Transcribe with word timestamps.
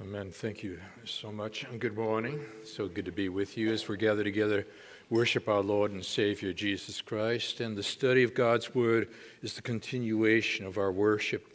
Amen. 0.00 0.30
Thank 0.30 0.62
you 0.62 0.78
so 1.04 1.32
much. 1.32 1.64
And 1.64 1.80
good 1.80 1.96
morning. 1.96 2.40
So 2.64 2.86
good 2.86 3.06
to 3.06 3.10
be 3.10 3.28
with 3.28 3.58
you 3.58 3.72
as 3.72 3.88
we 3.88 3.96
gather 3.96 4.22
together, 4.22 4.64
worship 5.10 5.48
our 5.48 5.60
Lord 5.60 5.90
and 5.90 6.04
Savior 6.04 6.52
Jesus 6.52 7.00
Christ. 7.00 7.58
And 7.58 7.76
the 7.76 7.82
study 7.82 8.22
of 8.22 8.32
God's 8.32 8.76
Word 8.76 9.08
is 9.42 9.54
the 9.54 9.62
continuation 9.62 10.66
of 10.66 10.78
our 10.78 10.92
worship. 10.92 11.52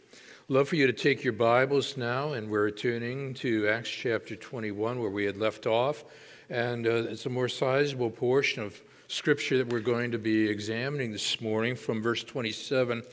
Love 0.48 0.68
for 0.68 0.76
you 0.76 0.86
to 0.86 0.92
take 0.92 1.24
your 1.24 1.32
Bibles 1.32 1.96
now, 1.96 2.34
and 2.34 2.50
we're 2.50 2.70
turning 2.70 3.32
to 3.32 3.66
Acts 3.66 3.88
chapter 3.88 4.36
21, 4.36 5.00
where 5.00 5.08
we 5.08 5.24
had 5.24 5.38
left 5.38 5.66
off. 5.66 6.04
And 6.50 6.86
uh, 6.86 7.04
it's 7.04 7.24
a 7.24 7.30
more 7.30 7.48
sizable 7.48 8.10
portion 8.10 8.62
of 8.62 8.78
Scripture 9.08 9.56
that 9.56 9.70
we're 9.70 9.80
going 9.80 10.10
to 10.10 10.18
be 10.18 10.50
examining 10.50 11.12
this 11.12 11.40
morning 11.40 11.76
from 11.76 12.02
verse 12.02 12.22
27 12.22 13.04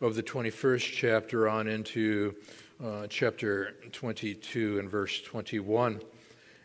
of 0.00 0.16
the 0.16 0.22
21st 0.24 0.92
chapter 0.92 1.48
on 1.48 1.68
into 1.68 2.34
uh, 2.82 3.06
chapter 3.08 3.74
22 3.92 4.78
and 4.78 4.90
verse 4.90 5.20
21. 5.22 6.00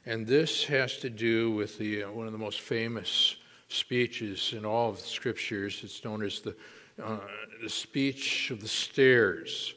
And 0.06 0.26
this 0.26 0.64
has 0.66 0.98
to 0.98 1.10
do 1.10 1.52
with 1.52 1.78
the, 1.78 2.04
uh, 2.04 2.12
one 2.12 2.26
of 2.26 2.32
the 2.32 2.40
most 2.40 2.62
famous 2.62 3.36
speeches 3.68 4.54
in 4.56 4.66
all 4.66 4.90
of 4.90 4.98
the 4.98 5.08
scriptures. 5.08 5.82
It's 5.84 6.04
known 6.06 6.24
as 6.24 6.40
the, 6.40 6.56
uh, 7.04 7.18
the 7.62 7.70
speech 7.70 8.50
of 8.52 8.62
the 8.62 8.68
stairs. 8.68 9.74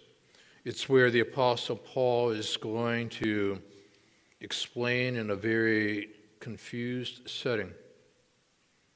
It's 0.65 0.89
where 0.89 1.11
the 1.11 1.21
Apostle 1.21 1.77
Paul 1.77 2.31
is 2.31 2.57
going 2.57 3.09
to 3.11 3.61
explain 4.41 5.17
in 5.17 5.31
a 5.31 5.37
very 5.37 6.11
confused 6.39 7.29
setting 7.29 7.73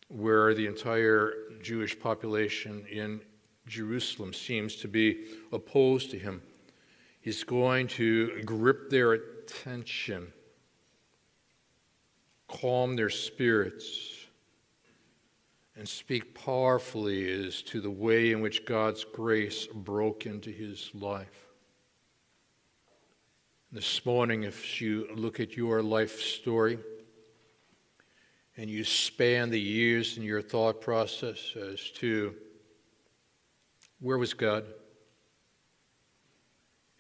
where 0.09 0.55
the 0.55 0.67
entire 0.67 1.33
Jewish 1.63 1.99
population 1.99 2.87
in 2.87 3.21
Jerusalem 3.67 4.33
seems 4.33 4.77
to 4.77 4.87
be 4.87 5.25
opposed 5.51 6.11
to 6.11 6.19
him. 6.19 6.43
He's 7.23 7.45
going 7.45 7.87
to 7.87 8.43
grip 8.43 8.91
their 8.91 9.13
attention, 9.13 10.33
calm 12.49 12.97
their 12.97 13.11
spirits, 13.11 14.27
and 15.77 15.89
speak 15.89 16.35
powerfully 16.35 17.31
as 17.47 17.63
to 17.63 17.81
the 17.81 17.91
way 17.91 18.33
in 18.33 18.41
which 18.41 18.67
God's 18.67 19.05
grace 19.05 19.69
broke 19.73 20.27
into 20.27 20.51
his 20.51 20.91
life. 20.95 21.47
This 23.71 24.05
morning, 24.05 24.43
if 24.43 24.83
you 24.83 25.07
look 25.15 25.39
at 25.39 25.57
your 25.57 25.81
life 25.81 26.21
story 26.21 26.81
and 28.57 28.69
you 28.69 28.83
span 28.83 29.49
the 29.49 29.61
years 29.61 30.17
in 30.17 30.25
your 30.25 30.43
thought 30.43 30.81
process 30.81 31.55
as 31.57 31.89
to 31.93 32.35
where 34.01 34.19
was 34.19 34.35
God? 34.35 34.65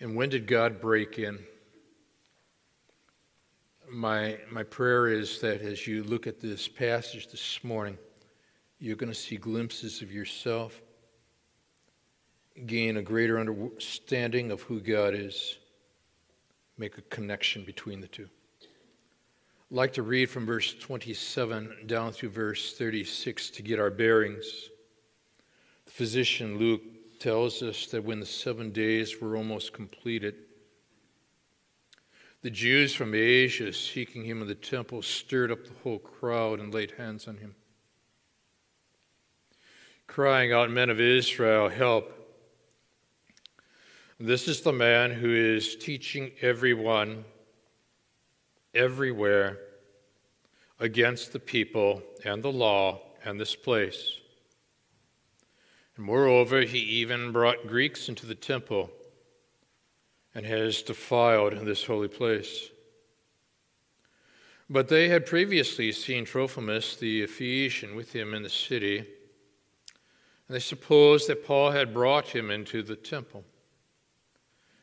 And 0.03 0.17
when 0.17 0.31
did 0.31 0.48
God 0.48 0.81
break 0.81 1.20
in? 1.20 1.39
My, 3.89 4.36
my 4.50 4.64
prayer 4.64 5.06
is 5.06 5.41
that 5.42 5.62
as 5.62 5.86
you 5.86 6.03
look 6.03 6.27
at 6.27 6.41
this 6.41 6.67
passage 6.67 7.28
this 7.28 7.62
morning, 7.62 7.97
you're 8.80 8.97
going 8.97 9.12
to 9.12 9.19
see 9.19 9.36
glimpses 9.36 10.03
of 10.03 10.11
yourself, 10.11 10.83
gain 12.67 12.97
a 12.97 13.03
greater 13.03 13.39
understanding 13.39 14.50
of 14.50 14.62
who 14.62 14.80
God 14.80 15.14
is, 15.14 15.58
make 16.77 16.98
a 16.98 17.03
connection 17.03 17.62
between 17.62 18.00
the 18.00 18.08
two. 18.08 18.28
I'd 18.61 19.77
like 19.77 19.92
to 19.92 20.03
read 20.03 20.28
from 20.28 20.47
verse 20.47 20.75
27 20.75 21.86
down 21.86 22.11
through 22.11 22.30
verse 22.30 22.75
36 22.77 23.50
to 23.50 23.62
get 23.62 23.78
our 23.78 23.91
bearings. 23.91 24.69
The 25.84 25.92
physician 25.92 26.58
Luke 26.58 26.83
tells 27.23 27.62
us 27.62 27.87
that 27.87 28.03
when 28.03 28.19
the 28.19 28.27
seven 28.27 28.73
days 28.73 29.20
were 29.20 29.37
almost 29.37 29.73
completed, 29.73 30.34
the 32.42 32.51
Jews 32.51 32.92
from 32.92 33.14
Asia 33.14 33.73
seeking 33.73 34.25
him 34.25 34.42
in 34.42 34.48
the 34.48 34.57
temple 34.57 35.02
stirred 35.02 35.52
up 35.52 35.64
the 35.64 35.74
whole 35.85 36.01
crowd 36.01 36.58
and 36.58 36.74
laid 36.74 36.91
hands 36.98 37.29
on 37.29 37.36
him, 37.36 37.55
crying 40.08 40.52
out, 40.52 40.69
Men 40.69 40.91
of 40.91 41.01
Israel, 41.01 41.69
help! 41.69 42.13
This 44.19 44.48
is 44.48 44.63
the 44.63 44.73
man 44.73 45.13
who 45.13 45.33
is 45.33 45.77
teaching 45.77 46.33
everyone, 46.41 47.25
everywhere, 48.75 49.58
against 50.80 51.33
the 51.33 51.39
people 51.39 52.02
and 52.25 52.42
the 52.42 52.51
law 52.51 53.01
and 53.25 53.39
this 53.39 53.55
place. 53.55 54.21
And 55.97 56.07
moreover, 56.07 56.63
he 56.63 56.79
even 56.79 57.33
brought 57.33 57.67
Greeks 57.67 58.08
into 58.08 58.27
the 58.27 58.35
temple 58.35 58.91
and 60.35 60.47
has 60.47 60.83
defiled 60.83 61.53
this 61.53 61.85
holy 61.85 62.08
place. 62.08 62.70
But 64.70 64.89
they 64.89 65.08
had 65.08 65.27
previously 65.27 65.92
seen 65.92 66.25
Trophimus 66.25 66.97
the 66.97 67.23
Ephesian 67.23 67.95
with 67.95 68.14
him 68.14 68.33
in 68.33 68.42
the 68.42 68.48
city, 68.48 68.98
and 68.98 69.07
they 70.48 70.61
supposed 70.61 71.29
that 71.29 71.45
Paul 71.45 71.73
had 71.73 71.92
brought 71.92 72.29
him 72.29 72.51
into 72.51 72.83
the 72.83 72.97
temple. 72.97 73.45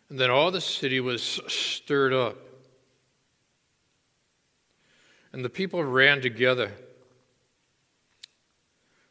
And 0.09 0.19
then 0.19 0.29
all 0.29 0.51
the 0.51 0.61
city 0.61 0.99
was 0.99 1.23
stirred 1.47 2.13
up. 2.13 2.37
And 5.31 5.45
the 5.45 5.49
people 5.49 5.83
ran 5.83 6.21
together. 6.21 6.71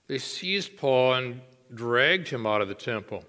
They 0.08 0.18
seized 0.18 0.76
Paul 0.76 1.14
and 1.14 1.40
dragged 1.74 2.28
him 2.28 2.46
out 2.46 2.60
of 2.60 2.68
the 2.68 2.74
temple. 2.74 3.24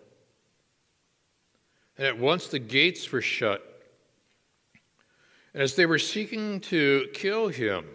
And 1.98 2.08
at 2.08 2.18
once 2.18 2.48
the 2.48 2.60
gates 2.60 3.12
were 3.12 3.22
shut. 3.22 3.66
And 5.54 5.64
as 5.64 5.76
they 5.76 5.86
were 5.86 6.00
seeking 6.00 6.60
to 6.62 7.08
kill 7.14 7.50
him, 7.50 7.86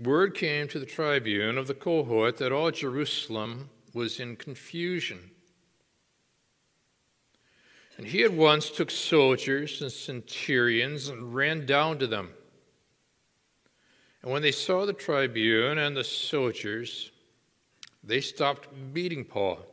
word 0.00 0.34
came 0.34 0.68
to 0.68 0.78
the 0.78 0.86
tribune 0.86 1.58
of 1.58 1.66
the 1.66 1.74
cohort 1.74 2.36
that 2.36 2.52
all 2.52 2.70
Jerusalem 2.70 3.70
was 3.94 4.20
in 4.20 4.36
confusion. 4.36 5.30
And 7.96 8.06
he 8.06 8.22
at 8.24 8.32
once 8.32 8.70
took 8.70 8.90
soldiers 8.90 9.80
and 9.80 9.90
centurions 9.90 11.08
and 11.08 11.34
ran 11.34 11.64
down 11.64 11.98
to 11.98 12.06
them. 12.06 12.30
And 14.22 14.30
when 14.30 14.42
they 14.42 14.52
saw 14.52 14.84
the 14.84 14.92
tribune 14.92 15.78
and 15.78 15.96
the 15.96 16.04
soldiers, 16.04 17.10
they 18.06 18.20
stopped 18.20 18.68
beating 18.94 19.24
Paul. 19.24 19.66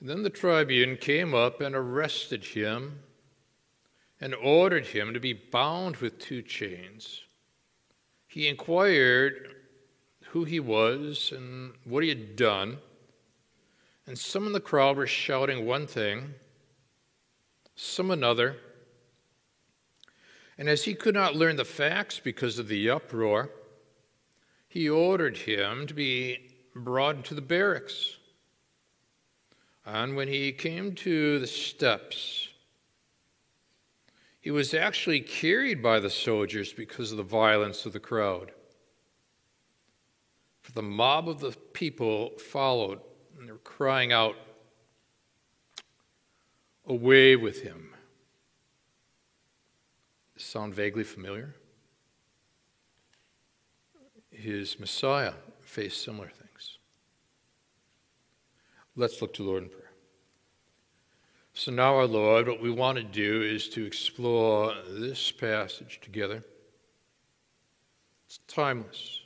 Then 0.00 0.22
the 0.22 0.30
tribune 0.30 0.96
came 0.96 1.34
up 1.34 1.60
and 1.60 1.74
arrested 1.74 2.44
him 2.44 3.00
and 4.20 4.34
ordered 4.34 4.86
him 4.86 5.14
to 5.14 5.20
be 5.20 5.32
bound 5.32 5.96
with 5.96 6.18
two 6.18 6.42
chains. 6.42 7.22
He 8.26 8.48
inquired 8.48 9.54
who 10.30 10.44
he 10.44 10.60
was 10.60 11.32
and 11.34 11.72
what 11.84 12.02
he 12.02 12.08
had 12.08 12.36
done. 12.36 12.78
And 14.06 14.18
some 14.18 14.46
in 14.46 14.52
the 14.52 14.60
crowd 14.60 14.96
were 14.96 15.06
shouting 15.06 15.66
one 15.66 15.86
thing, 15.86 16.34
some 17.76 18.10
another. 18.10 18.56
And 20.56 20.68
as 20.68 20.84
he 20.84 20.94
could 20.94 21.14
not 21.14 21.36
learn 21.36 21.56
the 21.56 21.64
facts 21.64 22.18
because 22.18 22.58
of 22.58 22.68
the 22.68 22.90
uproar, 22.90 23.50
he 24.68 24.88
ordered 24.88 25.38
him 25.38 25.86
to 25.86 25.94
be 25.94 26.47
brought 26.84 27.16
into 27.16 27.34
the 27.34 27.40
barracks. 27.40 28.16
And 29.84 30.16
when 30.16 30.28
he 30.28 30.52
came 30.52 30.94
to 30.96 31.38
the 31.38 31.46
steps, 31.46 32.48
he 34.40 34.50
was 34.50 34.74
actually 34.74 35.20
carried 35.20 35.82
by 35.82 36.00
the 36.00 36.10
soldiers 36.10 36.72
because 36.72 37.10
of 37.10 37.16
the 37.16 37.22
violence 37.22 37.86
of 37.86 37.92
the 37.92 38.00
crowd. 38.00 38.52
For 40.62 40.72
the 40.72 40.82
mob 40.82 41.28
of 41.28 41.40
the 41.40 41.52
people 41.72 42.32
followed, 42.38 43.00
and 43.38 43.48
they 43.48 43.52
were 43.52 43.58
crying 43.58 44.12
out, 44.12 44.36
Away 46.86 47.36
with 47.36 47.62
him. 47.62 47.94
Sound 50.36 50.72
vaguely 50.72 51.04
familiar? 51.04 51.54
His 54.30 54.80
Messiah 54.80 55.34
faced 55.60 56.02
similar. 56.02 56.32
Let's 58.98 59.22
look 59.22 59.32
to 59.34 59.44
the 59.44 59.48
Lord 59.48 59.62
in 59.62 59.68
prayer. 59.68 59.92
So 61.54 61.70
now, 61.70 61.94
our 61.94 62.06
Lord, 62.06 62.48
what 62.48 62.60
we 62.60 62.72
want 62.72 62.98
to 62.98 63.04
do 63.04 63.42
is 63.42 63.68
to 63.68 63.86
explore 63.86 64.74
this 64.88 65.30
passage 65.30 66.00
together. 66.02 66.42
It's 68.26 68.40
timeless. 68.48 69.20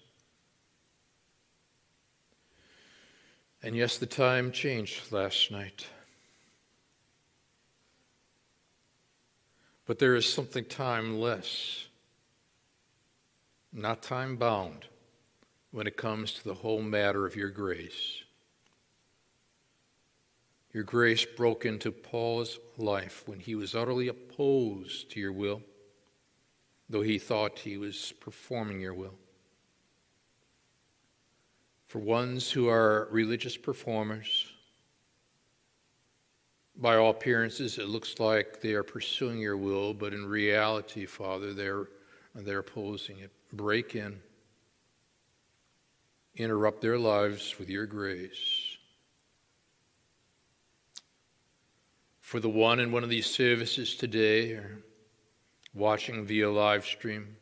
And 3.63 3.75
yes, 3.75 3.97
the 3.97 4.05
time 4.05 4.53
changed 4.53 5.11
last 5.11 5.51
night. 5.51 5.87
But 9.87 9.99
there 9.99 10.17
is 10.17 10.31
something 10.31 10.67
timeless, 10.67 11.87
not 13.73 14.03
time 14.03 14.37
bound, 14.37 14.85
when 15.71 15.87
it 15.87 15.97
comes 15.97 16.35
to 16.35 16.45
the 16.45 16.55
whole 16.55 16.83
matter 16.83 17.25
of 17.25 17.37
your 17.37 17.49
grace. 17.49 18.23
Your 20.73 20.85
grace 20.85 21.25
broke 21.25 21.67
into 21.67 21.93
Paul's 21.93 22.59
life 22.79 23.25
when 23.27 23.41
he 23.41 23.55
was 23.55 23.75
utterly 23.75 24.09
opposed 24.09 25.11
to 25.11 25.21
your 25.21 25.33
will, 25.33 25.63
though 26.89 27.03
he 27.03 27.19
thought 27.19 27.59
he 27.59 27.77
was 27.77 28.13
performing 28.21 28.81
your 28.81 28.95
will. 28.95 29.15
For 31.89 31.99
ones 31.99 32.51
who 32.51 32.69
are 32.69 33.07
religious 33.11 33.57
performers, 33.57 34.47
by 36.75 36.97
all 36.97 37.11
appearances, 37.11 37.77
it 37.77 37.89
looks 37.89 38.19
like 38.19 38.63
they 38.63 38.73
are 38.73 38.83
pursuing 38.83 39.39
your 39.39 39.59
will, 39.59 39.93
but 39.93 40.15
in 40.15 40.25
reality, 40.25 41.05
Father, 41.05 41.53
they're, 41.53 41.89
they're 42.35 42.61
opposing 42.61 43.19
it. 43.19 43.31
Break 43.53 43.95
in, 43.95 44.19
interrupt 46.35 46.81
their 46.81 46.99
lives 46.99 47.59
with 47.59 47.69
your 47.69 47.85
grace. 47.85 48.62
For 52.33 52.41
the 52.41 52.49
one 52.49 52.81
in 52.81 52.91
one 52.91 53.05
of 53.05 53.11
these 53.11 53.27
services 53.27 53.95
today 53.95 54.53
or 54.53 54.79
watching 55.75 56.25
via 56.25 56.51
live 56.51 56.83
stream, 56.83 57.37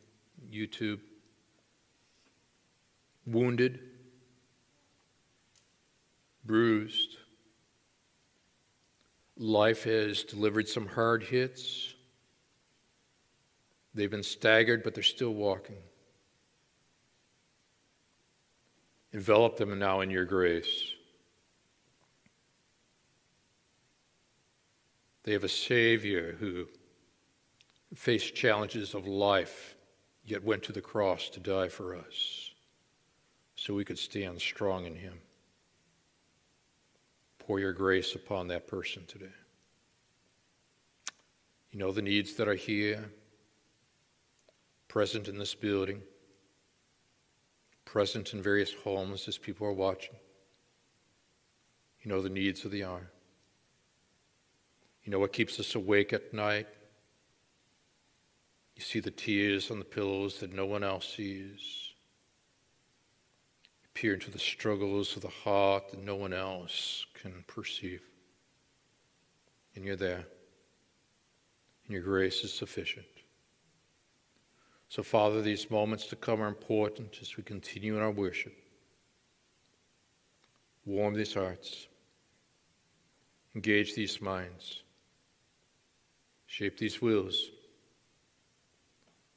YouTube, 0.53 0.99
wounded, 3.25 3.79
bruised. 6.45 7.19
Life 9.37 9.85
has 9.85 10.25
delivered 10.25 10.67
some 10.67 10.89
hard 10.89 11.23
hits. 11.23 11.95
They've 13.95 14.11
been 14.11 14.25
staggered, 14.25 14.83
but 14.83 14.95
they're 14.95 15.05
still 15.05 15.35
walking. 15.35 15.79
Envelop 19.13 19.57
them 19.57 19.79
now 19.79 20.01
in 20.01 20.11
your 20.11 20.25
grace. 20.25 20.95
They 25.23 25.33
have 25.33 25.45
a 25.45 25.49
Savior 25.49 26.37
who 26.41 26.67
faced 27.95 28.35
challenges 28.35 28.95
of 28.95 29.07
life, 29.07 29.77
yet 30.25 30.45
went 30.45 30.63
to 30.65 30.73
the 30.73 30.81
cross 30.81 31.29
to 31.31 31.41
die 31.41 31.69
for 31.69 31.97
us 31.97 32.53
so 33.57 33.75
we 33.75 33.85
could 33.85 33.99
stand 33.99 34.41
strong 34.41 34.87
in 34.87 34.95
Him. 34.95 35.21
Pour 37.39 37.59
your 37.61 37.73
grace 37.73 38.15
upon 38.15 38.49
that 38.49 38.67
person 38.67 39.05
today. 39.07 39.27
You 41.71 41.79
know 41.79 41.93
the 41.93 42.03
needs 42.03 42.35
that 42.35 42.49
are 42.49 42.55
here, 42.55 43.11
present 44.89 45.29
in 45.29 45.39
this 45.39 45.55
building, 45.55 46.01
present 47.85 48.33
in 48.33 48.43
various 48.43 48.73
homes 48.73 49.29
as 49.29 49.37
people 49.37 49.67
are 49.67 49.73
watching. 49.73 50.17
You 52.03 52.11
know 52.11 52.23
the 52.23 52.31
needs 52.31 52.65
of 52.65 52.71
the 52.71 52.85
hour. 52.85 53.11
You 55.05 55.13
know 55.13 55.19
what 55.19 55.33
keeps 55.33 55.59
us 55.59 55.75
awake 55.75 56.13
at 56.13 56.33
night? 56.33 56.67
You 58.77 58.83
see 58.83 59.01
the 59.01 59.11
tears 59.11 59.71
on 59.71 59.79
the 59.79 59.85
pillows 59.85 60.41
that 60.41 60.53
no 60.53 60.67
one 60.67 60.83
else 60.83 61.15
sees. 61.17 61.93
You 63.83 63.89
peer 63.95 64.15
into 64.15 64.31
the 64.31 64.39
struggles 64.39 65.17
of 65.17 65.23
the 65.23 65.29
heart 65.29 65.91
that 65.91 66.03
no 66.03 66.17
one 66.17 66.33
else 66.33 67.07
can 67.15 67.45
perceive. 67.47 68.03
And 69.75 69.85
you're 69.85 69.97
there. 69.97 70.25
And 71.85 71.95
your 71.95 72.03
grace 72.03 72.45
is 72.45 72.53
sufficient. 72.53 73.07
So, 74.89 75.03
Father, 75.03 75.41
these 75.41 75.71
moments 75.71 76.07
to 76.07 76.17
come 76.17 76.43
are 76.43 76.49
important 76.49 77.19
as 77.23 77.37
we 77.37 77.43
continue 77.43 77.97
in 77.97 78.03
our 78.03 78.11
worship. 78.11 78.55
Warm 80.85 81.15
these 81.15 81.35
hearts, 81.35 81.87
engage 83.55 83.95
these 83.95 84.21
minds. 84.21 84.83
Shape 86.51 86.77
these 86.77 87.01
wills. 87.01 87.49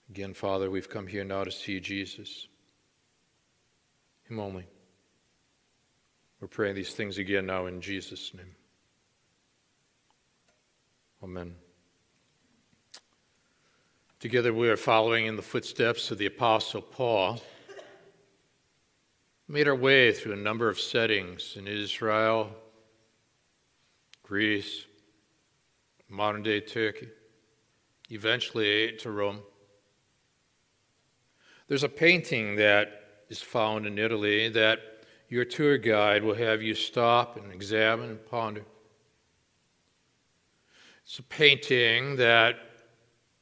Again, 0.09 0.33
Father, 0.33 0.71
we've 0.71 0.89
come 0.89 1.05
here 1.05 1.23
now 1.23 1.43
to 1.43 1.51
see 1.51 1.79
Jesus, 1.79 2.47
Him 4.27 4.39
only. 4.39 4.65
We're 6.41 6.47
praying 6.47 6.73
these 6.73 6.95
things 6.95 7.19
again 7.19 7.45
now 7.45 7.67
in 7.67 7.81
Jesus' 7.81 8.33
name. 8.33 8.55
Amen. 11.23 11.53
Together 14.19 14.51
we 14.51 14.67
are 14.67 14.75
following 14.75 15.27
in 15.27 15.35
the 15.35 15.43
footsteps 15.43 16.09
of 16.09 16.17
the 16.17 16.25
Apostle 16.25 16.81
Paul. 16.81 17.39
Made 19.47 19.67
our 19.67 19.75
way 19.75 20.11
through 20.13 20.33
a 20.33 20.37
number 20.37 20.67
of 20.67 20.79
settings 20.79 21.57
in 21.57 21.67
Israel, 21.67 22.49
Greece, 24.23 24.87
modern 26.13 26.43
day 26.43 26.59
Turkey, 26.59 27.07
eventually 28.11 28.95
to 28.97 29.09
Rome. 29.09 29.41
There's 31.67 31.83
a 31.83 31.89
painting 31.89 32.57
that 32.57 33.23
is 33.29 33.41
found 33.41 33.87
in 33.87 33.97
Italy 33.97 34.47
that 34.49 34.79
your 35.27 35.43
tour 35.43 35.79
guide 35.79 36.23
will 36.23 36.35
have 36.35 36.61
you 36.61 36.75
stop 36.75 37.35
and 37.37 37.51
examine 37.51 38.11
and 38.11 38.25
ponder. 38.27 38.63
It's 41.03 41.17
a 41.17 41.23
painting 41.23 42.17
that 42.17 42.57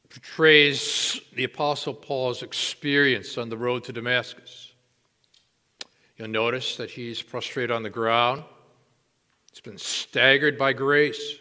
portrays 0.10 1.20
the 1.36 1.44
Apostle 1.44 1.94
Paul's 1.94 2.42
experience 2.42 3.38
on 3.38 3.50
the 3.50 3.58
road 3.58 3.84
to 3.84 3.92
Damascus. 3.92 4.72
You'll 6.16 6.30
notice 6.30 6.78
that 6.78 6.90
he's 6.90 7.22
prostrate 7.22 7.70
on 7.70 7.84
the 7.84 7.90
ground. 7.90 8.46
He's 9.52 9.60
been 9.60 9.78
staggered 9.78 10.58
by 10.58 10.72
grace. 10.72 11.36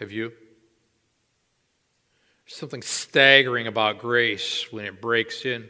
Have 0.00 0.10
you? 0.10 0.32
There's 2.44 2.56
something 2.56 2.82
staggering 2.82 3.66
about 3.66 3.98
grace 3.98 4.66
when 4.70 4.84
it 4.84 5.00
breaks 5.00 5.44
in. 5.44 5.68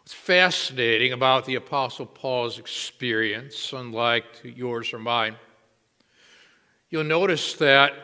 What's 0.00 0.12
fascinating 0.12 1.12
about 1.12 1.46
the 1.46 1.54
Apostle 1.54 2.04
Paul's 2.04 2.58
experience, 2.58 3.72
unlike 3.72 4.24
yours 4.42 4.92
or 4.92 4.98
mine, 4.98 5.36
you'll 6.90 7.04
notice 7.04 7.54
that 7.54 7.94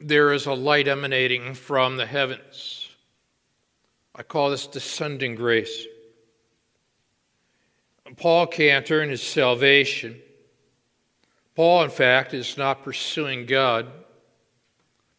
there 0.00 0.32
is 0.32 0.46
a 0.46 0.54
light 0.54 0.88
emanating 0.88 1.52
from 1.52 1.98
the 1.98 2.06
heavens. 2.06 2.88
I 4.14 4.22
call 4.22 4.50
this 4.50 4.66
descending 4.66 5.34
grace. 5.34 5.86
Paul 8.16 8.46
can't 8.46 8.90
earn 8.90 9.10
his 9.10 9.22
salvation. 9.22 10.20
Paul, 11.54 11.84
in 11.84 11.90
fact, 11.90 12.34
is 12.34 12.56
not 12.56 12.82
pursuing 12.82 13.46
God. 13.46 13.86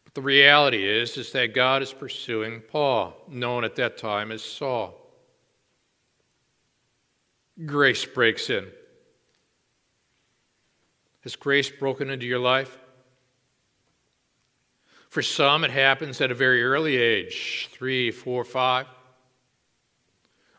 But 0.04 0.14
the 0.14 0.22
reality 0.22 0.86
is, 0.86 1.16
is 1.16 1.32
that 1.32 1.54
God 1.54 1.82
is 1.82 1.92
pursuing 1.92 2.60
Paul, 2.60 3.14
known 3.28 3.64
at 3.64 3.76
that 3.76 3.96
time 3.96 4.30
as 4.30 4.42
Saul. 4.42 5.00
Grace 7.64 8.04
breaks 8.04 8.50
in. 8.50 8.66
Has 11.20 11.36
grace 11.36 11.70
broken 11.70 12.10
into 12.10 12.26
your 12.26 12.38
life? 12.38 12.78
For 15.08 15.22
some, 15.22 15.64
it 15.64 15.70
happens 15.70 16.20
at 16.20 16.30
a 16.30 16.34
very 16.34 16.62
early 16.62 16.96
age 16.96 17.70
three, 17.72 18.10
four, 18.10 18.44
five. 18.44 18.86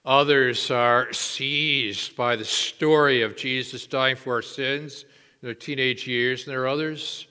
Others 0.03 0.71
are 0.71 1.13
seized 1.13 2.15
by 2.15 2.35
the 2.35 2.45
story 2.45 3.21
of 3.21 3.37
Jesus 3.37 3.85
dying 3.85 4.15
for 4.15 4.33
our 4.33 4.41
sins 4.41 5.05
their 5.41 5.53
teenage 5.53 6.07
years, 6.07 6.43
and 6.43 6.51
there 6.51 6.63
are 6.63 6.67
others, 6.67 7.27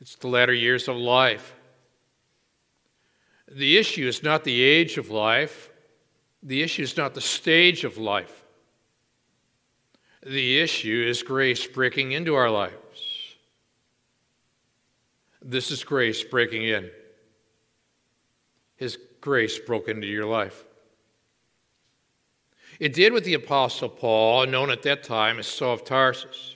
it's 0.00 0.16
the 0.16 0.28
latter 0.28 0.54
years 0.54 0.88
of 0.88 0.96
life. 0.96 1.54
The 3.50 3.76
issue 3.76 4.06
is 4.06 4.22
not 4.22 4.44
the 4.44 4.62
age 4.62 4.98
of 4.98 5.10
life, 5.10 5.70
the 6.42 6.62
issue 6.62 6.82
is 6.82 6.96
not 6.96 7.14
the 7.14 7.20
stage 7.20 7.84
of 7.84 7.98
life. 7.98 8.42
The 10.24 10.60
issue 10.60 11.04
is 11.06 11.22
grace 11.22 11.66
breaking 11.66 12.12
into 12.12 12.34
our 12.34 12.50
lives. 12.50 12.76
This 15.40 15.70
is 15.70 15.82
grace 15.82 16.22
breaking 16.22 16.64
in. 16.64 16.90
His 18.76 18.98
grace 19.20 19.58
broke 19.58 19.88
into 19.88 20.06
your 20.06 20.26
life. 20.26 20.64
It 22.78 22.94
did 22.94 23.12
with 23.12 23.24
the 23.24 23.34
Apostle 23.34 23.88
Paul, 23.88 24.46
known 24.46 24.70
at 24.70 24.82
that 24.82 25.04
time 25.04 25.38
as 25.38 25.46
Saul 25.46 25.74
of 25.74 25.84
Tarsus. 25.84 26.51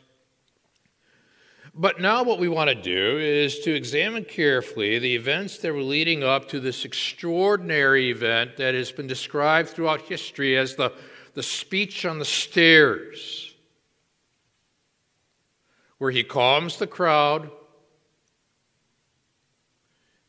But 1.79 2.01
now, 2.01 2.23
what 2.23 2.39
we 2.39 2.49
want 2.49 2.71
to 2.71 2.75
do 2.75 3.19
is 3.19 3.59
to 3.61 3.75
examine 3.75 4.25
carefully 4.25 4.99
the 4.99 5.15
events 5.15 5.59
that 5.59 5.75
were 5.75 5.83
leading 5.83 6.25
up 6.25 6.49
to 6.49 6.59
this 6.59 6.87
extraordinary 6.87 8.09
event 8.11 8.57
that 8.57 8.75
has 8.75 8.91
been 8.91 9.07
described 9.07 9.69
throughout 9.69 10.01
history 10.01 10.57
as 10.57 10.75
the, 10.75 10.91
the 11.35 11.43
speech 11.43 12.07
on 12.07 12.19
the 12.19 12.25
stairs, 12.25 13.55
where 15.99 16.11
he 16.11 16.25
calms 16.25 16.79
the 16.79 16.87
crowd, 16.87 17.51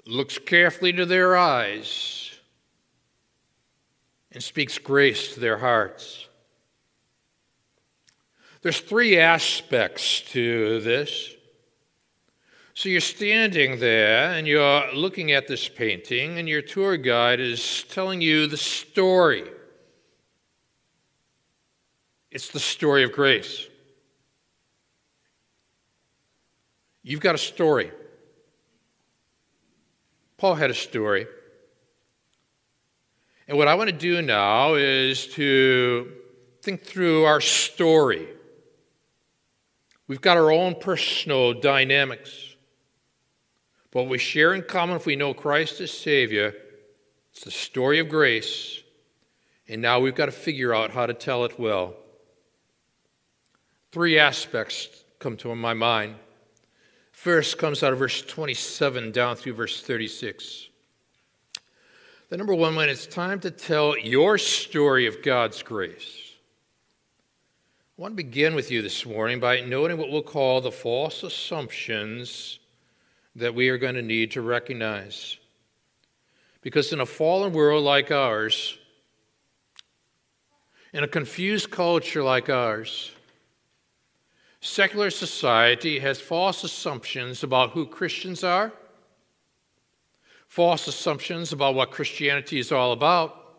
looks 0.05 0.37
carefully 0.37 0.89
into 0.89 1.05
their 1.05 1.37
eyes, 1.37 2.29
and 4.33 4.43
speaks 4.43 4.77
grace 4.77 5.33
to 5.33 5.39
their 5.39 5.59
hearts. 5.59 6.27
There's 8.63 8.81
three 8.81 9.17
aspects 9.17 10.19
to 10.31 10.81
this. 10.81 11.35
So 12.77 12.89
you're 12.89 13.01
standing 13.01 13.79
there 13.79 14.33
and 14.33 14.45
you're 14.45 14.93
looking 14.93 15.31
at 15.31 15.47
this 15.47 15.67
painting, 15.67 16.37
and 16.37 16.47
your 16.47 16.61
tour 16.61 16.95
guide 16.95 17.39
is 17.39 17.83
telling 17.89 18.21
you 18.21 18.45
the 18.45 18.55
story. 18.55 19.45
It's 22.29 22.49
the 22.49 22.59
story 22.59 23.03
of 23.03 23.13
grace. 23.13 23.65
You've 27.01 27.19
got 27.19 27.33
a 27.33 27.39
story. 27.39 27.89
Paul 30.37 30.53
had 30.53 30.69
a 30.69 30.75
story. 30.75 31.25
And 33.47 33.57
what 33.57 33.67
I 33.67 33.73
want 33.73 33.89
to 33.89 33.95
do 33.95 34.21
now 34.21 34.75
is 34.75 35.25
to 35.29 36.13
think 36.61 36.83
through 36.83 37.23
our 37.23 37.41
story. 37.41 38.27
We've 40.07 40.21
got 40.21 40.37
our 40.37 40.51
own 40.51 40.75
personal 40.75 41.59
dynamics. 41.59 42.46
What 43.97 44.09
we 44.09 44.19
share 44.19 44.53
in 44.53 44.61
common 44.61 44.95
if 44.95 45.07
we 45.07 45.15
know 45.15 45.33
Christ 45.33 45.81
as 45.81 45.89
Savior, 45.89 46.53
it's 47.31 47.43
the 47.43 47.49
story 47.49 47.97
of 47.97 48.09
grace. 48.09 48.83
And 49.67 49.81
now 49.81 49.99
we've 49.99 50.13
got 50.13 50.27
to 50.27 50.31
figure 50.31 50.71
out 50.71 50.91
how 50.91 51.07
to 51.07 51.15
tell 51.15 51.45
it 51.45 51.59
well. 51.59 51.95
Three 53.91 54.19
aspects 54.19 55.03
come 55.17 55.35
to 55.37 55.55
my 55.55 55.73
mind. 55.73 56.13
First 57.11 57.57
comes 57.57 57.81
out 57.81 57.91
of 57.91 57.97
verse 57.97 58.21
27 58.21 59.11
down 59.11 59.35
through 59.35 59.53
verse 59.53 59.81
36. 59.81 60.67
The 62.29 62.37
number 62.37 62.53
one, 62.53 62.75
when 62.75 62.89
it's 62.89 63.07
time 63.07 63.39
to 63.39 63.49
tell 63.49 63.97
your 63.97 64.37
story 64.37 65.07
of 65.07 65.23
God's 65.23 65.63
grace, 65.63 66.33
I 67.97 68.03
want 68.03 68.11
to 68.11 68.23
begin 68.23 68.53
with 68.53 68.69
you 68.69 68.83
this 68.83 69.07
morning 69.07 69.39
by 69.39 69.61
noting 69.61 69.97
what 69.97 70.11
we'll 70.11 70.21
call 70.21 70.61
the 70.61 70.71
false 70.71 71.23
assumptions 71.23 72.59
that 73.37 73.55
we 73.55 73.69
are 73.69 73.77
going 73.77 73.95
to 73.95 74.01
need 74.01 74.31
to 74.31 74.41
recognize. 74.41 75.37
Because 76.61 76.91
in 76.91 76.99
a 76.99 77.05
fallen 77.05 77.53
world 77.53 77.83
like 77.83 78.11
ours, 78.11 78.77
in 80.93 81.03
a 81.03 81.07
confused 81.07 81.71
culture 81.71 82.23
like 82.23 82.49
ours, 82.49 83.11
Secular 84.59 85.11
society 85.11 85.99
has 85.99 86.19
false 86.19 86.63
assumptions 86.63 87.43
about 87.43 87.71
who 87.71 87.85
Christians 87.85 88.43
are, 88.43 88.73
false 90.47 90.87
assumptions 90.87 91.53
about 91.53 91.75
what 91.75 91.91
Christianity 91.91 92.59
is 92.59 92.71
all 92.71 92.91
about, 92.91 93.55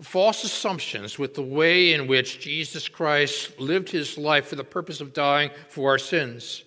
false 0.00 0.44
assumptions 0.44 1.18
with 1.18 1.34
the 1.34 1.42
way 1.42 1.92
in 1.92 2.06
which 2.06 2.40
Jesus 2.40 2.88
Christ 2.88 3.58
lived 3.60 3.90
his 3.90 4.16
life 4.16 4.46
for 4.46 4.56
the 4.56 4.64
purpose 4.64 5.00
of 5.00 5.12
dying 5.12 5.50
for 5.68 5.90
our 5.90 5.98
sins. 5.98 6.64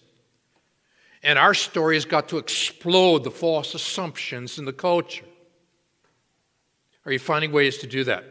And 1.23 1.39
our 1.39 1.53
story 1.53 1.95
has 1.95 2.05
got 2.05 2.29
to 2.29 2.37
explode 2.37 3.23
the 3.23 3.31
false 3.31 3.73
assumptions 3.73 4.59
in 4.59 4.65
the 4.65 4.73
culture. 4.73 5.25
Are 7.05 7.11
you 7.11 7.19
finding 7.19 7.51
ways 7.51 7.77
to 7.79 7.87
do 7.87 8.03
that? 8.03 8.25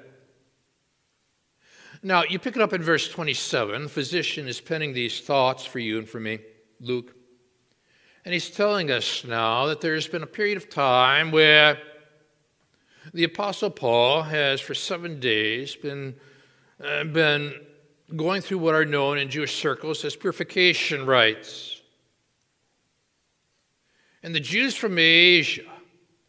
Now, 2.02 2.24
you 2.24 2.38
pick 2.38 2.56
it 2.56 2.62
up 2.62 2.72
in 2.72 2.82
verse 2.82 3.08
27. 3.08 3.84
The 3.84 3.88
physician 3.88 4.48
is 4.48 4.60
penning 4.60 4.92
these 4.92 5.20
thoughts 5.20 5.64
for 5.64 5.78
you 5.78 5.98
and 5.98 6.08
for 6.08 6.20
me, 6.20 6.40
Luke. 6.80 7.14
And 8.24 8.32
he's 8.32 8.50
telling 8.50 8.90
us 8.90 9.24
now 9.24 9.66
that 9.66 9.80
there's 9.80 10.08
been 10.08 10.22
a 10.22 10.26
period 10.26 10.56
of 10.56 10.68
time 10.68 11.30
where 11.30 11.78
the 13.14 13.24
Apostle 13.24 13.70
Paul 13.70 14.22
has, 14.22 14.60
for 14.60 14.74
seven 14.74 15.20
days, 15.20 15.76
been, 15.76 16.14
uh, 16.82 17.04
been 17.04 17.54
going 18.16 18.42
through 18.42 18.58
what 18.58 18.74
are 18.74 18.84
known 18.84 19.18
in 19.18 19.28
Jewish 19.28 19.54
circles 19.54 20.04
as 20.04 20.16
purification 20.16 21.06
rites. 21.06 21.81
And 24.22 24.34
the 24.34 24.40
Jews 24.40 24.76
from 24.76 24.98
Asia 24.98 25.62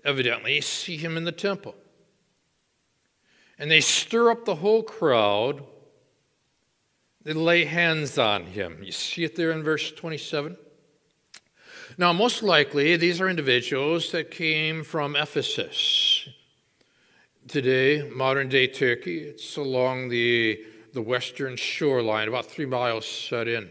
evidently 0.03 0.59
see 0.61 0.97
him 0.97 1.17
in 1.17 1.23
the 1.23 1.31
temple 1.31 1.75
and 3.63 3.69
they 3.69 3.81
stir 3.81 4.31
up 4.31 4.45
the 4.45 4.55
whole 4.55 4.83
crowd. 4.83 5.63
They 7.23 7.33
lay 7.33 7.65
hands 7.65 8.17
on 8.17 8.45
him. 8.45 8.79
You 8.83 8.91
see 8.91 9.23
it 9.23 9.35
there 9.35 9.51
in 9.51 9.63
verse 9.63 9.91
27? 9.91 10.57
Now, 11.97 12.11
most 12.11 12.43
likely, 12.43 12.97
these 12.97 13.21
are 13.21 13.29
individuals 13.29 14.11
that 14.11 14.31
came 14.31 14.83
from 14.83 15.15
Ephesus. 15.15 16.27
Today, 17.47 18.09
modern 18.13 18.49
day 18.49 18.67
Turkey, 18.67 19.19
it's 19.19 19.57
along 19.57 20.09
the, 20.09 20.65
the 20.93 21.01
western 21.01 21.55
shoreline, 21.55 22.27
about 22.27 22.47
three 22.47 22.65
miles 22.65 23.05
shut 23.05 23.47
in. 23.47 23.69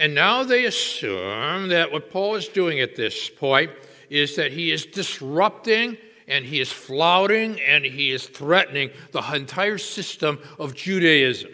And 0.00 0.14
now 0.14 0.44
they 0.44 0.64
assume 0.64 1.68
that 1.68 1.92
what 1.92 2.10
Paul 2.10 2.34
is 2.34 2.48
doing 2.48 2.80
at 2.80 2.96
this 2.96 3.28
point 3.28 3.70
is 4.08 4.34
that 4.36 4.50
he 4.50 4.72
is 4.72 4.86
disrupting 4.86 5.98
and 6.26 6.42
he 6.42 6.58
is 6.58 6.72
flouting 6.72 7.60
and 7.60 7.84
he 7.84 8.10
is 8.10 8.26
threatening 8.26 8.88
the 9.12 9.20
entire 9.34 9.76
system 9.76 10.38
of 10.58 10.74
Judaism. 10.74 11.50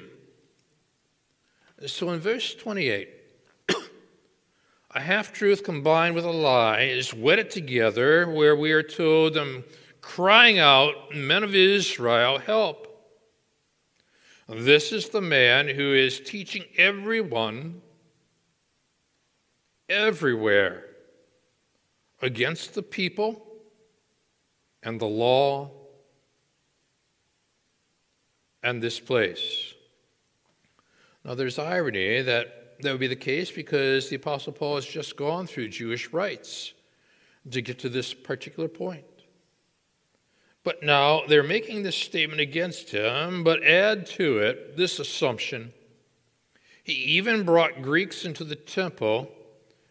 So 1.87 2.11
in 2.11 2.21
verse 2.21 2.55
28, 2.55 3.09
a 4.93 5.01
half 5.01 5.33
truth 5.33 5.65
combined 5.65 6.15
with 6.15 6.25
a 6.25 6.31
lie 6.31 6.83
is 6.83 7.13
wedded 7.13 7.51
together, 7.51 8.31
where 8.31 8.55
we 8.55 8.71
are 8.71 8.83
told 8.83 9.35
them 9.35 9.65
crying 10.01 10.61
out, 10.61 10.95
Men 11.13 11.43
of 11.43 11.53
Israel, 11.53 12.39
help. 12.39 12.87
This 14.49 14.93
is 14.93 15.09
the 15.09 15.21
man 15.21 15.67
who 15.67 15.93
is 15.93 16.21
teaching 16.21 16.63
everyone, 16.79 17.83
everywhere, 19.89 20.85
against 22.23 22.75
the 22.75 22.83
people 22.83 23.47
and 24.83 25.01
the 25.01 25.07
law 25.07 25.71
and 28.63 28.83
this 28.83 28.99
place. 28.99 29.75
Now, 31.25 31.35
there's 31.35 31.59
irony 31.59 32.23
that 32.23 32.81
that 32.81 32.91
would 32.91 33.01
be 33.01 33.07
the 33.07 33.17
case 33.17 33.51
because 33.51 34.09
the 34.09 34.17
Apostle 34.17 34.53
Paul 34.53 34.77
has 34.77 34.87
just 34.87 35.17
gone 35.17 35.47
through 35.47 35.69
Jewish 35.69 36.13
rites 36.13 36.73
to 37.51 37.63
get 37.63 37.79
to 37.81 37.89
this 37.89 38.13
particular 38.13 38.69
point. 38.69 39.05
But 40.63 40.83
now 40.83 41.23
they're 41.29 41.43
making 41.43 41.85
this 41.85 41.97
statement 41.97 42.41
against 42.41 42.91
him, 42.91 43.45
but 43.45 43.63
add 43.65 44.07
to 44.07 44.39
it 44.39 44.77
this 44.77 44.99
assumption. 44.99 45.73
He 46.83 46.93
even 46.93 47.45
brought 47.45 47.83
Greeks 47.83 48.25
into 48.25 48.45
the 48.45 48.57
temple 48.57 49.31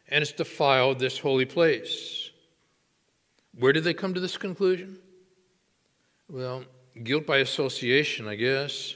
and 0.08 0.22
it's 0.22 0.32
defiled 0.32 1.00
this 1.00 1.20
holy 1.20 1.46
place. 1.46 2.30
Where 3.58 3.74
did 3.74 3.84
they 3.84 3.94
come 3.94 4.14
to 4.14 4.20
this 4.20 4.38
conclusion? 4.38 5.00
Well, 6.30 6.66
guilt 7.04 7.26
by 7.26 7.38
association, 7.38 8.28
I 8.28 8.36
guess. 8.36 8.96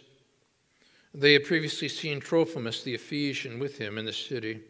They 1.14 1.34
had 1.34 1.46
previously 1.46 1.88
seen 1.88 2.20
Trophimus 2.20 2.84
the 2.84 2.94
Ephesian 2.94 3.60
with 3.60 3.78
him 3.78 3.98
in 3.98 4.06
the 4.06 4.14
city. 4.14 4.62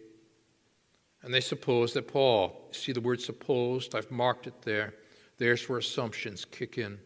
And 1.21 1.33
they 1.33 1.41
supposed 1.41 1.95
that 1.95 2.07
Paul, 2.07 2.69
see 2.71 2.93
the 2.93 3.01
word 3.01 3.21
supposed, 3.21 3.93
I've 3.93 4.11
marked 4.11 4.47
it 4.47 4.61
there. 4.61 4.93
There's 5.37 5.67
where 5.67 5.79
assumptions 5.79 6.45
kick 6.45 6.77
in. 6.77 6.97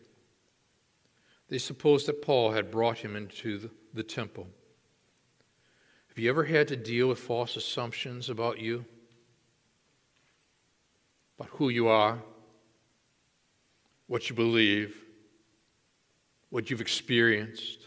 They 1.49 1.57
supposed 1.57 2.07
that 2.07 2.21
Paul 2.21 2.51
had 2.51 2.71
brought 2.71 2.99
him 2.99 3.15
into 3.15 3.57
the, 3.57 3.71
the 3.93 4.03
temple. 4.03 4.47
Have 6.09 6.19
you 6.19 6.29
ever 6.29 6.43
had 6.43 6.67
to 6.67 6.75
deal 6.75 7.07
with 7.07 7.19
false 7.19 7.55
assumptions 7.55 8.29
about 8.29 8.59
you? 8.59 8.85
About 11.43 11.57
who 11.57 11.69
you 11.69 11.87
are? 11.87 12.19
what 14.07 14.29
you 14.29 14.35
believe, 14.35 14.95
what 16.51 16.69
you've 16.69 16.81
experienced. 16.81 17.79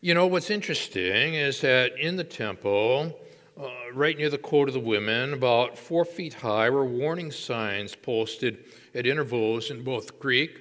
You 0.00 0.14
know, 0.14 0.28
what's 0.28 0.48
interesting 0.48 1.34
is 1.34 1.60
that 1.62 1.98
in 1.98 2.14
the 2.14 2.22
temple, 2.22 3.18
uh, 3.60 3.68
right 3.92 4.16
near 4.16 4.30
the 4.30 4.38
court 4.38 4.68
of 4.68 4.74
the 4.74 4.80
women, 4.80 5.32
about 5.32 5.76
four 5.76 6.04
feet 6.04 6.34
high, 6.34 6.70
were 6.70 6.84
warning 6.84 7.32
signs 7.32 7.94
posted 7.94 8.64
at 8.94 9.06
intervals 9.06 9.70
in 9.70 9.82
both 9.82 10.20
Greek 10.20 10.60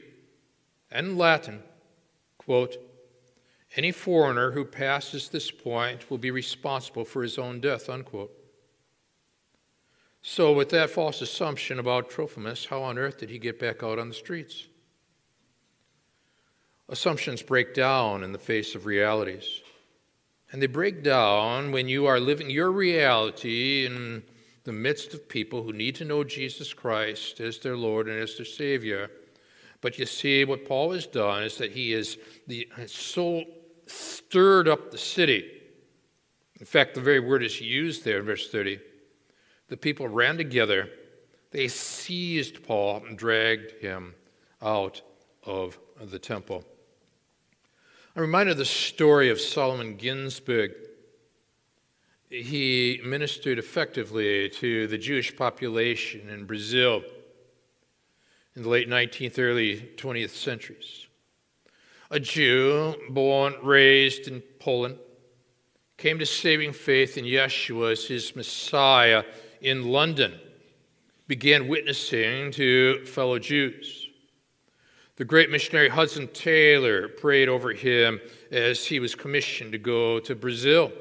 and 0.90 1.18
Latin. 1.18 1.62
Quote, 2.40 2.78
any 3.76 3.92
foreigner 3.92 4.52
who 4.52 4.66
passes 4.66 5.30
this 5.30 5.52
point 5.52 6.10
will 6.10 6.18
be 6.18 6.32
responsible 6.32 7.06
for 7.06 7.22
his 7.22 7.38
own 7.38 7.60
death, 7.60 7.90
unquote. 7.90 8.39
So, 10.32 10.54
with 10.54 10.70
that 10.70 10.92
false 10.92 11.24
assumption 11.24 11.80
about 11.80 12.12
Trophimus, 12.12 12.68
how 12.68 12.84
on 12.84 13.00
earth 13.00 13.18
did 13.18 13.32
he 13.32 13.40
get 13.40 13.58
back 13.58 13.82
out 13.82 13.98
on 13.98 14.10
the 14.10 14.14
streets? 14.14 14.68
Assumptions 16.88 17.42
break 17.42 17.74
down 17.74 18.24
in 18.24 18.32
the 18.32 18.38
face 18.38 18.76
of 18.76 18.86
realities. 18.86 19.64
And 20.52 20.62
they 20.62 20.68
break 20.68 21.02
down 21.02 21.72
when 21.72 21.90
you 21.90 22.06
are 22.06 22.20
living 22.20 22.52
your 22.52 22.72
reality 22.72 23.88
in 23.88 24.22
the 24.66 24.72
midst 24.72 25.16
of 25.16 25.28
people 25.28 25.64
who 25.64 25.74
need 25.74 25.96
to 25.96 26.06
know 26.06 26.24
Jesus 26.24 26.76
Christ 26.76 27.40
as 27.40 27.58
their 27.58 27.76
Lord 27.76 28.08
and 28.08 28.20
as 28.20 28.38
their 28.38 28.46
Savior. 28.46 29.10
But 29.82 29.98
you 29.98 30.06
see, 30.06 30.46
what 30.46 30.64
Paul 30.64 30.92
has 30.92 31.08
done 31.08 31.42
is 31.42 31.58
that 31.58 31.72
he 31.72 31.90
has, 31.94 32.18
so 32.86 33.46
stirred 33.88 34.68
up 34.68 34.92
the 34.92 34.98
city. 35.00 35.50
In 36.60 36.68
fact, 36.68 36.94
the 36.94 37.02
very 37.02 37.20
word 37.20 37.42
is 37.42 37.60
used 37.60 38.06
there 38.06 38.20
in 38.20 38.26
verse 38.26 38.52
30. 38.52 38.80
The 39.70 39.78
people 39.78 40.08
ran 40.08 40.38
together, 40.38 40.90
they 41.52 41.68
seized 41.68 42.64
Paul 42.64 43.04
and 43.08 43.18
dragged 43.18 43.72
him 43.82 44.16
out 44.62 45.02
of 45.44 45.78
the 46.02 46.20
temple. 46.20 46.66
I'm 48.16 48.24
reminded 48.24 48.54
of 48.54 48.58
the 48.58 48.66
story 48.66 49.30
of 49.30 49.40
Solomon 49.40 49.96
Ginsburg. 49.96 50.72
He 52.30 53.00
ministered 53.04 53.60
effectively 53.60 54.50
to 54.50 54.88
the 54.88 54.98
Jewish 54.98 55.36
population 55.36 56.30
in 56.30 56.46
Brazil 56.46 57.04
in 58.56 58.64
the 58.64 58.70
late 58.70 58.90
19th, 58.90 59.40
early 59.40 59.92
20th 59.96 60.32
centuries. 60.32 61.08
A 62.12 62.20
Jew 62.20 62.96
born, 63.10 63.54
raised 63.62 64.28
in 64.28 64.42
Poland, 64.60 64.98
came 65.98 66.18
to 66.18 66.26
saving 66.26 66.74
faith 66.74 67.18
in 67.18 67.26
Yeshua 67.26 67.92
as 67.92 68.06
his 68.06 68.36
Messiah 68.36 69.24
in 69.62 69.90
London, 69.90 70.40
began 71.28 71.68
witnessing 71.68 72.52
to 72.52 73.06
fellow 73.06 73.40
Jews. 73.40 74.08
The 75.18 75.26
great 75.26 75.50
missionary 75.50 75.90
Hudson 75.90 76.30
Taylor 76.30 77.10
prayed 77.10 77.50
over 77.50 77.74
him 77.74 78.22
as 78.52 78.86
he 78.86 79.00
was 79.00 79.16
commissioned 79.16 79.74
to 79.74 79.78
go 79.78 80.20
to 80.22 80.34
Brazil. 80.34 80.92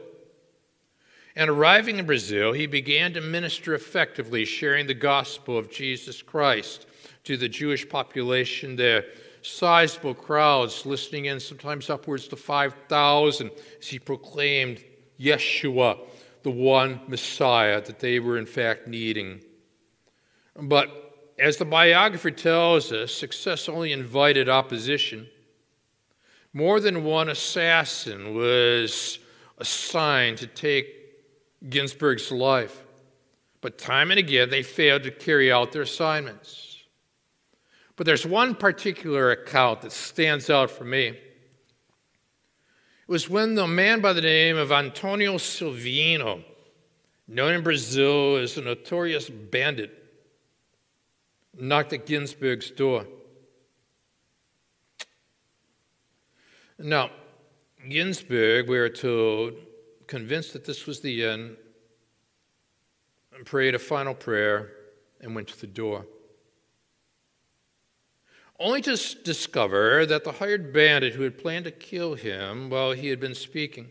And 1.36 1.48
arriving 1.48 1.98
in 1.98 2.06
Brazil, 2.06 2.52
he 2.52 2.66
began 2.66 3.12
to 3.12 3.20
minister 3.20 3.74
effectively, 3.74 4.44
sharing 4.44 4.88
the 4.88 4.94
gospel 4.94 5.56
of 5.56 5.70
Jesus 5.70 6.20
Christ 6.20 6.88
to 7.22 7.36
the 7.36 7.48
Jewish 7.48 7.88
population 7.88 8.74
there. 8.74 9.04
Sizable 9.42 10.14
crowds 10.14 10.84
listening 10.84 11.26
in, 11.26 11.38
sometimes 11.38 11.88
upwards 11.88 12.26
to 12.26 12.36
5,000, 12.36 13.50
as 13.80 13.86
he 13.86 14.00
proclaimed 14.00 14.82
Yeshua, 15.20 16.00
the 16.48 16.54
one 16.54 16.98
Messiah 17.08 17.78
that 17.82 17.98
they 17.98 18.18
were 18.18 18.38
in 18.38 18.46
fact 18.46 18.88
needing. 18.88 19.38
But 20.58 20.88
as 21.38 21.58
the 21.58 21.66
biographer 21.66 22.30
tells 22.30 22.90
us, 22.90 23.12
success 23.12 23.68
only 23.68 23.92
invited 23.92 24.48
opposition. 24.48 25.28
More 26.54 26.80
than 26.80 27.04
one 27.04 27.28
assassin 27.28 28.34
was 28.34 29.18
assigned 29.58 30.38
to 30.38 30.46
take 30.46 30.86
Ginsburg's 31.68 32.32
life, 32.32 32.82
but 33.60 33.76
time 33.76 34.10
and 34.10 34.18
again 34.18 34.48
they 34.48 34.62
failed 34.62 35.02
to 35.02 35.10
carry 35.10 35.52
out 35.52 35.72
their 35.72 35.82
assignments. 35.82 36.82
But 37.96 38.06
there's 38.06 38.24
one 38.24 38.54
particular 38.54 39.32
account 39.32 39.82
that 39.82 39.92
stands 39.92 40.48
out 40.48 40.70
for 40.70 40.84
me. 40.84 41.18
Was 43.08 43.28
when 43.28 43.54
the 43.54 43.66
man 43.66 44.02
by 44.02 44.12
the 44.12 44.20
name 44.20 44.58
of 44.58 44.70
Antonio 44.70 45.38
Silvino, 45.38 46.44
known 47.26 47.54
in 47.54 47.62
Brazil 47.62 48.36
as 48.36 48.58
a 48.58 48.60
notorious 48.60 49.30
bandit, 49.30 49.90
knocked 51.58 51.94
at 51.94 52.04
Ginsburg's 52.04 52.70
door. 52.70 53.06
Now, 56.78 57.10
Ginsburg, 57.88 58.68
we 58.68 58.76
are 58.76 58.90
told, 58.90 59.54
convinced 60.06 60.52
that 60.52 60.66
this 60.66 60.86
was 60.86 61.00
the 61.00 61.24
end, 61.24 61.56
prayed 63.46 63.74
a 63.74 63.78
final 63.78 64.14
prayer 64.14 64.70
and 65.22 65.34
went 65.34 65.48
to 65.48 65.58
the 65.58 65.66
door 65.66 66.04
only 68.58 68.82
to 68.82 68.96
discover 69.22 70.04
that 70.06 70.24
the 70.24 70.32
hired 70.32 70.72
bandit 70.72 71.14
who 71.14 71.22
had 71.22 71.38
planned 71.38 71.64
to 71.64 71.70
kill 71.70 72.14
him 72.14 72.70
while 72.70 72.92
he 72.92 73.08
had 73.08 73.20
been 73.20 73.34
speaking 73.34 73.90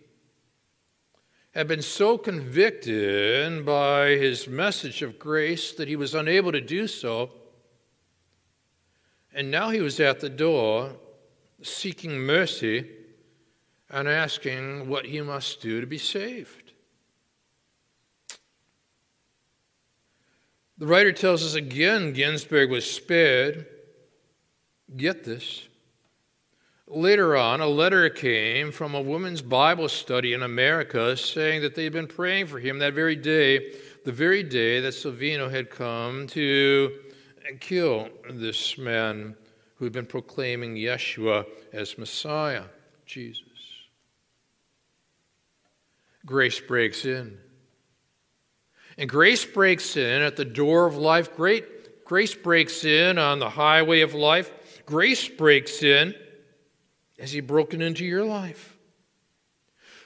had 1.58 1.68
been 1.68 1.82
so 1.82 2.20
convicted 2.20 3.66
by 3.66 4.10
his 4.10 4.48
message 4.48 5.02
of 5.02 5.18
grace 5.18 5.72
that 5.72 5.88
he 5.88 5.96
was 5.96 6.14
unable 6.14 6.52
to 6.52 6.62
do 6.62 6.88
so. 6.88 7.32
And 9.34 9.50
now 9.50 9.72
he 9.72 9.82
was 9.82 10.00
at 10.00 10.20
the 10.20 10.30
door 10.30 10.92
seeking 11.64 12.20
mercy 12.20 12.88
and 13.90 14.08
asking 14.08 14.88
what 14.88 15.08
he 15.08 15.20
must 15.22 15.60
do 15.60 15.82
to 15.82 15.88
be 15.88 15.98
saved. 15.98 16.74
The 20.78 20.86
writer 20.86 21.12
tells 21.12 21.44
us 21.44 21.56
again 21.56 22.14
Ginsburg 22.14 22.70
was 22.70 22.88
spared 22.88 23.66
Get 24.96 25.24
this. 25.24 25.68
Later 26.90 27.36
on, 27.36 27.60
a 27.60 27.68
letter 27.68 28.10
came 28.10 28.72
from 28.72 28.96
a 28.96 29.02
woman's 29.02 29.42
Bible 29.42 29.90
study 29.90 30.32
in 30.32 30.42
America 30.42 31.18
saying 31.18 31.62
that 31.62 31.76
they 31.76 31.84
had 31.84 31.92
been 31.92 32.08
praying 32.08 32.48
for 32.48 32.60
him 32.60 32.80
that 32.80 32.94
very 32.94 33.18
day, 33.18 33.74
the 34.06 34.14
very 34.14 34.42
day 34.42 34.80
that 34.80 34.94
Silvino 34.94 35.52
had 35.52 35.70
come 35.70 36.28
to 36.28 36.98
kill 37.60 38.08
this 38.30 38.78
man 38.78 39.36
who 39.76 39.86
had 39.86 39.92
been 39.92 40.06
proclaiming 40.06 40.76
Yeshua 40.76 41.46
as 41.74 41.98
Messiah, 41.98 42.64
Jesus. 43.06 43.44
Grace 46.26 46.62
breaks 46.62 47.04
in. 47.04 47.38
And 48.98 49.10
grace 49.10 49.44
breaks 49.44 49.98
in 49.98 50.22
at 50.22 50.38
the 50.38 50.46
door 50.46 50.88
of 50.88 50.96
life. 50.96 51.36
Great 51.36 52.06
grace 52.06 52.34
breaks 52.34 52.86
in 52.86 53.18
on 53.18 53.40
the 53.40 53.50
highway 53.50 54.00
of 54.02 54.14
life 54.14 54.52
grace 54.88 55.28
breaks 55.28 55.84
in. 55.84 56.16
Has 57.20 57.32
He 57.32 57.42
broken 57.42 57.84
into 57.84 58.04
your 58.04 58.26
life? 58.26 58.76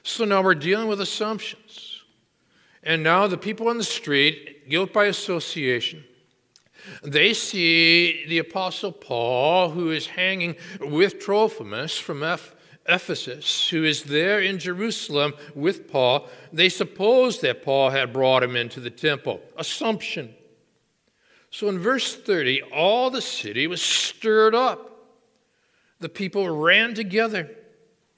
So 0.02 0.26
now 0.26 0.42
we're 0.42 0.54
dealing 0.54 0.88
with 0.88 1.00
assumptions. 1.00 2.02
And 2.82 3.02
now 3.02 3.26
the 3.28 3.38
people 3.38 3.68
on 3.68 3.78
the 3.78 3.84
street, 3.84 4.68
guilt 4.68 4.92
by 4.92 5.06
association, 5.06 6.04
they 7.04 7.32
see 7.32 8.26
the 8.26 8.38
Apostle 8.38 8.90
Paul, 8.90 9.70
who 9.70 9.92
is 9.92 10.08
hanging 10.08 10.56
with 10.80 11.20
Trophimus 11.20 11.96
from 11.96 12.24
Ephesus, 12.88 13.68
who 13.68 13.84
is 13.84 14.02
there 14.02 14.40
in 14.40 14.58
Jerusalem 14.58 15.34
with 15.54 15.88
Paul. 15.88 16.28
They 16.52 16.68
suppose 16.68 17.40
that 17.40 17.62
Paul 17.62 17.90
had 17.90 18.12
brought 18.12 18.42
him 18.42 18.56
into 18.56 18.80
the 18.80 18.90
temple. 18.90 19.40
Assumption. 19.56 20.34
So 21.52 21.68
in 21.68 21.78
verse 21.78 22.16
30, 22.16 22.62
all 22.74 23.10
the 23.10 23.20
city 23.20 23.66
was 23.66 23.82
stirred 23.82 24.54
up. 24.54 24.88
The 26.00 26.08
people 26.08 26.48
ran 26.48 26.94
together, 26.94 27.50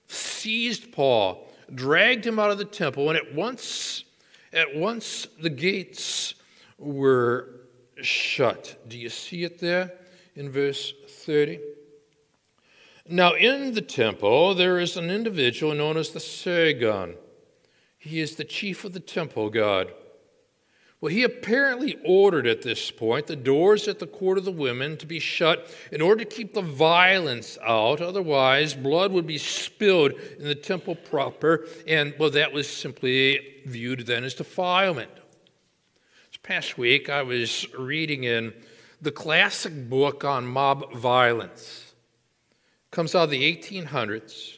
seized 0.07 0.93
Paul, 0.93 1.45
dragged 1.75 2.25
him 2.25 2.39
out 2.39 2.53
of 2.53 2.59
the 2.59 2.65
temple, 2.65 3.11
and 3.11 3.19
at 3.19 3.35
once, 3.35 4.05
at 4.53 4.77
once 4.77 5.27
the 5.43 5.51
gates 5.51 6.37
were 6.79 7.51
shut. 8.01 8.79
Do 8.87 8.97
you 8.97 9.09
see 9.09 9.43
it 9.43 9.59
there 9.59 9.93
in 10.37 10.49
verse 10.53 10.95
30? 11.09 11.59
Now, 13.09 13.35
in 13.35 13.75
the 13.75 13.83
temple, 13.83 14.55
there 14.55 14.79
is 14.79 14.97
an 14.97 15.11
individual 15.11 15.75
known 15.75 15.97
as 15.97 16.11
the 16.11 16.21
Sagan. 16.21 17.17
He 17.99 18.21
is 18.21 18.37
the 18.37 18.45
chief 18.45 18.85
of 18.85 18.93
the 18.93 19.01
temple 19.01 19.51
god. 19.51 19.93
Well, 21.05 21.13
he 21.13 21.23
apparently 21.23 21.99
ordered 22.03 22.47
at 22.47 22.63
this 22.63 22.91
point 22.91 23.27
the 23.27 23.37
doors 23.37 23.89
at 23.89 23.99
the 23.99 24.07
court 24.07 24.39
of 24.39 24.47
the 24.47 24.51
women 24.51 24.97
to 24.97 25.05
be 25.05 25.19
shut 25.19 25.71
in 25.93 26.01
order 26.01 26.25
to 26.25 26.31
keep 26.35 26.55
the 26.55 26.63
violence 26.63 27.59
out. 27.63 28.01
Otherwise, 28.01 28.73
blood 28.73 29.13
would 29.13 29.27
be 29.27 29.37
spilled 29.37 30.13
in 30.39 30.45
the 30.45 30.55
temple 30.55 30.95
proper, 30.95 31.67
and, 31.87 32.15
well, 32.19 32.31
that 32.31 32.55
was 32.55 32.67
simply 32.67 33.61
viewed 33.67 34.07
then 34.07 34.25
as 34.25 34.33
defilement. 34.33 35.11
This 36.31 36.39
past 36.43 36.79
week, 36.79 37.11
I 37.11 37.21
was 37.21 37.67
reading 37.79 38.25
in 38.25 38.55
the 39.03 39.13
classic 39.13 39.91
book 39.91 40.25
on 40.25 40.47
mob 40.47 40.95
violence. 40.95 41.93
It 42.51 42.97
comes 42.97 43.15
out 43.15 43.25
of 43.25 43.31
the 43.31 43.55
1800s. 43.55 44.57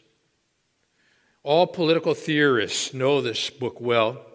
All 1.42 1.66
political 1.66 2.14
theorists 2.14 2.94
know 2.94 3.20
this 3.20 3.50
book 3.50 3.80
well 3.80 4.25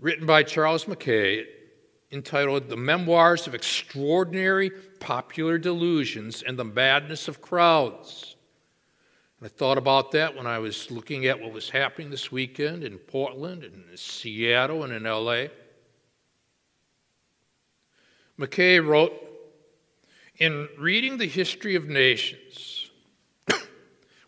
written 0.00 0.24
by 0.24 0.42
Charles 0.42 0.88
Mackay, 0.88 1.44
entitled 2.10 2.68
The 2.68 2.76
Memoirs 2.76 3.46
of 3.46 3.54
Extraordinary 3.54 4.70
Popular 4.98 5.58
Delusions 5.58 6.42
and 6.42 6.58
the 6.58 6.64
Madness 6.64 7.28
of 7.28 7.42
Crowds. 7.42 8.34
And 9.38 9.46
I 9.46 9.50
thought 9.50 9.76
about 9.76 10.10
that 10.12 10.34
when 10.34 10.46
I 10.46 10.58
was 10.58 10.90
looking 10.90 11.26
at 11.26 11.38
what 11.38 11.52
was 11.52 11.68
happening 11.68 12.10
this 12.10 12.32
weekend 12.32 12.82
in 12.82 12.96
Portland 12.96 13.62
and 13.62 13.74
in 13.90 13.96
Seattle 13.96 14.84
and 14.84 14.92
in 14.92 15.04
LA. 15.04 15.44
Mackay 18.38 18.80
wrote 18.80 19.12
In 20.38 20.66
reading 20.78 21.18
the 21.18 21.28
history 21.28 21.74
of 21.74 21.88
nations, 21.88 22.90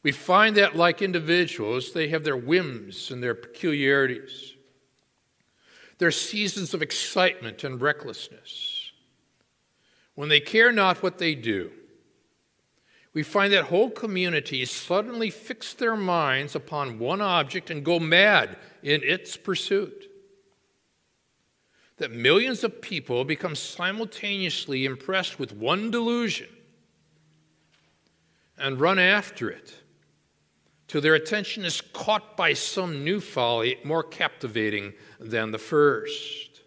we 0.02 0.12
find 0.12 0.54
that, 0.56 0.76
like 0.76 1.00
individuals, 1.00 1.92
they 1.92 2.08
have 2.08 2.24
their 2.24 2.37
whims 2.37 3.11
and 3.11 3.22
their 3.22 3.35
peculiarities. 3.35 4.54
Their 6.02 6.10
seasons 6.10 6.74
of 6.74 6.82
excitement 6.82 7.62
and 7.62 7.80
recklessness. 7.80 8.90
When 10.16 10.28
they 10.28 10.40
care 10.40 10.72
not 10.72 11.00
what 11.00 11.18
they 11.18 11.36
do, 11.36 11.70
we 13.14 13.22
find 13.22 13.52
that 13.52 13.66
whole 13.66 13.88
communities 13.88 14.72
suddenly 14.72 15.30
fix 15.30 15.74
their 15.74 15.94
minds 15.94 16.56
upon 16.56 16.98
one 16.98 17.20
object 17.20 17.70
and 17.70 17.84
go 17.84 18.00
mad 18.00 18.56
in 18.82 19.00
its 19.04 19.36
pursuit. 19.36 20.10
That 21.98 22.10
millions 22.10 22.64
of 22.64 22.82
people 22.82 23.24
become 23.24 23.54
simultaneously 23.54 24.84
impressed 24.84 25.38
with 25.38 25.52
one 25.52 25.92
delusion 25.92 26.48
and 28.58 28.80
run 28.80 28.98
after 28.98 29.48
it 29.48 29.72
till 30.92 31.00
their 31.00 31.14
attention 31.14 31.64
is 31.64 31.80
caught 31.80 32.36
by 32.36 32.52
some 32.52 33.02
new 33.02 33.18
folly 33.18 33.78
more 33.82 34.02
captivating 34.02 34.92
than 35.30 35.50
the 35.50 35.58
first. 35.58 36.61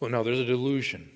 Well, 0.00 0.10
now 0.10 0.22
there's 0.22 0.38
a 0.38 0.44
delusion. 0.44 1.10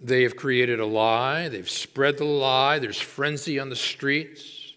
They 0.00 0.22
have 0.22 0.36
created 0.36 0.80
a 0.80 0.86
lie, 0.86 1.48
they've 1.48 1.68
spread 1.68 2.16
the 2.16 2.24
lie, 2.24 2.78
there's 2.78 3.00
frenzy 3.00 3.58
on 3.58 3.68
the 3.68 3.76
streets. 3.76 4.72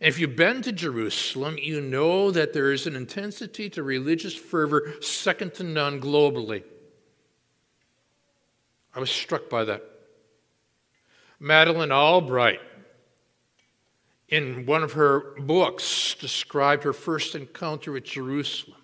And 0.00 0.08
if 0.08 0.18
you've 0.18 0.34
been 0.34 0.62
to 0.62 0.72
Jerusalem, 0.72 1.58
you 1.60 1.80
know 1.80 2.30
that 2.30 2.52
there 2.52 2.72
is 2.72 2.86
an 2.86 2.96
intensity 2.96 3.68
to 3.70 3.82
religious 3.82 4.34
fervor 4.34 4.94
second 5.00 5.54
to 5.54 5.62
none 5.62 6.00
globally. 6.00 6.64
I 8.94 9.00
was 9.00 9.10
struck 9.10 9.48
by 9.48 9.64
that. 9.64 9.82
Madeleine 11.38 11.92
Albright 11.92 12.60
in 14.32 14.64
one 14.64 14.82
of 14.82 14.94
her 14.94 15.34
books, 15.40 16.16
described 16.18 16.84
her 16.84 16.94
first 16.94 17.34
encounter 17.34 17.92
with 17.92 18.04
Jerusalem. 18.04 18.78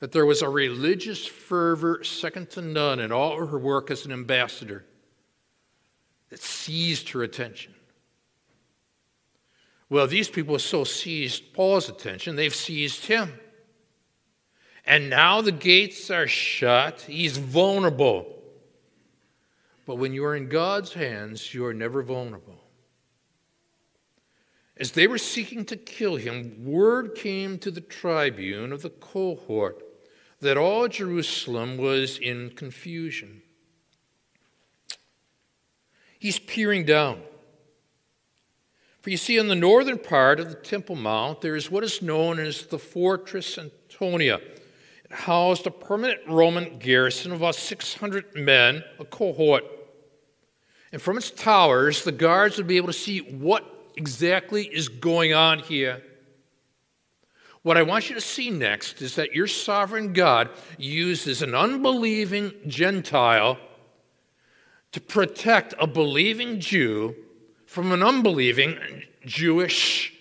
That 0.00 0.12
there 0.12 0.26
was 0.26 0.42
a 0.42 0.50
religious 0.50 1.26
fervor 1.26 2.04
second 2.04 2.50
to 2.50 2.60
none 2.60 3.00
in 3.00 3.10
all 3.10 3.46
her 3.46 3.58
work 3.58 3.90
as 3.90 4.04
an 4.04 4.12
ambassador 4.12 4.84
that 6.28 6.40
seized 6.40 7.08
her 7.08 7.22
attention. 7.22 7.74
Well, 9.88 10.06
these 10.06 10.28
people 10.28 10.58
so 10.58 10.84
seized 10.84 11.54
Paul's 11.54 11.88
attention, 11.88 12.36
they've 12.36 12.54
seized 12.54 13.06
him. 13.06 13.32
And 14.84 15.08
now 15.08 15.40
the 15.40 15.52
gates 15.52 16.10
are 16.10 16.28
shut. 16.28 17.00
He's 17.00 17.38
vulnerable. 17.38 18.42
But 19.86 19.96
when 19.96 20.12
you 20.12 20.26
are 20.26 20.36
in 20.36 20.50
God's 20.50 20.92
hands, 20.92 21.54
you 21.54 21.64
are 21.64 21.74
never 21.74 22.02
vulnerable. 22.02 22.60
As 24.78 24.92
they 24.92 25.06
were 25.06 25.18
seeking 25.18 25.64
to 25.66 25.76
kill 25.76 26.16
him, 26.16 26.64
word 26.64 27.14
came 27.14 27.58
to 27.58 27.70
the 27.70 27.80
tribune 27.80 28.72
of 28.72 28.82
the 28.82 28.90
cohort 28.90 29.82
that 30.40 30.58
all 30.58 30.86
Jerusalem 30.86 31.78
was 31.78 32.18
in 32.18 32.50
confusion. 32.50 33.42
He's 36.18 36.38
peering 36.38 36.84
down. 36.84 37.22
For 39.00 39.10
you 39.10 39.16
see, 39.16 39.38
on 39.38 39.48
the 39.48 39.54
northern 39.54 39.98
part 39.98 40.40
of 40.40 40.48
the 40.48 40.56
Temple 40.56 40.96
Mount, 40.96 41.40
there 41.40 41.56
is 41.56 41.70
what 41.70 41.84
is 41.84 42.02
known 42.02 42.38
as 42.38 42.66
the 42.66 42.78
Fortress 42.78 43.56
Antonia. 43.56 44.40
It 45.04 45.12
housed 45.12 45.66
a 45.66 45.70
permanent 45.70 46.20
Roman 46.28 46.78
garrison 46.78 47.30
of 47.30 47.38
about 47.38 47.54
600 47.54 48.34
men, 48.34 48.82
a 48.98 49.04
cohort. 49.04 49.64
And 50.92 51.00
from 51.00 51.16
its 51.16 51.30
towers, 51.30 52.02
the 52.02 52.12
guards 52.12 52.56
would 52.56 52.66
be 52.66 52.76
able 52.76 52.88
to 52.88 52.92
see 52.92 53.20
what 53.20 53.75
exactly 53.96 54.64
is 54.64 54.88
going 54.88 55.34
on 55.34 55.58
here. 55.58 56.02
What 57.62 57.76
I 57.76 57.82
want 57.82 58.08
you 58.08 58.14
to 58.14 58.20
see 58.20 58.50
next 58.50 59.02
is 59.02 59.16
that 59.16 59.34
your 59.34 59.48
sovereign 59.48 60.12
God 60.12 60.50
uses 60.78 61.42
an 61.42 61.54
unbelieving 61.54 62.52
Gentile 62.68 63.58
to 64.92 65.00
protect 65.00 65.74
a 65.80 65.86
believing 65.86 66.60
Jew 66.60 67.16
from 67.66 67.90
an 67.90 68.02
unbelieving 68.02 69.02
Jewish 69.24 70.14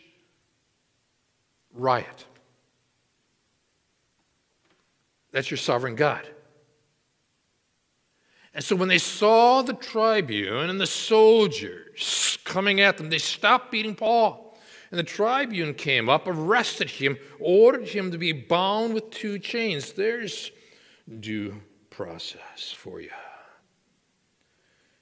riot. 1.74 2.26
That's 5.32 5.52
your 5.52 5.58
sovereign 5.58 5.96
God. 5.96 6.28
And 8.56 8.64
so 8.64 8.74
when 8.78 8.88
they 8.88 8.98
saw 8.98 9.62
the 9.62 9.74
tribune 9.74 10.70
and 10.70 10.80
the 10.80 10.88
soldiers 10.88 12.40
coming 12.46 12.80
at 12.80 12.98
them, 12.98 13.10
they 13.10 13.18
stopped 13.18 13.70
beating 13.70 13.96
Paul. 13.96 14.58
And 14.92 14.98
the 14.98 15.04
tribune 15.04 15.74
came 15.74 16.08
up, 16.08 16.26
arrested 16.26 16.90
him, 16.90 17.18
ordered 17.40 17.90
him 17.90 18.12
to 18.12 18.18
be 18.18 18.32
bound 18.32 18.94
with 18.94 19.10
two 19.10 19.40
chains. 19.40 19.92
There's 19.92 20.52
due 21.20 21.62
process 21.90 22.72
for 22.72 23.02
you. 23.02 23.10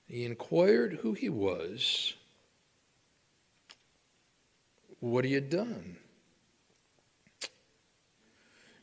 He 0.07 0.25
inquired 0.25 0.99
who 1.03 1.13
he 1.13 1.29
was. 1.29 2.15
What 4.99 5.25
he 5.25 5.33
had 5.33 5.51
done. 5.51 5.97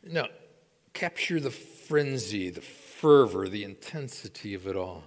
Now, 0.04 0.26
capture 0.92 1.40
the 1.40 1.50
frenzy, 1.50 2.50
the 2.50 2.60
fervor, 3.00 3.48
the 3.48 3.64
intensity 3.64 4.52
of 4.52 4.66
it 4.66 4.76
all. 4.76 5.02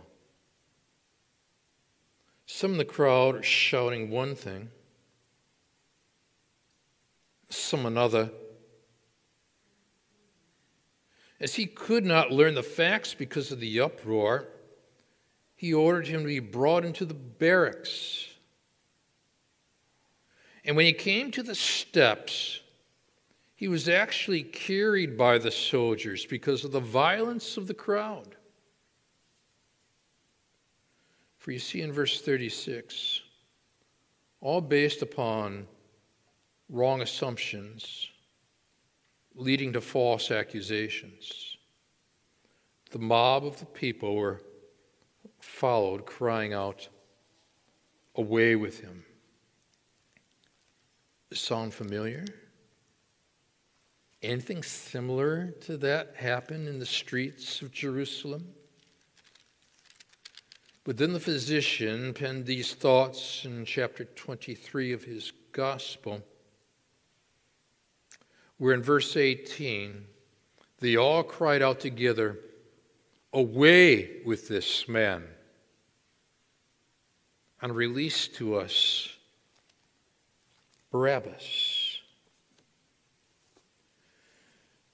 Some 2.48 2.72
in 2.72 2.78
the 2.80 2.86
crowd 2.86 3.36
are 3.36 3.44
shouting 3.44 4.10
one 4.10 4.34
thing, 4.34 4.70
some 7.52 7.86
another. 7.86 8.32
As 11.40 11.54
he 11.54 11.68
could 11.68 12.04
not 12.04 12.32
learn 12.32 12.56
the 12.56 12.64
facts 12.64 13.14
because 13.14 13.52
of 13.52 13.60
the 13.60 13.80
uproar, 13.80 14.48
he 15.56 15.72
ordered 15.72 16.08
him 16.08 16.22
to 16.22 16.28
be 16.28 16.40
brought 16.40 16.86
into 16.86 17.06
the 17.06 17.14
barracks. 17.14 18.28
And 20.66 20.76
when 20.76 20.88
he 20.88 20.94
came 20.94 21.30
to 21.30 21.44
the 21.44 21.54
steps, 21.54 22.63
he 23.64 23.70
was 23.70 23.88
actually 23.88 24.44
carried 24.44 25.18
by 25.18 25.38
the 25.38 25.50
soldiers 25.50 26.26
because 26.26 26.66
of 26.66 26.74
the 26.74 26.82
violence 26.82 27.56
of 27.56 27.66
the 27.66 27.74
crowd. 27.74 28.36
For 31.38 31.52
you 31.52 31.60
see 31.60 31.82
in 31.82 31.94
verse 31.94 32.20
36, 32.20 33.22
all 34.42 34.60
based 34.60 35.02
upon 35.02 35.66
wrong 36.68 37.02
assumptions 37.02 38.10
leading 39.34 39.72
to 39.72 39.80
false 39.80 40.30
accusations. 40.30 41.56
The 42.92 43.00
mob 43.00 43.46
of 43.46 43.60
the 43.60 43.66
people 43.66 44.18
were 44.18 44.42
followed, 45.40 46.06
crying 46.06 46.52
out, 46.52 46.90
Away 48.16 48.58
with 48.58 48.82
him. 48.82 49.06
Sound 51.32 51.74
familiar? 51.74 52.26
Anything 54.24 54.64
similar 54.64 55.48
to 55.62 55.76
that 55.78 56.16
happen 56.16 56.66
in 56.66 56.80
the 56.80 56.86
streets 56.86 57.62
of 57.62 57.74
Jerusalem? 57.74 58.48
But 60.86 60.96
then 60.96 61.12
the 61.12 61.20
physician 61.20 62.14
penned 62.14 62.46
these 62.46 62.74
thoughts 62.74 63.44
in 63.44 63.66
chapter 63.66 64.06
23 64.06 64.94
of 64.94 65.04
his 65.04 65.34
gospel, 65.52 66.24
where 68.58 68.74
in 68.74 68.82
verse 68.82 69.18
18, 69.18 70.06
they 70.80 70.96
all 70.96 71.24
cried 71.24 71.62
out 71.62 71.82
together, 71.82 72.40
Away 73.34 74.22
with 74.26 74.48
this 74.48 74.88
man, 74.88 75.24
and 77.62 77.76
release 77.76 78.28
to 78.30 78.56
us 78.56 79.10
Barabbas. 80.92 81.63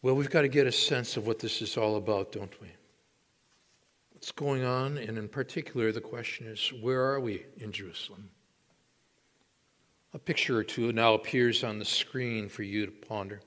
Well, 0.01 0.15
we've 0.15 0.29
got 0.29 0.43
to 0.43 0.47
get 0.47 0.65
a 0.65 0.71
sense 0.71 1.17
of 1.17 1.27
what 1.27 1.39
this 1.39 1.62
is 1.62 1.75
all 1.75 1.97
about, 1.97 2.31
don't 2.31 2.62
we? 2.62 2.69
What's 4.13 4.31
going 4.31 4.63
on? 4.63 4.97
And 4.97 5.17
in 5.17 5.27
particular, 5.27 5.91
the 5.91 6.01
question 6.01 6.47
is 6.47 6.71
where 6.81 7.03
are 7.03 7.19
we 7.19 7.45
in 7.57 7.71
Jerusalem? 7.71 8.29
A 10.13 10.19
picture 10.19 10.57
or 10.57 10.63
two 10.63 10.91
now 10.91 11.13
appears 11.13 11.63
on 11.63 11.79
the 11.79 11.85
screen 11.85 12.47
for 12.47 12.63
you 12.63 12.85
to 12.85 12.91
ponder. 12.91 13.41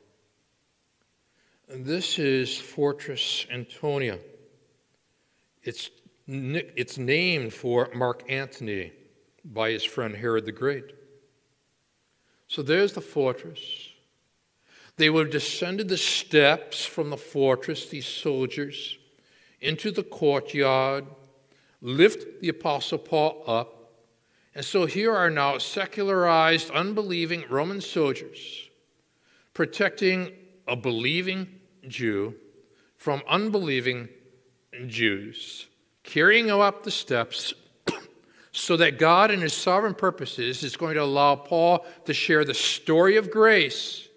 This 1.68 2.18
is 2.18 2.58
Fortress 2.58 3.46
Antonia. 3.50 4.18
It's, 5.62 5.90
it's 6.26 6.98
named 6.98 7.54
for 7.54 7.88
Mark 7.94 8.24
Antony 8.28 8.92
by 9.44 9.70
his 9.70 9.84
friend 9.84 10.14
Herod 10.14 10.44
the 10.44 10.52
Great. 10.52 10.92
So 12.46 12.62
there's 12.62 12.92
the 12.92 13.00
fortress. 13.00 13.91
They 14.96 15.10
have 15.10 15.30
descended 15.30 15.88
the 15.88 15.96
steps 15.96 16.84
from 16.84 17.10
the 17.10 17.16
fortress, 17.16 17.88
these 17.88 18.06
soldiers, 18.06 18.98
into 19.60 19.90
the 19.90 20.02
courtyard, 20.02 21.06
lift 21.80 22.40
the 22.40 22.48
Apostle 22.48 22.98
Paul 22.98 23.42
up. 23.46 23.92
And 24.54 24.64
so 24.64 24.86
here 24.86 25.14
are 25.14 25.30
now 25.30 25.58
secularized, 25.58 26.70
unbelieving 26.70 27.44
Roman 27.48 27.80
soldiers 27.80 28.68
protecting 29.54 30.32
a 30.66 30.76
believing 30.76 31.48
Jew 31.88 32.34
from 32.96 33.22
unbelieving 33.28 34.08
Jews 34.86 35.66
carrying 36.04 36.48
him 36.48 36.60
up 36.60 36.82
the 36.82 36.90
steps 36.90 37.54
so 38.52 38.76
that 38.76 38.98
God, 38.98 39.30
in 39.30 39.40
his 39.40 39.52
sovereign 39.52 39.94
purposes, 39.94 40.62
is 40.62 40.76
going 40.76 40.94
to 40.94 41.02
allow 41.02 41.36
Paul 41.36 41.84
to 42.04 42.14
share 42.14 42.44
the 42.44 42.54
story 42.54 43.16
of 43.16 43.30
grace 43.30 44.08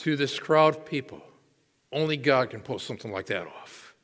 to 0.00 0.16
this 0.16 0.38
crowd 0.38 0.76
of 0.76 0.86
people. 0.86 1.22
Only 1.92 2.16
God 2.16 2.50
can 2.50 2.60
pull 2.60 2.78
something 2.78 3.12
like 3.12 3.26
that 3.26 3.46
off. 3.46 3.94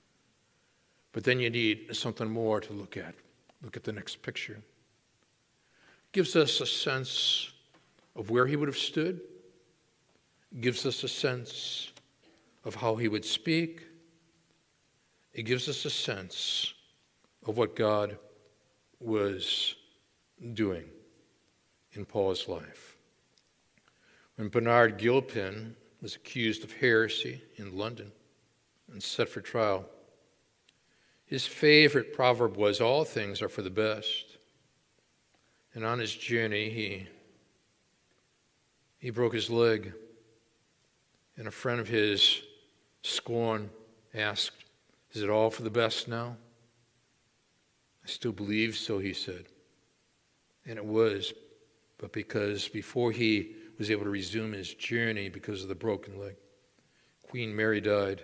But 1.13 1.25
then 1.25 1.41
you 1.41 1.49
need 1.49 1.97
something 1.97 2.29
more 2.29 2.61
to 2.61 2.73
look 2.75 2.99
at. 2.99 3.15
Look 3.63 3.79
at 3.79 3.85
the 3.85 3.93
next 3.93 4.21
picture. 4.21 4.55
It 4.55 6.13
gives 6.13 6.37
us 6.37 6.61
a 6.61 6.67
sense 6.67 7.51
of 8.15 8.29
where 8.29 8.47
he 8.47 8.57
would 8.57 8.69
have 8.69 8.77
stood, 8.77 9.21
it 10.53 10.61
gives 10.61 10.85
us 10.85 11.03
a 11.03 11.09
sense 11.09 11.93
of 12.65 12.75
how 12.75 12.97
he 12.97 13.09
would 13.09 13.25
speak, 13.25 13.83
it 15.33 15.45
gives 15.45 15.69
us 15.69 15.85
a 15.85 15.91
sense 15.91 16.75
of 17.47 17.57
what 17.57 17.77
God 17.77 18.19
was 19.01 19.75
doing 20.53 20.85
in 21.93 22.05
Paul's 22.05 22.49
life. 22.49 22.97
When 24.37 24.49
Bernard 24.49 24.99
Gilpin 24.99 25.75
was 26.03 26.15
accused 26.15 26.65
of 26.65 26.73
heresy 26.73 27.43
in 27.57 27.77
London 27.77 28.13
and 28.93 29.03
set 29.03 29.29
for 29.29 29.41
trial, 29.41 29.85
his 31.27 31.47
favorite 31.47 32.13
proverb 32.13 32.57
was, 32.57 32.81
All 32.81 33.05
things 33.05 33.43
are 33.43 33.49
for 33.49 33.63
the 33.63 33.71
best. 33.71 34.39
And 35.75 35.85
on 35.85 35.99
his 35.99 36.15
journey, 36.15 36.71
he, 36.71 37.09
he 38.99 39.11
broke 39.11 39.35
his 39.35 39.51
leg. 39.51 39.93
And 41.37 41.49
a 41.49 41.51
friend 41.51 41.81
of 41.81 41.89
his, 41.89 42.43
scorn, 43.03 43.69
asked, 44.15 44.65
Is 45.13 45.23
it 45.23 45.29
all 45.29 45.51
for 45.51 45.63
the 45.63 45.71
best 45.71 46.09
now? 46.09 46.37
I 48.05 48.09
still 48.09 48.33
believe 48.33 48.77
so, 48.77 48.99
he 48.99 49.13
said. 49.13 49.47
And 50.65 50.79
it 50.79 50.85
was, 50.85 51.35
but 51.99 52.13
because 52.13 52.69
before 52.69 53.11
he 53.11 53.57
was 53.79 53.91
able 53.91 54.05
to 54.05 54.11
resume 54.11 54.53
his 54.53 54.75
journey 54.75 55.29
because 55.29 55.62
of 55.62 55.69
the 55.69 55.75
broken 55.75 56.19
leg, 56.19 56.37
Queen 57.29 57.55
Mary 57.55 57.81
died. 57.81 58.23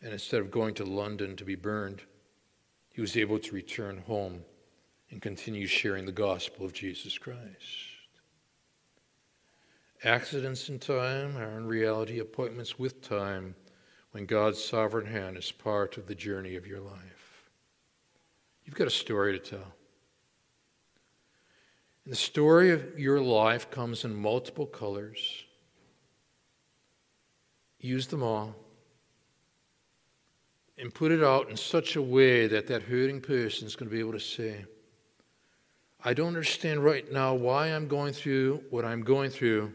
And 0.00 0.12
instead 0.12 0.40
of 0.40 0.50
going 0.50 0.74
to 0.74 0.84
London 0.84 1.34
to 1.36 1.44
be 1.44 1.56
burned, 1.56 2.02
he 2.92 3.00
was 3.00 3.16
able 3.16 3.38
to 3.40 3.54
return 3.54 3.98
home 4.06 4.44
and 5.10 5.20
continue 5.20 5.66
sharing 5.66 6.06
the 6.06 6.12
gospel 6.12 6.64
of 6.64 6.72
Jesus 6.72 7.18
Christ. 7.18 7.88
Accidents 10.04 10.68
in 10.68 10.78
time 10.78 11.36
are 11.36 11.58
in 11.58 11.66
reality 11.66 12.20
appointments 12.20 12.78
with 12.78 13.02
time 13.02 13.56
when 14.12 14.26
God's 14.26 14.62
sovereign 14.62 15.06
hand 15.06 15.36
is 15.36 15.50
part 15.50 15.96
of 15.96 16.06
the 16.06 16.14
journey 16.14 16.54
of 16.54 16.66
your 16.66 16.80
life. 16.80 17.50
You've 18.64 18.76
got 18.76 18.86
a 18.86 18.90
story 18.90 19.32
to 19.32 19.38
tell. 19.38 19.74
The 22.08 22.16
story 22.16 22.70
of 22.70 22.98
your 22.98 23.20
life 23.20 23.70
comes 23.70 24.02
in 24.02 24.14
multiple 24.14 24.64
colors. 24.64 25.44
Use 27.80 28.06
them 28.06 28.22
all. 28.22 28.56
And 30.78 30.94
put 30.94 31.12
it 31.12 31.22
out 31.22 31.50
in 31.50 31.56
such 31.58 31.96
a 31.96 32.02
way 32.02 32.46
that 32.46 32.66
that 32.68 32.84
hurting 32.84 33.20
person 33.20 33.66
is 33.66 33.76
going 33.76 33.90
to 33.90 33.94
be 33.94 34.00
able 34.00 34.12
to 34.12 34.20
say, 34.20 34.64
I 36.02 36.14
don't 36.14 36.28
understand 36.28 36.82
right 36.82 37.12
now 37.12 37.34
why 37.34 37.66
I'm 37.66 37.88
going 37.88 38.14
through 38.14 38.62
what 38.70 38.86
I'm 38.86 39.02
going 39.02 39.28
through, 39.28 39.70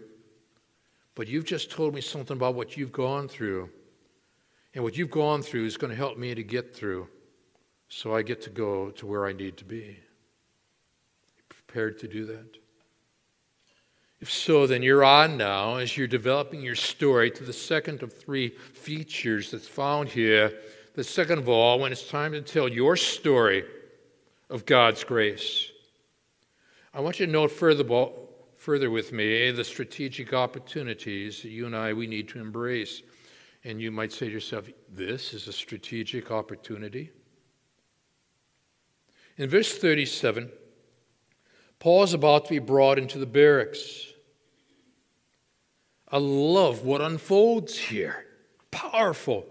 but 1.14 1.28
you've 1.28 1.46
just 1.46 1.70
told 1.70 1.94
me 1.94 2.02
something 2.02 2.36
about 2.36 2.56
what 2.56 2.76
you've 2.76 2.92
gone 2.92 3.28
through. 3.28 3.70
And 4.74 4.84
what 4.84 4.98
you've 4.98 5.12
gone 5.12 5.44
through 5.44 5.66
is 5.66 5.78
going 5.78 5.92
to 5.92 5.98
help 5.98 6.18
me 6.18 6.34
to 6.34 6.44
get 6.44 6.76
through 6.76 7.08
so 7.90 8.16
I 8.16 8.24
get 8.24 8.42
to 8.42 8.50
go 8.50 8.90
to 8.90 9.06
where 9.06 9.28
I 9.28 9.34
need 9.34 9.56
to 9.58 9.66
be. 9.66 10.00
Prepared 11.74 11.98
to 12.02 12.08
do 12.08 12.26
that? 12.26 12.58
If 14.22 14.32
so, 14.32 14.68
then 14.68 14.84
you're 14.84 15.04
on 15.04 15.38
now 15.38 15.78
as 15.78 15.98
you're 15.98 16.06
developing 16.06 16.62
your 16.62 16.76
story 16.76 17.32
to 17.32 17.44
the 17.44 17.52
second 17.52 18.04
of 18.04 18.14
three 18.14 18.50
features 18.50 19.50
that's 19.50 19.68
found 19.68 20.08
here. 20.08 20.54
The 20.94 21.04
second 21.04 21.40
of 21.40 21.50
all, 21.50 21.80
when 21.80 21.92
it's 21.92 22.08
time 22.08 22.34
to 22.34 22.42
tell 22.42 22.68
your 22.68 22.96
story 22.96 23.64
of 24.52 24.68
God's 24.68 25.04
grace. 25.04 25.72
I 26.94 27.00
want 27.00 27.20
you 27.20 27.26
to 27.26 27.32
note 27.32 27.50
further, 27.50 27.84
further 28.58 28.92
with 28.92 29.12
me 29.12 29.50
the 29.50 29.64
strategic 29.64 30.32
opportunities 30.32 31.42
that 31.42 31.50
you 31.50 31.66
and 31.66 31.76
I 31.76 31.94
we 31.94 32.06
need 32.06 32.30
to 32.30 32.40
embrace. 32.40 33.02
And 33.64 33.82
you 33.82 33.90
might 33.90 34.12
say 34.12 34.28
to 34.28 34.32
yourself, 34.32 34.70
this 34.92 35.34
is 35.34 35.48
a 35.48 35.54
strategic 35.54 36.30
opportunity. 36.30 37.10
In 39.38 39.50
verse 39.50 39.76
37, 39.76 40.52
Paul 41.84 42.04
is 42.04 42.14
about 42.14 42.46
to 42.46 42.52
be 42.52 42.60
brought 42.60 42.98
into 42.98 43.18
the 43.18 43.26
barracks. 43.26 44.06
I 46.08 46.18
love 46.18 46.86
what 46.86 47.02
unfolds 47.02 47.78
here. 47.78 48.26
Powerful. 48.72 49.46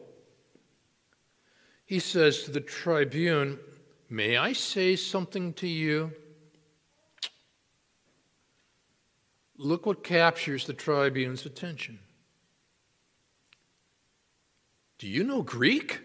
He 1.85 1.99
says 1.99 2.45
to 2.45 2.51
the 2.51 2.63
tribune, 2.63 3.59
May 4.09 4.39
I 4.39 4.55
say 4.55 4.97
something 4.97 5.53
to 5.53 5.69
you? 5.69 6.13
Look 9.59 9.85
what 9.85 10.03
captures 10.03 10.65
the 10.65 10.73
tribune's 10.73 11.45
attention. 11.45 11.99
Do 14.97 15.07
you 15.07 15.23
know 15.23 15.43
Greek? 15.43 16.01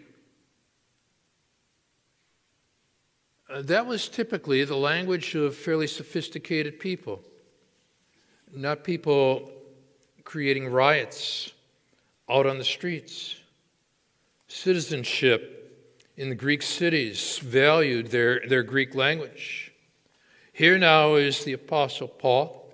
That 3.62 3.86
was 3.86 4.08
typically 4.08 4.64
the 4.64 4.76
language 4.76 5.34
of 5.34 5.56
fairly 5.56 5.86
sophisticated 5.86 6.78
people, 6.78 7.22
not 8.54 8.84
people 8.84 9.50
creating 10.24 10.70
riots 10.70 11.52
out 12.28 12.46
on 12.46 12.58
the 12.58 12.64
streets. 12.64 13.36
Citizenship 14.48 15.54
in 16.16 16.28
the 16.28 16.34
Greek 16.34 16.62
cities 16.62 17.38
valued 17.38 18.08
their, 18.08 18.46
their 18.46 18.62
Greek 18.62 18.94
language. 18.94 19.72
Here 20.52 20.76
now 20.76 21.14
is 21.14 21.44
the 21.44 21.54
Apostle 21.54 22.08
Paul, 22.08 22.70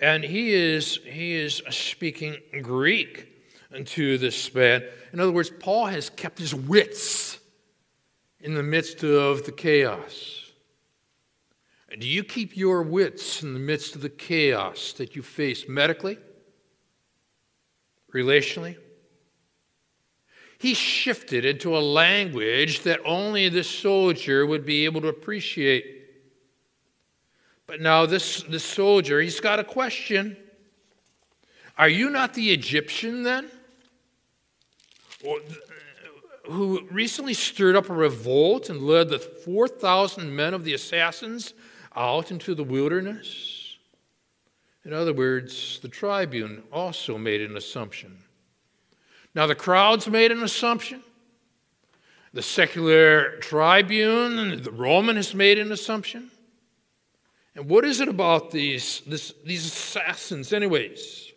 and 0.00 0.22
he 0.22 0.52
is, 0.52 1.00
he 1.04 1.34
is 1.34 1.62
speaking 1.70 2.36
Greek 2.62 3.26
to 3.86 4.18
this 4.18 4.54
man. 4.54 4.84
In 5.12 5.18
other 5.18 5.32
words, 5.32 5.50
Paul 5.58 5.86
has 5.86 6.10
kept 6.10 6.38
his 6.38 6.54
wits 6.54 7.39
in 8.40 8.54
the 8.54 8.62
midst 8.62 9.04
of 9.04 9.44
the 9.44 9.52
chaos? 9.52 10.50
Do 11.98 12.06
you 12.06 12.22
keep 12.22 12.56
your 12.56 12.82
wits 12.82 13.42
in 13.42 13.52
the 13.52 13.58
midst 13.58 13.96
of 13.96 14.00
the 14.00 14.08
chaos 14.08 14.92
that 14.94 15.16
you 15.16 15.22
face 15.22 15.68
medically, 15.68 16.18
relationally? 18.14 18.76
He 20.58 20.74
shifted 20.74 21.44
into 21.44 21.76
a 21.76 21.80
language 21.80 22.82
that 22.82 23.00
only 23.04 23.48
the 23.48 23.64
soldier 23.64 24.46
would 24.46 24.64
be 24.64 24.84
able 24.84 25.00
to 25.00 25.08
appreciate. 25.08 26.06
But 27.66 27.80
now, 27.80 28.04
this, 28.06 28.42
this 28.42 28.64
soldier, 28.64 29.20
he's 29.20 29.40
got 29.40 29.58
a 29.58 29.64
question. 29.64 30.36
Are 31.78 31.88
you 31.88 32.10
not 32.10 32.34
the 32.34 32.52
Egyptian 32.52 33.22
then? 33.22 33.50
Or 35.24 35.38
who 36.50 36.86
recently 36.90 37.34
stirred 37.34 37.76
up 37.76 37.88
a 37.90 37.94
revolt 37.94 38.68
and 38.68 38.82
led 38.82 39.08
the 39.08 39.18
4,000 39.18 40.34
men 40.34 40.54
of 40.54 40.64
the 40.64 40.74
assassins 40.74 41.54
out 41.94 42.30
into 42.30 42.54
the 42.54 42.64
wilderness? 42.64 43.78
In 44.84 44.92
other 44.92 45.12
words, 45.12 45.78
the 45.80 45.88
tribune 45.88 46.62
also 46.72 47.18
made 47.18 47.40
an 47.40 47.56
assumption. 47.56 48.18
Now, 49.34 49.46
the 49.46 49.54
crowds 49.54 50.08
made 50.08 50.32
an 50.32 50.42
assumption. 50.42 51.02
The 52.32 52.42
secular 52.42 53.36
tribune, 53.38 54.62
the 54.62 54.70
Roman, 54.70 55.16
has 55.16 55.34
made 55.34 55.58
an 55.58 55.72
assumption. 55.72 56.30
And 57.54 57.68
what 57.68 57.84
is 57.84 58.00
it 58.00 58.08
about 58.08 58.50
these, 58.50 59.02
this, 59.06 59.34
these 59.44 59.66
assassins, 59.66 60.52
anyways? 60.52 61.29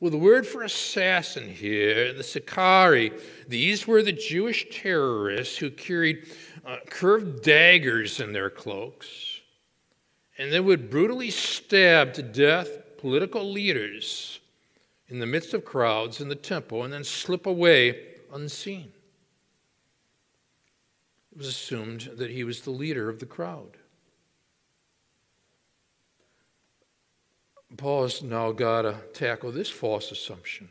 Well, 0.00 0.10
the 0.10 0.18
word 0.18 0.46
for 0.46 0.62
assassin 0.62 1.48
here, 1.48 2.12
the 2.12 2.22
Sicarii, 2.22 3.12
these 3.48 3.86
were 3.86 4.02
the 4.02 4.12
Jewish 4.12 4.66
terrorists 4.70 5.56
who 5.56 5.70
carried 5.70 6.26
uh, 6.66 6.78
curved 6.90 7.42
daggers 7.42 8.20
in 8.20 8.32
their 8.32 8.50
cloaks. 8.50 9.40
And 10.36 10.52
they 10.52 10.60
would 10.60 10.90
brutally 10.90 11.30
stab 11.30 12.12
to 12.14 12.22
death 12.22 12.98
political 12.98 13.50
leaders 13.50 14.40
in 15.08 15.20
the 15.20 15.26
midst 15.26 15.54
of 15.54 15.64
crowds 15.64 16.20
in 16.20 16.28
the 16.28 16.34
temple 16.34 16.82
and 16.82 16.92
then 16.92 17.04
slip 17.04 17.46
away 17.46 18.14
unseen. 18.32 18.92
It 21.30 21.38
was 21.38 21.46
assumed 21.46 22.10
that 22.16 22.30
he 22.30 22.44
was 22.44 22.62
the 22.62 22.70
leader 22.70 23.08
of 23.08 23.20
the 23.20 23.26
crowd. 23.26 23.76
Paul's 27.76 28.22
now 28.22 28.52
got 28.52 28.82
to 28.82 28.96
tackle 29.12 29.50
this 29.50 29.70
false 29.70 30.12
assumption. 30.12 30.68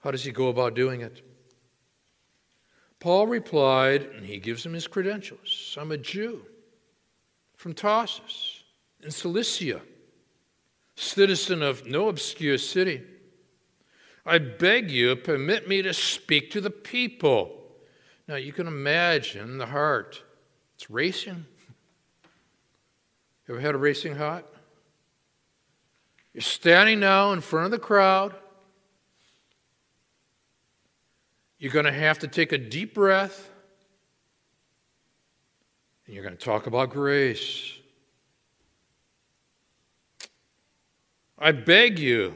How 0.00 0.10
does 0.10 0.24
he 0.24 0.30
go 0.30 0.48
about 0.48 0.74
doing 0.74 1.00
it? 1.00 1.22
Paul 3.00 3.26
replied, 3.26 4.02
and 4.02 4.24
he 4.24 4.38
gives 4.38 4.64
him 4.64 4.72
his 4.72 4.86
credentials 4.86 5.76
I'm 5.80 5.92
a 5.92 5.98
Jew 5.98 6.42
from 7.56 7.72
Tarsus 7.72 8.62
in 9.02 9.10
Cilicia, 9.10 9.80
citizen 10.96 11.62
of 11.62 11.86
no 11.86 12.08
obscure 12.08 12.58
city. 12.58 13.02
I 14.24 14.38
beg 14.38 14.90
you, 14.90 15.14
permit 15.14 15.68
me 15.68 15.82
to 15.82 15.94
speak 15.94 16.50
to 16.50 16.60
the 16.60 16.70
people. 16.70 17.64
Now, 18.26 18.34
you 18.34 18.52
can 18.52 18.66
imagine 18.66 19.58
the 19.58 19.66
heart. 19.66 20.22
It's 20.74 20.90
racing. 20.90 21.46
You 23.46 23.54
ever 23.54 23.60
had 23.60 23.74
a 23.74 23.78
racing 23.78 24.16
heart? 24.16 24.46
You're 26.36 26.42
standing 26.42 27.00
now 27.00 27.32
in 27.32 27.40
front 27.40 27.64
of 27.64 27.70
the 27.70 27.78
crowd. 27.78 28.34
You're 31.58 31.72
going 31.72 31.86
to 31.86 31.92
have 31.92 32.18
to 32.18 32.28
take 32.28 32.52
a 32.52 32.58
deep 32.58 32.92
breath. 32.92 33.50
And 36.04 36.14
you're 36.14 36.22
going 36.22 36.36
to 36.36 36.44
talk 36.44 36.66
about 36.66 36.90
grace. 36.90 37.72
I 41.38 41.52
beg 41.52 41.98
you, 41.98 42.34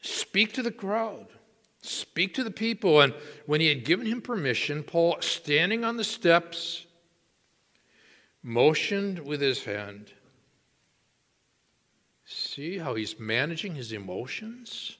speak 0.00 0.52
to 0.52 0.62
the 0.62 0.70
crowd, 0.70 1.26
speak 1.82 2.34
to 2.34 2.44
the 2.44 2.52
people. 2.52 3.00
And 3.00 3.14
when 3.46 3.60
he 3.60 3.66
had 3.66 3.84
given 3.84 4.06
him 4.06 4.22
permission, 4.22 4.84
Paul, 4.84 5.16
standing 5.18 5.82
on 5.82 5.96
the 5.96 6.04
steps, 6.04 6.86
motioned 8.44 9.18
with 9.18 9.40
his 9.40 9.64
hand. 9.64 10.12
See 12.54 12.78
how 12.78 12.94
he's 12.94 13.18
managing 13.18 13.74
his 13.74 13.90
emotions? 13.90 14.96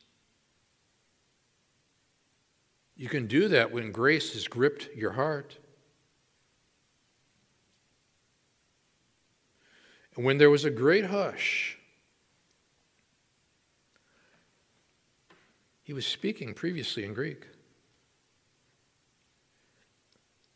You 2.96 3.08
can 3.08 3.28
do 3.28 3.46
that 3.46 3.70
when 3.70 3.92
grace 3.92 4.32
has 4.32 4.48
gripped 4.48 4.88
your 4.96 5.12
heart. 5.12 5.56
And 10.16 10.24
when 10.24 10.38
there 10.38 10.50
was 10.50 10.64
a 10.64 10.70
great 10.70 11.04
hush, 11.04 11.78
he 15.84 15.92
was 15.92 16.04
speaking 16.04 16.54
previously 16.54 17.04
in 17.04 17.14
Greek. 17.14 17.46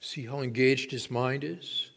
See 0.00 0.26
how 0.26 0.40
engaged 0.40 0.90
his 0.90 1.12
mind 1.12 1.44
is? 1.44 1.90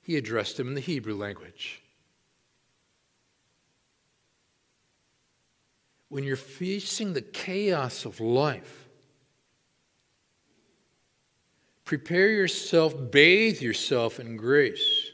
He 0.00 0.16
addressed 0.16 0.58
him 0.58 0.68
in 0.68 0.74
the 0.74 0.80
Hebrew 0.80 1.14
language. 1.14 1.82
When 6.16 6.24
you're 6.24 6.36
facing 6.36 7.12
the 7.12 7.20
chaos 7.20 8.06
of 8.06 8.20
life, 8.20 8.88
Prepare 11.84 12.30
yourself, 12.30 12.94
bathe 13.10 13.60
yourself 13.60 14.18
in 14.18 14.38
grace. 14.38 15.10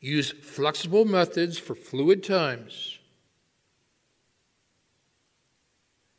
Use 0.00 0.30
flexible 0.30 1.04
methods 1.04 1.58
for 1.58 1.74
fluid 1.74 2.22
times. 2.22 3.00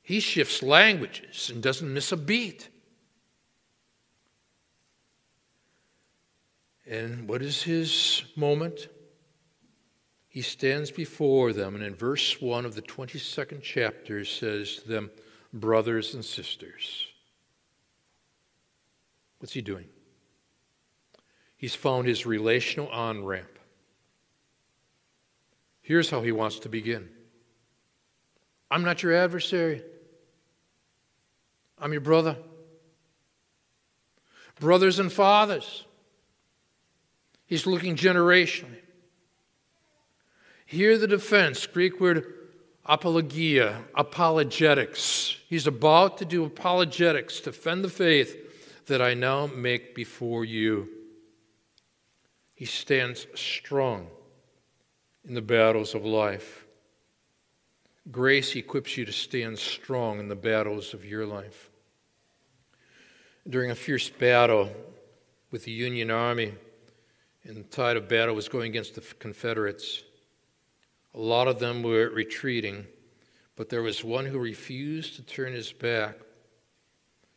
He 0.04 0.20
shifts 0.20 0.62
languages 0.62 1.50
and 1.50 1.64
doesn't 1.64 1.92
miss 1.92 2.12
a 2.12 2.18
beat. 2.18 2.68
And 6.86 7.30
what 7.30 7.42
is 7.42 7.64
his 7.64 8.24
moment? 8.36 8.90
He 10.32 10.42
stands 10.42 10.92
before 10.92 11.52
them, 11.52 11.76
and 11.76 11.84
in 11.84 11.94
verse 11.94 12.42
1 12.42 12.66
of 12.66 12.74
the 12.74 12.82
22nd 12.82 13.62
chapter 13.62 14.24
says 14.24 14.78
to 14.78 14.88
them, 14.88 15.12
brothers 15.52 16.14
and 16.14 16.24
sisters. 16.24 17.08
What's 19.40 19.52
he 19.52 19.62
doing? 19.62 19.90
He's 21.58 21.76
found 21.76 22.08
his 22.08 22.26
relational 22.26 22.88
on 22.88 23.26
ramp. 23.26 23.60
Here's 25.82 26.10
how 26.10 26.22
he 26.22 26.32
wants 26.32 26.60
to 26.60 26.70
begin 26.70 27.10
I'm 28.72 28.84
not 28.84 29.04
your 29.04 29.14
adversary, 29.14 29.84
I'm 31.78 31.92
your 31.92 32.00
brother. 32.00 32.38
Brothers 34.62 35.00
and 35.00 35.12
fathers. 35.12 35.84
He's 37.48 37.66
looking 37.66 37.98
generationally. 37.98 38.81
Hear 40.72 40.98
the 40.98 41.06
defense, 41.06 41.68
Greek 41.68 42.00
word 42.00 42.34
apologia, 42.86 43.84
apologetics. 43.94 45.36
He's 45.50 45.68
about 45.68 46.18
to 46.20 46.26
do 46.26 46.46
apologetics, 46.46 47.42
defend 47.42 47.84
the 47.84 47.90
faith 47.90 48.86
that 48.86 49.02
I 49.02 49.14
now 49.14 49.48
make 49.48 49.94
before 49.94 50.46
you. 50.46 50.88
He 52.56 52.64
stands 52.64 53.28
strong 53.36 54.08
in 55.28 55.34
the 55.34 55.42
battles 55.42 55.94
of 55.94 56.06
life. 56.06 56.66
Grace 58.10 58.56
equips 58.56 58.96
you 58.96 59.04
to 59.04 59.12
stand 59.12 59.60
strong 59.60 60.22
in 60.22 60.30
the 60.30 60.38
battles 60.38 60.94
of 60.94 61.04
your 61.04 61.26
life. 61.26 61.70
During 63.46 63.72
a 63.72 63.76
fierce 63.76 64.10
battle 64.10 64.72
with 65.52 65.66
the 65.66 65.72
Union 65.74 66.10
Army, 66.10 66.54
and 67.44 67.58
the 67.58 67.64
tide 67.64 67.98
of 67.98 68.08
battle 68.08 68.36
was 68.36 68.48
going 68.48 68.70
against 68.70 68.96
the 68.96 69.02
Confederates, 69.20 70.04
a 71.14 71.20
lot 71.20 71.48
of 71.48 71.60
them 71.60 71.84
were 71.84 72.10
retreating, 72.10 72.88
but 73.56 73.70
there 73.70 73.82
was 73.82 74.04
one 74.04 74.26
who 74.26 74.40
refused 74.40 75.16
to 75.16 75.22
turn 75.22 75.54
his 75.54 75.72
back. 75.72 76.16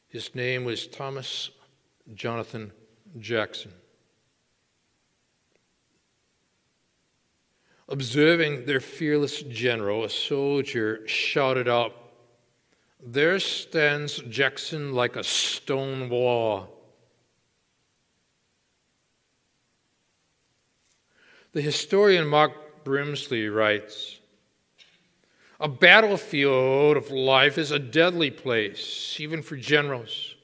His 0.09 0.35
name 0.35 0.65
was 0.65 0.87
Thomas 0.87 1.51
Jonathan 2.15 2.73
Jackson. 3.19 3.73
Observing 7.89 8.65
their 8.65 8.81
fearless 8.81 9.43
general, 9.43 10.05
a 10.05 10.11
soldier 10.11 11.07
shouted 11.07 11.69
out, 11.69 11.95
There 13.05 13.39
stands 13.39 14.19
Jackson 14.29 14.95
like 14.95 15.17
a 15.17 15.25
stone 15.25 16.09
wall. 16.09 16.71
The 21.53 21.61
historian 21.61 22.27
Mark 22.27 22.64
Grimsley 22.85 23.55
writes 23.55 24.19
A 25.61 25.69
battlefield 25.69 26.97
of 26.97 27.11
life 27.11 27.59
is 27.59 27.71
a 27.71 27.79
deadly 27.79 28.31
place, 28.31 29.17
even 29.19 29.43
for 29.43 29.57
generals. 29.57 30.35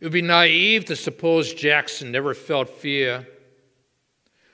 It 0.00 0.04
would 0.04 0.12
be 0.12 0.22
naive 0.22 0.84
to 0.86 0.96
suppose 0.96 1.54
Jackson 1.54 2.12
never 2.12 2.34
felt 2.34 2.68
fear, 2.68 3.26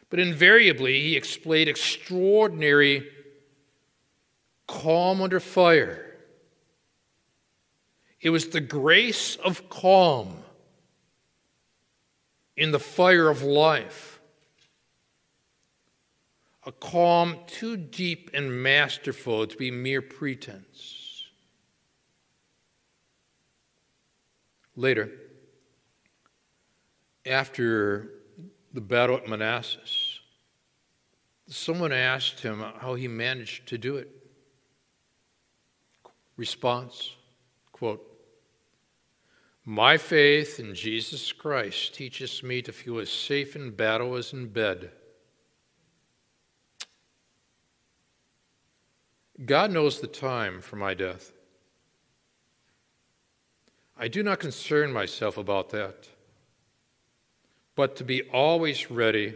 but 0.08 0.20
invariably 0.20 1.00
he 1.00 1.18
displayed 1.18 1.68
extraordinary 1.68 3.08
calm 4.68 5.20
under 5.20 5.40
fire. 5.40 6.16
It 8.20 8.30
was 8.30 8.48
the 8.48 8.60
grace 8.60 9.34
of 9.36 9.68
calm 9.68 10.36
in 12.56 12.70
the 12.70 12.78
fire 12.78 13.28
of 13.28 13.42
life 13.42 14.11
a 16.64 16.72
calm 16.72 17.38
too 17.46 17.76
deep 17.76 18.30
and 18.34 18.62
masterful 18.62 19.46
to 19.46 19.56
be 19.56 19.70
mere 19.70 20.02
pretense. 20.02 21.24
Later, 24.76 25.10
after 27.26 28.10
the 28.72 28.80
battle 28.80 29.16
at 29.16 29.28
Manassas, 29.28 30.20
someone 31.46 31.92
asked 31.92 32.40
him 32.40 32.64
how 32.78 32.94
he 32.94 33.08
managed 33.08 33.66
to 33.68 33.78
do 33.78 33.96
it. 33.96 34.08
Response, 36.36 37.14
quote, 37.72 38.02
My 39.64 39.98
faith 39.98 40.58
in 40.58 40.74
Jesus 40.74 41.32
Christ 41.32 41.94
teaches 41.94 42.42
me 42.42 42.62
to 42.62 42.72
feel 42.72 42.98
as 42.98 43.10
safe 43.10 43.54
in 43.54 43.72
battle 43.72 44.16
as 44.16 44.32
in 44.32 44.48
bed. 44.48 44.92
God 49.44 49.70
knows 49.72 50.00
the 50.00 50.06
time 50.06 50.60
for 50.60 50.76
my 50.76 50.94
death. 50.94 51.32
I 53.98 54.08
do 54.08 54.22
not 54.22 54.40
concern 54.40 54.92
myself 54.92 55.36
about 55.36 55.70
that, 55.70 56.08
but 57.74 57.96
to 57.96 58.04
be 58.04 58.22
always 58.22 58.90
ready, 58.90 59.34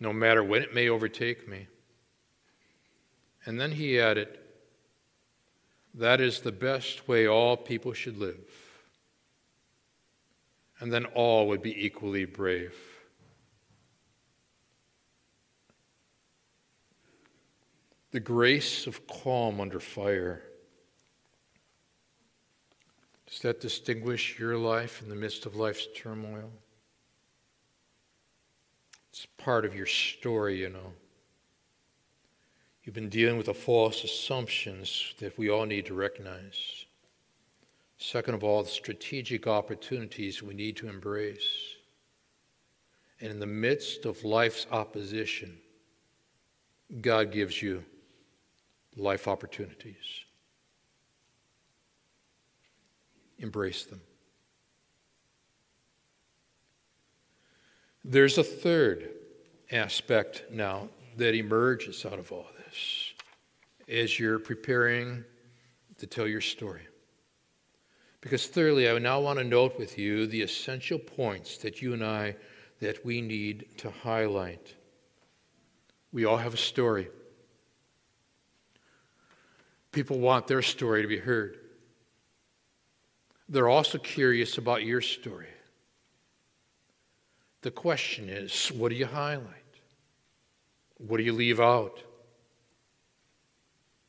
no 0.00 0.12
matter 0.12 0.42
when 0.42 0.62
it 0.62 0.74
may 0.74 0.88
overtake 0.88 1.48
me. 1.48 1.68
And 3.46 3.60
then 3.60 3.72
he 3.72 4.00
added, 4.00 4.38
That 5.94 6.20
is 6.20 6.40
the 6.40 6.52
best 6.52 7.06
way 7.06 7.26
all 7.26 7.56
people 7.56 7.92
should 7.92 8.18
live. 8.18 8.50
And 10.80 10.92
then 10.92 11.04
all 11.06 11.48
would 11.48 11.62
be 11.62 11.84
equally 11.84 12.24
brave. 12.24 12.74
The 18.14 18.20
grace 18.20 18.86
of 18.86 19.04
calm 19.08 19.60
under 19.60 19.80
fire. 19.80 20.40
Does 23.26 23.40
that 23.40 23.60
distinguish 23.60 24.38
your 24.38 24.56
life 24.56 25.02
in 25.02 25.08
the 25.08 25.16
midst 25.16 25.46
of 25.46 25.56
life's 25.56 25.88
turmoil? 25.96 26.48
It's 29.10 29.26
part 29.36 29.64
of 29.64 29.74
your 29.74 29.86
story, 29.86 30.60
you 30.60 30.68
know. 30.68 30.92
You've 32.84 32.94
been 32.94 33.08
dealing 33.08 33.36
with 33.36 33.46
the 33.46 33.54
false 33.54 34.04
assumptions 34.04 35.14
that 35.18 35.36
we 35.36 35.50
all 35.50 35.66
need 35.66 35.86
to 35.86 35.94
recognize. 35.94 36.84
Second 37.98 38.34
of 38.34 38.44
all, 38.44 38.62
the 38.62 38.68
strategic 38.68 39.48
opportunities 39.48 40.40
we 40.40 40.54
need 40.54 40.76
to 40.76 40.88
embrace. 40.88 41.48
And 43.20 43.32
in 43.32 43.40
the 43.40 43.46
midst 43.46 44.04
of 44.04 44.22
life's 44.22 44.68
opposition, 44.70 45.58
God 47.00 47.32
gives 47.32 47.60
you 47.60 47.84
life 48.96 49.28
opportunities. 49.28 50.24
Embrace 53.38 53.84
them. 53.84 54.00
There's 58.04 58.38
a 58.38 58.44
third 58.44 59.10
aspect 59.72 60.44
now 60.50 60.88
that 61.16 61.34
emerges 61.34 62.04
out 62.04 62.18
of 62.18 62.30
all 62.32 62.46
this 62.58 63.14
as 63.88 64.18
you're 64.18 64.38
preparing 64.38 65.24
to 65.98 66.06
tell 66.06 66.26
your 66.26 66.40
story. 66.40 66.82
Because 68.20 68.46
thirdly, 68.46 68.88
I 68.88 68.98
now 68.98 69.20
want 69.20 69.38
to 69.38 69.44
note 69.44 69.78
with 69.78 69.98
you 69.98 70.26
the 70.26 70.42
essential 70.42 70.98
points 70.98 71.58
that 71.58 71.82
you 71.82 71.92
and 71.92 72.04
I 72.04 72.36
that 72.80 73.04
we 73.04 73.20
need 73.20 73.66
to 73.78 73.90
highlight. 73.90 74.74
We 76.12 76.24
all 76.24 76.36
have 76.36 76.54
a 76.54 76.58
story. 76.58 77.08
People 79.94 80.18
want 80.18 80.48
their 80.48 80.60
story 80.60 81.02
to 81.02 81.08
be 81.08 81.18
heard. 81.18 81.56
They're 83.48 83.68
also 83.68 83.96
curious 83.96 84.58
about 84.58 84.82
your 84.82 85.00
story. 85.00 85.46
The 87.62 87.70
question 87.70 88.28
is 88.28 88.72
what 88.72 88.88
do 88.88 88.96
you 88.96 89.06
highlight? 89.06 89.46
What 90.96 91.18
do 91.18 91.22
you 91.22 91.32
leave 91.32 91.60
out? 91.60 92.02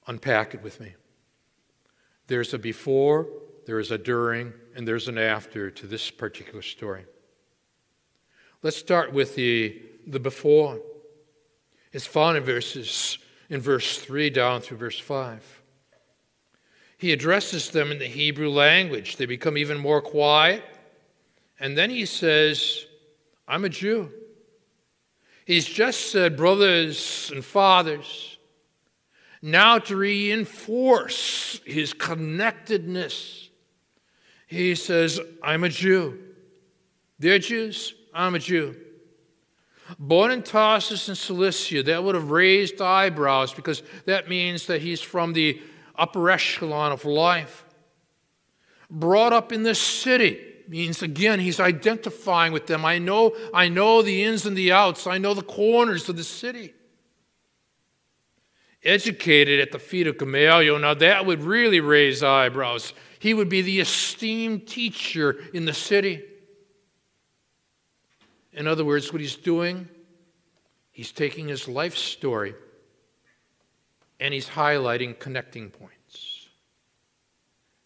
Unpack 0.07 0.55
it 0.55 0.63
with 0.63 0.79
me. 0.79 0.95
There's 2.25 2.55
a 2.55 2.59
before, 2.59 3.27
there 3.67 3.77
is 3.77 3.91
a 3.91 3.97
during, 3.99 4.53
and 4.75 4.87
there's 4.87 5.07
an 5.07 5.19
after 5.19 5.69
to 5.69 5.85
this 5.85 6.09
particular 6.09 6.63
story. 6.63 7.05
Let's 8.63 8.77
start 8.77 9.13
with 9.13 9.35
the, 9.35 9.83
the 10.07 10.19
before. 10.19 10.79
It's 11.93 12.07
found 12.07 12.37
in 12.37 12.43
verses 12.43 13.19
in 13.51 13.61
verse 13.61 13.99
3 13.99 14.31
down 14.31 14.61
through 14.61 14.77
verse 14.77 14.99
5. 14.99 15.61
He 16.97 17.11
addresses 17.11 17.69
them 17.69 17.91
in 17.91 17.99
the 17.99 18.05
Hebrew 18.05 18.49
language. 18.49 19.17
They 19.17 19.25
become 19.25 19.57
even 19.57 19.77
more 19.77 20.01
quiet. 20.01 20.63
And 21.59 21.77
then 21.77 21.89
he 21.89 22.05
says, 22.05 22.85
I'm 23.47 23.65
a 23.65 23.69
Jew. 23.69 24.11
He's 25.45 25.65
just 25.65 26.11
said, 26.11 26.35
brothers 26.35 27.31
and 27.33 27.45
fathers. 27.45 28.37
Now, 29.41 29.77
to 29.77 29.95
reinforce 29.95 31.61
his 31.65 31.93
connectedness, 31.93 33.49
he 34.47 34.73
says, 34.73 35.19
I'm 35.43 35.63
a 35.63 35.69
Jew. 35.69 36.19
They're 37.19 37.39
Jews, 37.39 37.93
I'm 38.13 38.35
a 38.35 38.39
Jew. 38.39 38.75
Born 39.99 40.31
in 40.31 40.41
Tarsus 40.41 41.09
in 41.09 41.15
Cilicia, 41.15 41.83
that 41.83 42.03
would 42.03 42.15
have 42.15 42.31
raised 42.31 42.81
eyebrows 42.81 43.53
because 43.53 43.83
that 44.05 44.27
means 44.27 44.65
that 44.65 44.81
he's 44.81 45.01
from 45.01 45.33
the 45.33 45.61
upper 45.97 46.29
echelon 46.29 46.91
of 46.91 47.05
life. 47.05 47.65
Brought 48.89 49.33
up 49.33 49.51
in 49.51 49.63
this 49.63 49.81
city 49.81 50.39
means 50.67 51.01
again 51.01 51.39
he's 51.39 51.59
identifying 51.59 52.53
with 52.53 52.67
them. 52.67 52.85
I 52.85 52.97
know, 52.97 53.35
I 53.53 53.67
know 53.67 54.01
the 54.01 54.23
ins 54.23 54.45
and 54.45 54.57
the 54.57 54.71
outs. 54.71 55.07
I 55.07 55.17
know 55.17 55.33
the 55.33 55.43
corners 55.43 56.09
of 56.09 56.17
the 56.17 56.23
city. 56.23 56.73
Educated 58.83 59.59
at 59.59 59.71
the 59.71 59.79
feet 59.79 60.05
of 60.05 60.17
Gamaliel, 60.17 60.77
now 60.77 60.93
that 60.93 61.25
would 61.25 61.41
really 61.41 61.79
raise 61.79 62.21
eyebrows. 62.21 62.93
He 63.19 63.33
would 63.33 63.49
be 63.49 63.61
the 63.61 63.79
esteemed 63.79 64.67
teacher 64.67 65.37
in 65.53 65.65
the 65.65 65.73
city. 65.73 66.23
In 68.53 68.67
other 68.67 68.85
words, 68.85 69.11
what 69.11 69.21
he's 69.21 69.35
doing, 69.35 69.89
he's 70.91 71.11
taking 71.11 71.47
his 71.47 71.67
life 71.67 71.97
story 71.97 72.53
and 74.19 74.33
he's 74.33 74.47
highlighting 74.47 75.17
connecting 75.17 75.69
points. 75.69 76.47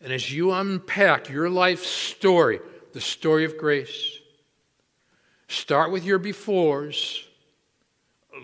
And 0.02 0.14
as 0.14 0.32
you 0.32 0.52
unpack 0.52 1.30
your 1.30 1.50
life 1.50 1.84
story, 1.84 2.60
the 2.94 3.02
story 3.02 3.46
of 3.46 3.58
grace, 3.58 4.20
start 5.48 5.92
with 5.92 6.06
your 6.06 6.20
befores, 6.20 7.24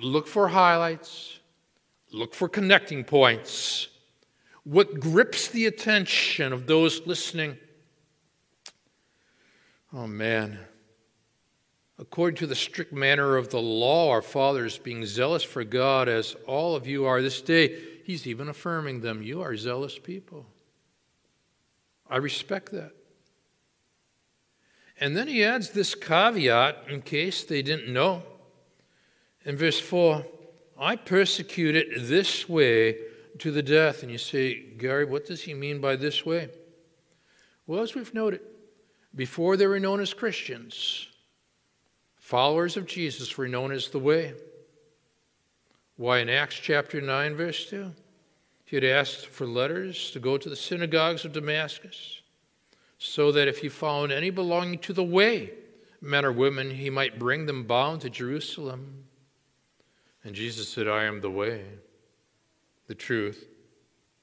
look 0.01 0.27
for 0.27 0.47
highlights, 0.47 1.39
look 2.11 2.33
for 2.33 2.49
connecting 2.49 3.03
points. 3.03 3.87
What 4.63 4.99
grips 4.99 5.47
the 5.47 5.67
attention 5.67 6.51
of 6.51 6.67
those 6.67 7.05
listening? 7.05 7.57
Oh 9.93 10.07
man. 10.07 10.59
According 11.97 12.37
to 12.37 12.47
the 12.47 12.55
strict 12.55 12.91
manner 12.91 13.37
of 13.37 13.49
the 13.49 13.61
law, 13.61 14.09
our 14.11 14.21
fathers, 14.21 14.77
being 14.77 15.05
zealous 15.05 15.43
for 15.43 15.63
God 15.63 16.09
as 16.09 16.35
all 16.45 16.75
of 16.75 16.85
you 16.85 17.05
are 17.05 17.21
this 17.21 17.41
day, 17.41 17.81
he's 18.03 18.27
even 18.27 18.49
affirming 18.49 18.99
them. 18.99 19.21
You 19.21 19.41
are 19.41 19.55
zealous 19.55 19.97
people. 19.97 20.45
I 22.09 22.17
respect 22.17 22.71
that. 22.73 22.91
And 24.99 25.15
then 25.15 25.27
he 25.27 25.43
adds 25.43 25.71
this 25.71 25.95
caveat 25.95 26.85
in 26.89 27.01
case 27.01 27.43
they 27.43 27.61
didn't 27.61 27.91
know. 27.91 28.23
In 29.45 29.55
verse 29.55 29.79
4, 29.79 30.25
I 30.77 30.95
persecuted 30.97 32.07
this 32.07 32.47
way 32.49 32.97
to 33.39 33.51
the 33.51 33.63
death. 33.63 34.03
And 34.03 34.11
you 34.11 34.17
say, 34.17 34.61
Gary, 34.77 35.05
what 35.05 35.25
does 35.25 35.43
he 35.43 35.53
mean 35.53 35.79
by 35.79 35.95
this 35.95 36.25
way? 36.25 36.49
Well, 37.67 37.81
as 37.81 37.95
we've 37.95 38.13
noted, 38.13 38.41
before 39.13 39.57
they 39.57 39.67
were 39.67 39.79
known 39.79 40.01
as 40.01 40.13
Christians, 40.13 41.07
Followers 42.25 42.75
of 42.75 42.87
Jesus 42.87 43.37
were 43.37 43.47
known 43.47 43.71
as 43.71 43.89
the 43.89 43.99
Way. 43.99 44.33
Why, 45.95 46.17
in 46.17 46.27
Acts 46.27 46.55
chapter 46.55 46.99
9, 46.99 47.35
verse 47.35 47.69
2, 47.69 47.91
he 48.65 48.77
had 48.77 48.83
asked 48.83 49.27
for 49.27 49.45
letters 49.45 50.09
to 50.09 50.19
go 50.19 50.35
to 50.35 50.49
the 50.49 50.55
synagogues 50.55 51.23
of 51.23 51.33
Damascus, 51.33 52.23
so 52.97 53.31
that 53.31 53.47
if 53.47 53.59
he 53.59 53.69
found 53.69 54.11
any 54.11 54.31
belonging 54.31 54.79
to 54.79 54.91
the 54.91 55.03
Way, 55.03 55.51
men 56.01 56.25
or 56.25 56.31
women, 56.31 56.71
he 56.71 56.89
might 56.89 57.19
bring 57.19 57.45
them 57.45 57.65
bound 57.65 58.01
to 58.01 58.09
Jerusalem. 58.09 59.03
And 60.23 60.33
Jesus 60.33 60.67
said, 60.67 60.87
I 60.87 61.03
am 61.03 61.21
the 61.21 61.29
way, 61.29 61.63
the 62.87 62.95
truth, 62.95 63.47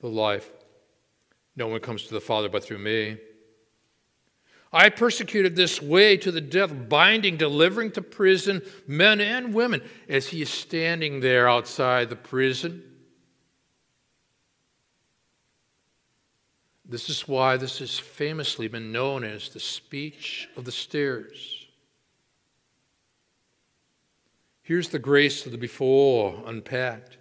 the 0.00 0.08
life. 0.08 0.50
No 1.54 1.68
one 1.68 1.78
comes 1.78 2.02
to 2.06 2.14
the 2.14 2.20
Father 2.20 2.48
but 2.48 2.64
through 2.64 2.78
me. 2.78 3.18
I 4.72 4.88
persecuted 4.88 5.54
this 5.54 5.82
way 5.82 6.16
to 6.16 6.32
the 6.32 6.40
death, 6.40 6.72
binding, 6.88 7.36
delivering 7.36 7.90
to 7.92 8.02
prison 8.02 8.62
men 8.86 9.20
and 9.20 9.52
women 9.52 9.82
as 10.08 10.28
he 10.28 10.40
is 10.40 10.50
standing 10.50 11.20
there 11.20 11.48
outside 11.48 12.08
the 12.08 12.16
prison. 12.16 12.82
This 16.86 17.10
is 17.10 17.28
why 17.28 17.58
this 17.58 17.78
has 17.80 17.98
famously 17.98 18.66
been 18.66 18.92
known 18.92 19.24
as 19.24 19.50
the 19.50 19.60
speech 19.60 20.48
of 20.56 20.64
the 20.64 20.72
stairs. 20.72 21.66
Here's 24.62 24.88
the 24.88 24.98
grace 24.98 25.44
of 25.44 25.52
the 25.52 25.58
before 25.58 26.42
unpacked 26.46 27.18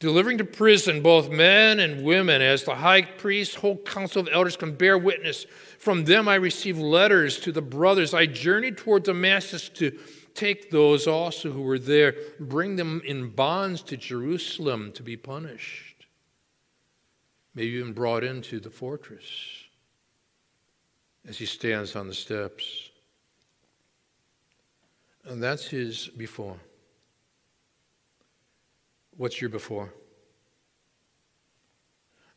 delivering 0.00 0.38
to 0.38 0.44
prison 0.44 1.02
both 1.02 1.30
men 1.30 1.80
and 1.80 2.04
women, 2.04 2.40
as 2.40 2.62
the 2.64 2.74
high 2.74 3.02
priest, 3.02 3.56
whole 3.56 3.78
council 3.78 4.20
of 4.20 4.28
elders 4.32 4.56
can 4.56 4.74
bear 4.74 4.96
witness. 4.96 5.44
From 5.78 6.04
them 6.04 6.28
I 6.28 6.36
received 6.36 6.78
letters 6.78 7.38
to 7.40 7.52
the 7.52 7.62
brothers. 7.62 8.14
I 8.14 8.26
journeyed 8.26 8.76
toward 8.76 9.04
Damascus 9.04 9.68
to 9.70 9.98
take 10.34 10.70
those 10.70 11.08
also 11.08 11.50
who 11.50 11.62
were 11.62 11.80
there, 11.80 12.14
bring 12.38 12.76
them 12.76 13.02
in 13.04 13.30
bonds 13.30 13.82
to 13.82 13.96
Jerusalem 13.96 14.92
to 14.92 15.02
be 15.02 15.16
punished, 15.16 16.06
maybe 17.54 17.72
even 17.72 17.92
brought 17.92 18.22
into 18.22 18.60
the 18.60 18.70
fortress 18.70 19.24
as 21.28 21.38
he 21.38 21.46
stands 21.46 21.96
on 21.96 22.06
the 22.06 22.14
steps. 22.14 22.90
And 25.24 25.42
that's 25.42 25.66
his 25.66 26.06
before. 26.08 26.56
What's 29.18 29.40
your 29.40 29.50
before? 29.50 29.92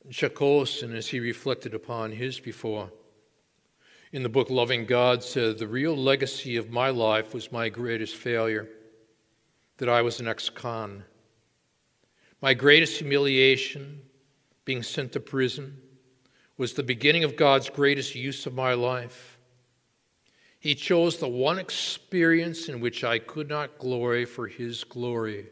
Chuck 0.09 0.33
Colson, 0.33 0.95
as 0.95 1.09
he 1.09 1.19
reflected 1.19 1.75
upon 1.75 2.11
his 2.11 2.39
before, 2.39 2.91
in 4.11 4.23
the 4.23 4.29
book 4.29 4.49
Loving 4.49 4.87
God, 4.87 5.23
said, 5.23 5.59
The 5.59 5.67
real 5.67 5.95
legacy 5.95 6.57
of 6.57 6.71
my 6.71 6.89
life 6.89 7.35
was 7.35 7.51
my 7.51 7.69
greatest 7.69 8.15
failure, 8.15 8.67
that 9.77 9.89
I 9.89 10.01
was 10.01 10.19
an 10.19 10.27
ex 10.27 10.49
con. 10.49 11.03
My 12.41 12.55
greatest 12.55 12.97
humiliation, 12.97 14.01
being 14.65 14.81
sent 14.81 15.11
to 15.11 15.19
prison, 15.19 15.77
was 16.57 16.73
the 16.73 16.81
beginning 16.81 17.23
of 17.23 17.35
God's 17.35 17.69
greatest 17.69 18.15
use 18.15 18.47
of 18.47 18.55
my 18.55 18.73
life. 18.73 19.37
He 20.59 20.73
chose 20.73 21.17
the 21.17 21.27
one 21.27 21.59
experience 21.59 22.69
in 22.69 22.79
which 22.79 23.03
I 23.03 23.19
could 23.19 23.49
not 23.49 23.77
glory 23.77 24.25
for 24.25 24.47
His 24.47 24.83
glory. 24.83 25.45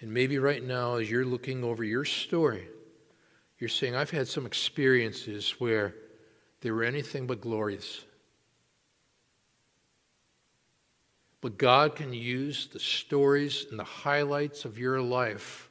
And 0.00 0.12
maybe 0.12 0.38
right 0.38 0.62
now, 0.62 0.96
as 0.96 1.10
you're 1.10 1.24
looking 1.24 1.64
over 1.64 1.82
your 1.82 2.04
story, 2.04 2.68
you're 3.58 3.68
saying, 3.68 3.96
I've 3.96 4.10
had 4.10 4.28
some 4.28 4.46
experiences 4.46 5.56
where 5.58 5.94
they 6.60 6.70
were 6.70 6.84
anything 6.84 7.26
but 7.26 7.40
glorious. 7.40 8.04
But 11.40 11.58
God 11.58 11.96
can 11.96 12.12
use 12.12 12.68
the 12.68 12.80
stories 12.80 13.66
and 13.70 13.78
the 13.78 13.84
highlights 13.84 14.64
of 14.64 14.78
your 14.78 15.00
life 15.00 15.68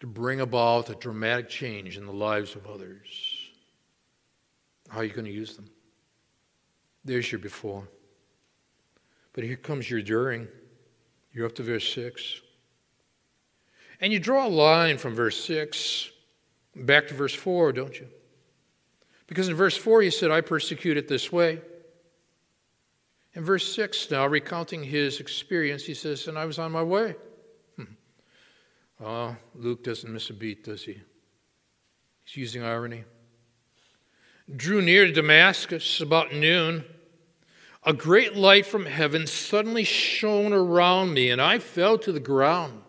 to 0.00 0.06
bring 0.06 0.40
about 0.40 0.88
a 0.88 0.94
dramatic 0.94 1.48
change 1.48 1.98
in 1.98 2.06
the 2.06 2.12
lives 2.12 2.54
of 2.56 2.66
others. 2.66 3.06
How 4.88 5.00
are 5.00 5.04
you 5.04 5.12
going 5.12 5.26
to 5.26 5.30
use 5.30 5.56
them? 5.56 5.70
There's 7.04 7.30
your 7.30 7.38
before. 7.38 7.88
But 9.32 9.44
here 9.44 9.56
comes 9.56 9.90
your 9.90 10.02
during. 10.02 10.48
You're 11.32 11.46
up 11.46 11.54
to 11.56 11.62
verse 11.62 11.92
6. 11.94 12.40
And 14.00 14.12
you 14.12 14.18
draw 14.18 14.46
a 14.46 14.48
line 14.48 14.98
from 14.98 15.14
verse 15.14 15.42
6 15.44 16.10
back 16.74 17.08
to 17.08 17.14
verse 17.14 17.34
4, 17.34 17.72
don't 17.72 17.98
you? 17.98 18.08
Because 19.26 19.48
in 19.48 19.54
verse 19.54 19.76
4, 19.76 20.02
he 20.02 20.10
said, 20.10 20.30
I 20.30 20.40
persecute 20.40 20.96
it 20.96 21.06
this 21.06 21.30
way. 21.30 21.60
In 23.34 23.44
verse 23.44 23.72
6, 23.74 24.10
now 24.10 24.26
recounting 24.26 24.82
his 24.82 25.20
experience, 25.20 25.84
he 25.84 25.94
says, 25.94 26.26
And 26.26 26.36
I 26.36 26.46
was 26.46 26.58
on 26.58 26.72
my 26.72 26.82
way. 26.82 27.14
oh, 29.00 29.36
Luke 29.54 29.84
doesn't 29.84 30.12
miss 30.12 30.30
a 30.30 30.34
beat, 30.34 30.64
does 30.64 30.82
he? 30.82 31.00
He's 32.24 32.36
using 32.36 32.64
irony. 32.64 33.04
Drew 34.56 34.82
near 34.82 35.12
Damascus 35.12 36.00
about 36.00 36.34
noon. 36.34 36.84
A 37.82 37.92
great 37.94 38.36
light 38.36 38.66
from 38.66 38.84
heaven 38.84 39.26
suddenly 39.26 39.84
shone 39.84 40.52
around 40.52 41.14
me, 41.14 41.30
and 41.30 41.40
I 41.40 41.58
fell 41.58 41.96
to 41.98 42.12
the 42.12 42.20
ground. 42.20 42.82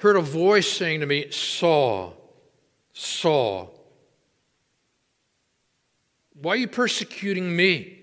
Heard 0.00 0.16
a 0.16 0.20
voice 0.20 0.68
saying 0.68 1.00
to 1.00 1.06
me, 1.06 1.30
Saul, 1.30 2.16
Saul, 2.92 3.72
why 6.34 6.54
are 6.54 6.56
you 6.56 6.66
persecuting 6.66 7.54
me? 7.54 8.00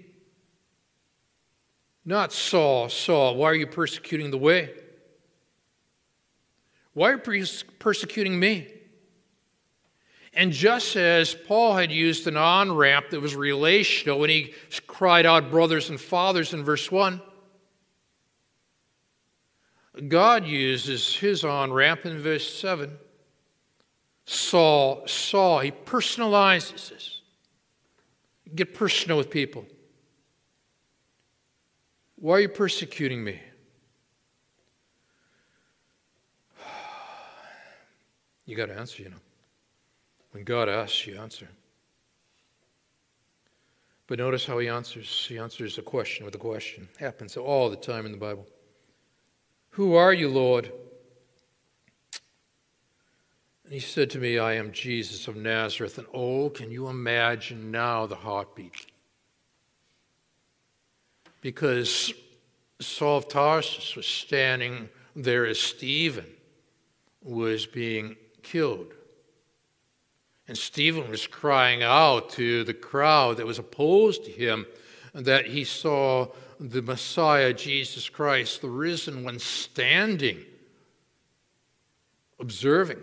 Not 2.05 2.31
Saul, 2.31 2.87
Saul, 2.87 3.35
why 3.35 3.47
are 3.47 3.55
you 3.55 3.67
persecuting 3.67 4.31
the 4.31 4.37
way? 4.37 4.73
Why 6.93 7.11
are 7.11 7.33
you 7.33 7.45
persecuting 7.79 8.39
me? 8.39 8.78
And 10.39 10.53
just 10.53 10.95
as 10.95 11.35
Paul 11.35 11.75
had 11.75 11.91
used 11.91 12.25
an 12.25 12.37
on 12.37 12.71
ramp 12.73 13.09
that 13.09 13.19
was 13.19 13.35
relational 13.35 14.19
when 14.19 14.29
he 14.29 14.53
cried 14.87 15.25
out, 15.25 15.51
brothers 15.51 15.89
and 15.89 15.99
fathers, 15.99 16.53
in 16.53 16.63
verse 16.63 16.89
1, 16.89 17.21
God 20.07 20.45
uses 20.45 21.13
his 21.13 21.43
on 21.43 21.73
ramp 21.73 22.05
in 22.05 22.21
verse 22.21 22.57
7. 22.57 22.89
Saul, 24.23 25.05
Saul, 25.07 25.59
he 25.59 25.71
personalizes 25.71 26.87
this. 26.87 27.19
Get 28.55 28.73
personal 28.73 29.17
with 29.17 29.29
people. 29.29 29.65
Why 32.15 32.35
are 32.35 32.39
you 32.39 32.47
persecuting 32.47 33.21
me? 33.21 33.41
You 38.45 38.55
got 38.55 38.67
to 38.67 38.79
answer, 38.79 39.03
you 39.03 39.09
know. 39.09 39.17
When 40.31 40.43
God 40.43 40.69
asks, 40.69 41.07
you 41.07 41.19
answer. 41.19 41.49
But 44.07 44.19
notice 44.19 44.45
how 44.45 44.57
he 44.59 44.67
answers. 44.67 45.25
He 45.27 45.37
answers 45.37 45.77
a 45.77 45.81
question 45.81 46.25
with 46.25 46.35
a 46.35 46.39
question. 46.39 46.87
It 46.93 47.03
happens 47.03 47.37
all 47.37 47.69
the 47.69 47.75
time 47.75 48.05
in 48.05 48.11
the 48.11 48.17
Bible. 48.17 48.47
Who 49.71 49.95
are 49.95 50.13
you, 50.13 50.29
Lord? 50.29 50.71
And 53.63 53.73
he 53.73 53.79
said 53.79 54.09
to 54.11 54.19
me, 54.19 54.39
I 54.39 54.53
am 54.53 54.71
Jesus 54.71 55.27
of 55.27 55.35
Nazareth. 55.35 55.97
And 55.99 56.07
oh, 56.13 56.49
can 56.49 56.71
you 56.71 56.87
imagine 56.87 57.69
now 57.69 58.07
the 58.07 58.15
heartbeat? 58.15 58.87
because 61.41 62.13
Saul 62.79 63.17
of 63.17 63.27
Tarsus 63.27 63.95
was 63.95 64.05
standing 64.05 64.89
there 65.15 65.45
as 65.45 65.59
Stephen 65.59 66.27
was 67.21 67.65
being 67.65 68.15
killed. 68.43 68.93
And 70.49 70.57
Stephen 70.57 71.11
was 71.11 71.27
crying 71.27 71.83
out 71.83 72.31
to 72.31 72.63
the 72.63 72.73
crowd 72.73 73.37
that 73.37 73.45
was 73.45 73.59
opposed 73.59 74.25
to 74.25 74.31
him 74.31 74.65
that 75.13 75.45
he 75.45 75.63
saw 75.63 76.29
the 76.59 76.81
Messiah, 76.81 77.53
Jesus 77.53 78.09
Christ, 78.09 78.61
the 78.61 78.67
risen 78.67 79.23
one, 79.23 79.37
standing, 79.37 80.43
observing. 82.39 82.97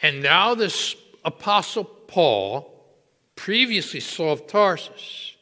And 0.00 0.22
now, 0.22 0.54
this 0.54 0.96
apostle 1.26 1.84
Paul, 1.84 2.82
previously 3.36 4.00
Saul 4.00 4.32
of 4.32 4.46
Tarsus, 4.46 5.36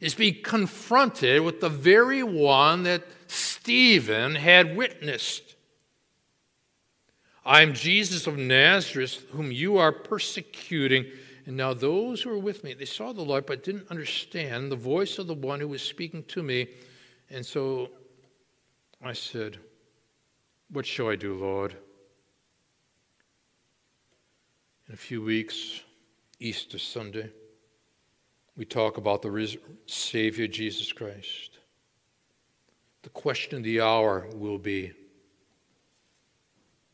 is 0.00 0.14
being 0.14 0.40
confronted 0.44 1.42
with 1.42 1.60
the 1.60 1.68
very 1.68 2.22
one 2.22 2.84
that 2.84 3.02
Stephen 3.26 4.36
had 4.36 4.76
witnessed. 4.76 5.47
I 7.48 7.62
am 7.62 7.72
Jesus 7.72 8.26
of 8.26 8.36
Nazareth, 8.36 9.24
whom 9.30 9.50
you 9.50 9.78
are 9.78 9.90
persecuting. 9.90 11.06
And 11.46 11.56
now 11.56 11.72
those 11.72 12.20
who 12.20 12.28
were 12.28 12.38
with 12.38 12.62
me, 12.62 12.74
they 12.74 12.84
saw 12.84 13.14
the 13.14 13.22
Lord, 13.22 13.46
but 13.46 13.64
didn't 13.64 13.90
understand 13.90 14.70
the 14.70 14.76
voice 14.76 15.18
of 15.18 15.28
the 15.28 15.34
one 15.34 15.58
who 15.58 15.68
was 15.68 15.80
speaking 15.80 16.24
to 16.24 16.42
me. 16.42 16.68
And 17.30 17.44
so 17.44 17.88
I 19.02 19.14
said, 19.14 19.56
What 20.70 20.84
shall 20.84 21.08
I 21.08 21.16
do, 21.16 21.38
Lord? 21.38 21.74
In 24.86 24.92
a 24.92 24.98
few 24.98 25.22
weeks, 25.22 25.80
Easter 26.38 26.78
Sunday, 26.78 27.30
we 28.58 28.66
talk 28.66 28.98
about 28.98 29.22
the 29.22 29.58
Savior 29.86 30.48
Jesus 30.48 30.92
Christ. 30.92 31.60
The 33.04 33.08
question 33.08 33.56
of 33.56 33.64
the 33.64 33.80
hour 33.80 34.26
will 34.34 34.58
be 34.58 34.92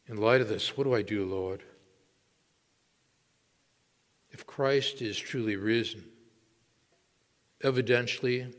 in 0.08 0.16
light 0.18 0.40
of 0.40 0.48
this, 0.48 0.76
what 0.76 0.84
do 0.84 0.94
I 0.94 1.02
do, 1.02 1.24
Lord? 1.24 1.62
If 4.30 4.46
Christ 4.46 5.00
is 5.00 5.16
truly 5.18 5.56
risen, 5.56 6.04
evidentially 7.62 8.52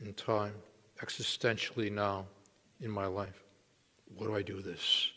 in 0.00 0.14
time, 0.14 0.54
existentially 1.00 1.90
now 1.90 2.26
in 2.80 2.90
my 2.90 3.06
life, 3.06 3.42
what 4.16 4.26
do 4.26 4.34
I 4.34 4.42
do 4.42 4.56
with 4.56 4.64
this? 4.64 5.10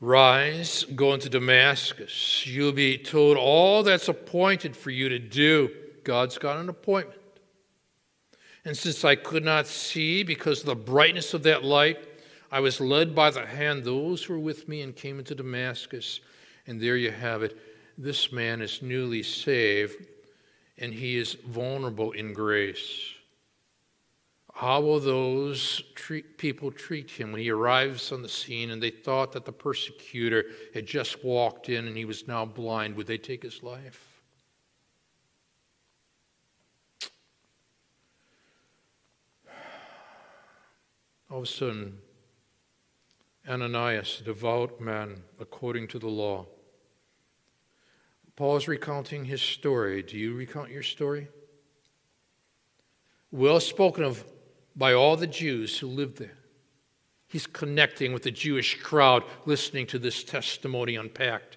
Rise, 0.00 0.84
go 0.96 1.14
into 1.14 1.28
Damascus. 1.28 2.44
You'll 2.44 2.72
be 2.72 2.98
told 2.98 3.36
all 3.36 3.84
that's 3.84 4.08
appointed 4.08 4.76
for 4.76 4.90
you 4.90 5.08
to 5.08 5.20
do. 5.20 5.70
God's 6.02 6.38
got 6.38 6.58
an 6.58 6.68
appointment. 6.68 7.21
And 8.64 8.76
since 8.76 9.04
I 9.04 9.16
could 9.16 9.44
not 9.44 9.66
see 9.66 10.22
because 10.22 10.60
of 10.60 10.66
the 10.66 10.76
brightness 10.76 11.34
of 11.34 11.42
that 11.42 11.64
light, 11.64 11.98
I 12.50 12.60
was 12.60 12.80
led 12.80 13.14
by 13.14 13.30
the 13.30 13.46
hand 13.46 13.82
those 13.82 14.22
who 14.22 14.34
were 14.34 14.38
with 14.38 14.68
me 14.68 14.82
and 14.82 14.94
came 14.94 15.18
into 15.18 15.34
Damascus. 15.34 16.20
And 16.66 16.80
there 16.80 16.96
you 16.96 17.10
have 17.10 17.42
it. 17.42 17.58
This 17.98 18.30
man 18.30 18.62
is 18.62 18.82
newly 18.82 19.22
saved, 19.22 20.06
and 20.78 20.92
he 20.92 21.16
is 21.16 21.34
vulnerable 21.34 22.12
in 22.12 22.32
grace. 22.32 23.14
How 24.54 24.80
will 24.80 25.00
those 25.00 25.82
treat, 25.94 26.36
people 26.38 26.70
treat 26.70 27.10
him 27.10 27.32
when 27.32 27.40
he 27.40 27.50
arrives 27.50 28.12
on 28.12 28.22
the 28.22 28.28
scene 28.28 28.70
and 28.70 28.82
they 28.82 28.90
thought 28.90 29.32
that 29.32 29.44
the 29.44 29.52
persecutor 29.52 30.44
had 30.74 30.86
just 30.86 31.24
walked 31.24 31.68
in 31.68 31.86
and 31.86 31.96
he 31.96 32.04
was 32.04 32.28
now 32.28 32.44
blind? 32.44 32.94
Would 32.96 33.06
they 33.06 33.18
take 33.18 33.42
his 33.42 33.62
life? 33.62 34.11
Of 41.40 41.48
sudden, 41.48 41.98
Ananias, 43.48 44.20
a 44.20 44.24
devout 44.24 44.80
man 44.80 45.22
according 45.40 45.88
to 45.88 45.98
the 45.98 46.08
law, 46.08 46.46
Paul 48.36 48.56
is 48.56 48.68
recounting 48.68 49.24
his 49.24 49.42
story. 49.42 50.02
Do 50.02 50.16
you 50.18 50.34
recount 50.34 50.70
your 50.70 50.82
story? 50.82 51.28
Well 53.30 53.60
spoken 53.60 54.04
of 54.04 54.24
by 54.74 54.94
all 54.94 55.16
the 55.16 55.26
Jews 55.26 55.78
who 55.78 55.86
lived 55.86 56.18
there. 56.18 56.38
He's 57.28 57.46
connecting 57.46 58.12
with 58.12 58.22
the 58.22 58.30
Jewish 58.30 58.80
crowd 58.80 59.24
listening 59.46 59.86
to 59.88 59.98
this 59.98 60.24
testimony 60.24 60.96
unpacked. 60.96 61.56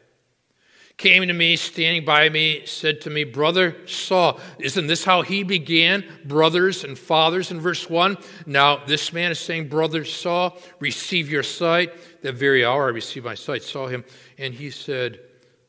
Came 0.98 1.28
to 1.28 1.34
me, 1.34 1.56
standing 1.58 2.06
by 2.06 2.30
me, 2.30 2.66
said 2.66 3.02
to 3.02 3.10
me, 3.10 3.26
Brother 3.26 3.76
Saul, 3.86 4.40
isn't 4.60 4.88
this 4.88 5.04
how 5.04 5.24
he 5.24 5.44
began? 5.44 6.06
Brothers 6.24 6.84
and 6.84 6.98
fathers 6.98 7.52
in 7.52 7.60
verse 7.60 7.90
1. 7.90 8.18
Now, 8.46 8.86
this 8.86 9.12
man 9.12 9.32
is 9.32 9.40
saying, 9.40 9.68
Brother 9.68 10.06
Saul, 10.06 10.58
receive 10.80 11.30
your 11.30 11.44
sight. 11.44 12.22
That 12.22 12.36
very 12.36 12.64
hour 12.64 12.86
I 12.86 12.92
received 12.92 13.26
my 13.26 13.36
sight, 13.36 13.64
saw 13.64 13.88
him, 13.88 14.06
and 14.38 14.54
he 14.54 14.70
said, 14.70 15.20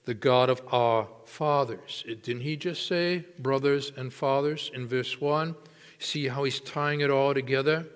The 0.04 0.14
God 0.14 0.48
of 0.48 0.62
our 0.72 1.08
fathers. 1.24 2.04
Didn't 2.06 2.42
he 2.42 2.56
just 2.56 2.86
say 2.86 3.24
brothers 3.40 3.92
and 3.96 4.12
fathers 4.12 4.70
in 4.74 4.86
verse 4.86 5.20
1? 5.20 5.56
See 5.98 6.28
how 6.28 6.44
he's 6.44 6.60
tying 6.60 7.00
it 7.00 7.10
all 7.10 7.34
together? 7.34 7.86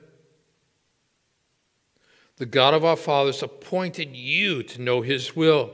The 2.38 2.46
God 2.46 2.74
of 2.74 2.84
our 2.84 2.96
fathers 2.96 3.42
appointed 3.42 4.16
you 4.16 4.62
to 4.64 4.80
know 4.80 5.02
his 5.02 5.36
will 5.36 5.70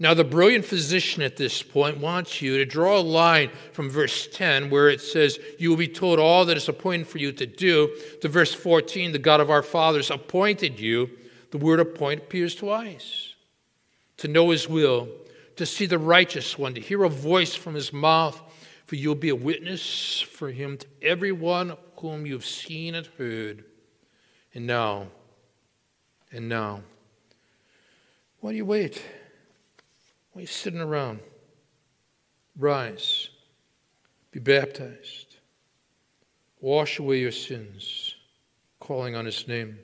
now, 0.00 0.12
the 0.12 0.24
brilliant 0.24 0.64
physician 0.64 1.22
at 1.22 1.36
this 1.36 1.62
point 1.62 1.98
wants 1.98 2.42
you 2.42 2.58
to 2.58 2.64
draw 2.64 2.98
a 2.98 3.00
line 3.00 3.50
from 3.72 3.88
verse 3.88 4.26
10, 4.26 4.68
where 4.68 4.88
it 4.88 5.00
says, 5.00 5.38
You 5.58 5.70
will 5.70 5.76
be 5.76 5.86
told 5.86 6.18
all 6.18 6.44
that 6.46 6.56
is 6.56 6.68
appointed 6.68 7.06
for 7.06 7.18
you 7.18 7.30
to 7.32 7.46
do, 7.46 7.96
to 8.20 8.28
verse 8.28 8.52
14, 8.52 9.12
the 9.12 9.20
God 9.20 9.40
of 9.40 9.50
our 9.50 9.62
fathers 9.62 10.10
appointed 10.10 10.80
you. 10.80 11.10
The 11.52 11.58
word 11.58 11.78
appoint 11.78 12.22
appears 12.22 12.56
twice. 12.56 13.34
To 14.18 14.28
know 14.28 14.50
his 14.50 14.68
will, 14.68 15.08
to 15.56 15.64
see 15.64 15.86
the 15.86 15.98
righteous 15.98 16.58
one, 16.58 16.74
to 16.74 16.80
hear 16.80 17.04
a 17.04 17.08
voice 17.08 17.54
from 17.54 17.74
his 17.74 17.92
mouth, 17.92 18.40
for 18.86 18.96
you'll 18.96 19.14
be 19.14 19.28
a 19.28 19.36
witness 19.36 20.20
for 20.20 20.50
him 20.50 20.76
to 20.76 20.86
everyone 21.02 21.76
whom 21.98 22.26
you've 22.26 22.44
seen 22.44 22.96
and 22.96 23.06
heard. 23.16 23.64
And 24.54 24.66
now, 24.66 25.06
and 26.32 26.48
now, 26.48 26.82
why 28.40 28.50
do 28.50 28.56
you 28.56 28.64
wait? 28.64 29.00
Why 30.34 30.40
are 30.40 30.42
you 30.42 30.46
sitting 30.48 30.80
around? 30.80 31.20
Rise, 32.58 33.28
be 34.32 34.40
baptized, 34.40 35.36
wash 36.60 36.98
away 36.98 37.20
your 37.20 37.30
sins, 37.30 38.16
calling 38.80 39.14
on 39.14 39.26
his 39.26 39.46
name. 39.46 39.78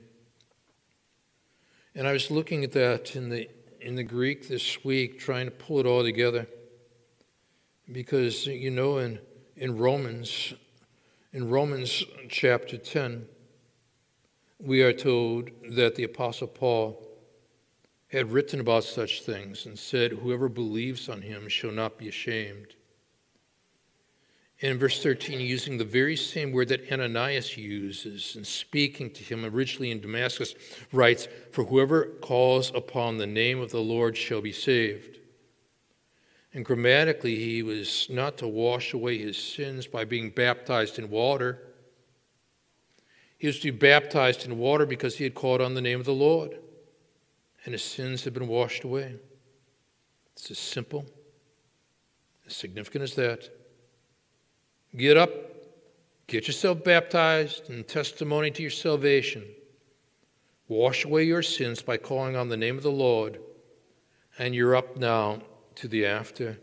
And 1.95 2.05
I 2.05 2.11
was 2.11 2.29
looking 2.29 2.65
at 2.65 2.73
that 2.73 3.15
in 3.15 3.29
the, 3.29 3.49
in 3.79 3.95
the 3.95 4.03
Greek 4.03 4.49
this 4.49 4.83
week, 4.83 5.19
trying 5.19 5.45
to 5.45 5.51
pull 5.51 5.79
it 5.79 5.85
all 5.85 6.03
together. 6.03 6.45
Because, 7.89 8.45
you 8.45 8.71
know, 8.71 8.97
in, 8.97 9.19
in 9.55 9.77
Romans, 9.77 10.53
in 11.31 11.49
Romans 11.49 12.03
chapter 12.27 12.75
10, 12.75 13.25
we 14.59 14.81
are 14.81 14.91
told 14.91 15.49
that 15.69 15.95
the 15.95 16.03
Apostle 16.03 16.47
Paul 16.47 17.07
had 18.11 18.31
written 18.31 18.59
about 18.59 18.83
such 18.83 19.23
things 19.23 19.65
and 19.65 19.79
said, 19.79 20.11
Whoever 20.11 20.49
believes 20.49 21.07
on 21.07 21.21
him 21.21 21.47
shall 21.47 21.71
not 21.71 21.97
be 21.97 22.09
ashamed. 22.09 22.75
And 24.61 24.73
in 24.73 24.77
verse 24.77 25.01
13, 25.01 25.39
using 25.39 25.77
the 25.77 25.85
very 25.85 26.17
same 26.17 26.51
word 26.51 26.67
that 26.67 26.91
Ananias 26.91 27.57
uses 27.57 28.35
in 28.35 28.43
speaking 28.43 29.09
to 29.11 29.23
him 29.23 29.45
originally 29.45 29.91
in 29.91 30.01
Damascus, 30.01 30.53
writes, 30.91 31.27
For 31.51 31.63
whoever 31.63 32.05
calls 32.21 32.71
upon 32.75 33.17
the 33.17 33.25
name 33.25 33.59
of 33.59 33.71
the 33.71 33.79
Lord 33.79 34.17
shall 34.17 34.41
be 34.41 34.51
saved. 34.51 35.19
And 36.53 36.65
grammatically, 36.65 37.37
he 37.37 37.63
was 37.63 38.07
not 38.09 38.37
to 38.39 38.47
wash 38.47 38.93
away 38.93 39.17
his 39.19 39.37
sins 39.37 39.87
by 39.87 40.03
being 40.03 40.29
baptized 40.29 40.99
in 40.99 41.09
water. 41.09 41.59
He 43.37 43.47
was 43.47 43.59
to 43.61 43.71
be 43.71 43.77
baptized 43.77 44.45
in 44.45 44.59
water 44.59 44.85
because 44.85 45.17
he 45.17 45.23
had 45.23 45.33
called 45.33 45.61
on 45.61 45.75
the 45.75 45.81
name 45.81 45.99
of 45.99 46.05
the 46.05 46.13
Lord 46.13 46.57
and 47.65 47.73
his 47.73 47.83
sins 47.83 48.23
have 48.23 48.33
been 48.33 48.47
washed 48.47 48.83
away. 48.83 49.15
It's 50.33 50.49
as 50.51 50.59
simple, 50.59 51.05
as 52.47 52.55
significant 52.55 53.03
as 53.03 53.15
that. 53.15 53.49
Get 54.95 55.17
up, 55.17 55.31
get 56.27 56.47
yourself 56.47 56.83
baptized 56.83 57.69
in 57.69 57.83
testimony 57.83 58.51
to 58.51 58.61
your 58.61 58.71
salvation. 58.71 59.45
Wash 60.67 61.05
away 61.05 61.23
your 61.23 61.43
sins 61.43 61.81
by 61.81 61.97
calling 61.97 62.35
on 62.35 62.49
the 62.49 62.57
name 62.57 62.77
of 62.77 62.83
the 62.83 62.91
Lord, 62.91 63.39
and 64.39 64.55
you're 64.55 64.75
up 64.75 64.97
now 64.97 65.41
to 65.75 65.87
the 65.87 66.05
after. 66.05 66.57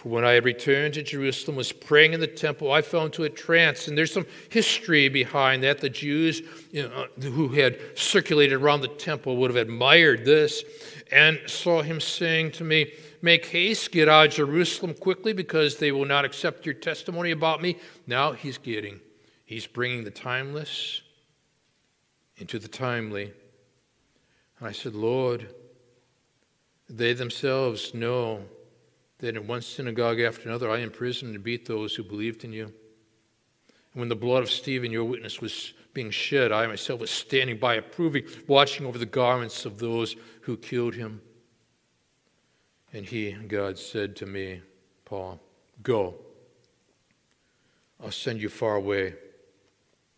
For 0.00 0.08
when 0.08 0.24
I 0.24 0.32
had 0.32 0.46
returned 0.46 0.94
to 0.94 1.02
Jerusalem, 1.02 1.58
was 1.58 1.72
praying 1.72 2.14
in 2.14 2.20
the 2.20 2.26
temple, 2.26 2.72
I 2.72 2.80
fell 2.80 3.04
into 3.04 3.24
a 3.24 3.28
trance. 3.28 3.86
And 3.86 3.98
there's 3.98 4.10
some 4.14 4.24
history 4.48 5.10
behind 5.10 5.62
that. 5.62 5.78
The 5.78 5.90
Jews 5.90 6.40
you 6.72 6.88
know, 6.88 7.06
uh, 7.18 7.20
who 7.20 7.48
had 7.48 7.78
circulated 7.98 8.54
around 8.54 8.80
the 8.80 8.88
temple 8.88 9.36
would 9.36 9.50
have 9.50 9.58
admired 9.58 10.24
this 10.24 10.64
and 11.12 11.38
saw 11.46 11.82
him 11.82 12.00
saying 12.00 12.52
to 12.52 12.64
me, 12.64 12.94
Make 13.20 13.44
haste, 13.44 13.92
get 13.92 14.08
out 14.08 14.28
of 14.28 14.32
Jerusalem 14.32 14.94
quickly, 14.94 15.34
because 15.34 15.76
they 15.76 15.92
will 15.92 16.06
not 16.06 16.24
accept 16.24 16.64
your 16.64 16.76
testimony 16.76 17.32
about 17.32 17.60
me. 17.60 17.76
Now 18.06 18.32
he's 18.32 18.56
getting, 18.56 19.00
he's 19.44 19.66
bringing 19.66 20.04
the 20.04 20.10
timeless 20.10 21.02
into 22.38 22.58
the 22.58 22.68
timely. 22.68 23.34
And 24.58 24.66
I 24.66 24.72
said, 24.72 24.94
Lord, 24.94 25.54
they 26.88 27.12
themselves 27.12 27.92
know 27.92 28.46
that 29.20 29.36
in 29.36 29.46
one 29.46 29.62
synagogue 29.62 30.20
after 30.20 30.48
another 30.48 30.70
I 30.70 30.78
imprisoned 30.78 31.34
and 31.34 31.44
beat 31.44 31.66
those 31.66 31.94
who 31.94 32.02
believed 32.02 32.44
in 32.44 32.52
you. 32.52 32.64
And 32.64 34.00
when 34.00 34.08
the 34.08 34.16
blood 34.16 34.42
of 34.42 34.50
Stephen, 34.50 34.90
your 34.90 35.04
witness, 35.04 35.40
was 35.40 35.72
being 35.92 36.10
shed, 36.10 36.52
I 36.52 36.66
myself 36.66 37.00
was 37.00 37.10
standing 37.10 37.58
by, 37.58 37.74
approving, 37.74 38.24
watching 38.46 38.86
over 38.86 38.98
the 38.98 39.06
garments 39.06 39.64
of 39.64 39.78
those 39.78 40.16
who 40.42 40.56
killed 40.56 40.94
him. 40.94 41.20
And 42.92 43.04
he, 43.06 43.32
God, 43.32 43.78
said 43.78 44.16
to 44.16 44.26
me, 44.26 44.62
Paul, 45.04 45.40
go. 45.82 46.16
I'll 48.02 48.10
send 48.10 48.40
you 48.40 48.48
far 48.48 48.76
away 48.76 49.14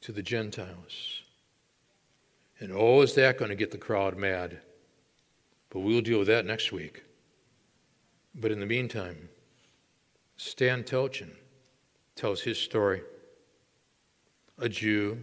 to 0.02 0.12
the 0.12 0.22
Gentiles. 0.22 1.22
And 2.60 2.72
oh, 2.72 3.02
is 3.02 3.14
that 3.14 3.38
going 3.38 3.48
to 3.48 3.56
get 3.56 3.72
the 3.72 3.78
crowd 3.78 4.16
mad? 4.16 4.60
But 5.70 5.80
we'll 5.80 6.00
deal 6.00 6.18
with 6.18 6.28
that 6.28 6.46
next 6.46 6.70
week. 6.70 7.02
But 8.34 8.50
in 8.50 8.60
the 8.60 8.66
meantime, 8.66 9.28
Stan 10.36 10.84
Telchin 10.84 11.32
tells 12.14 12.40
his 12.40 12.58
story. 12.58 13.02
A 14.58 14.68
Jew 14.68 15.18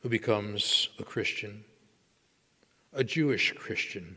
who 0.00 0.08
becomes 0.08 0.88
a 0.98 1.04
Christian, 1.04 1.64
a 2.92 3.04
Jewish 3.04 3.52
Christian. 3.52 4.16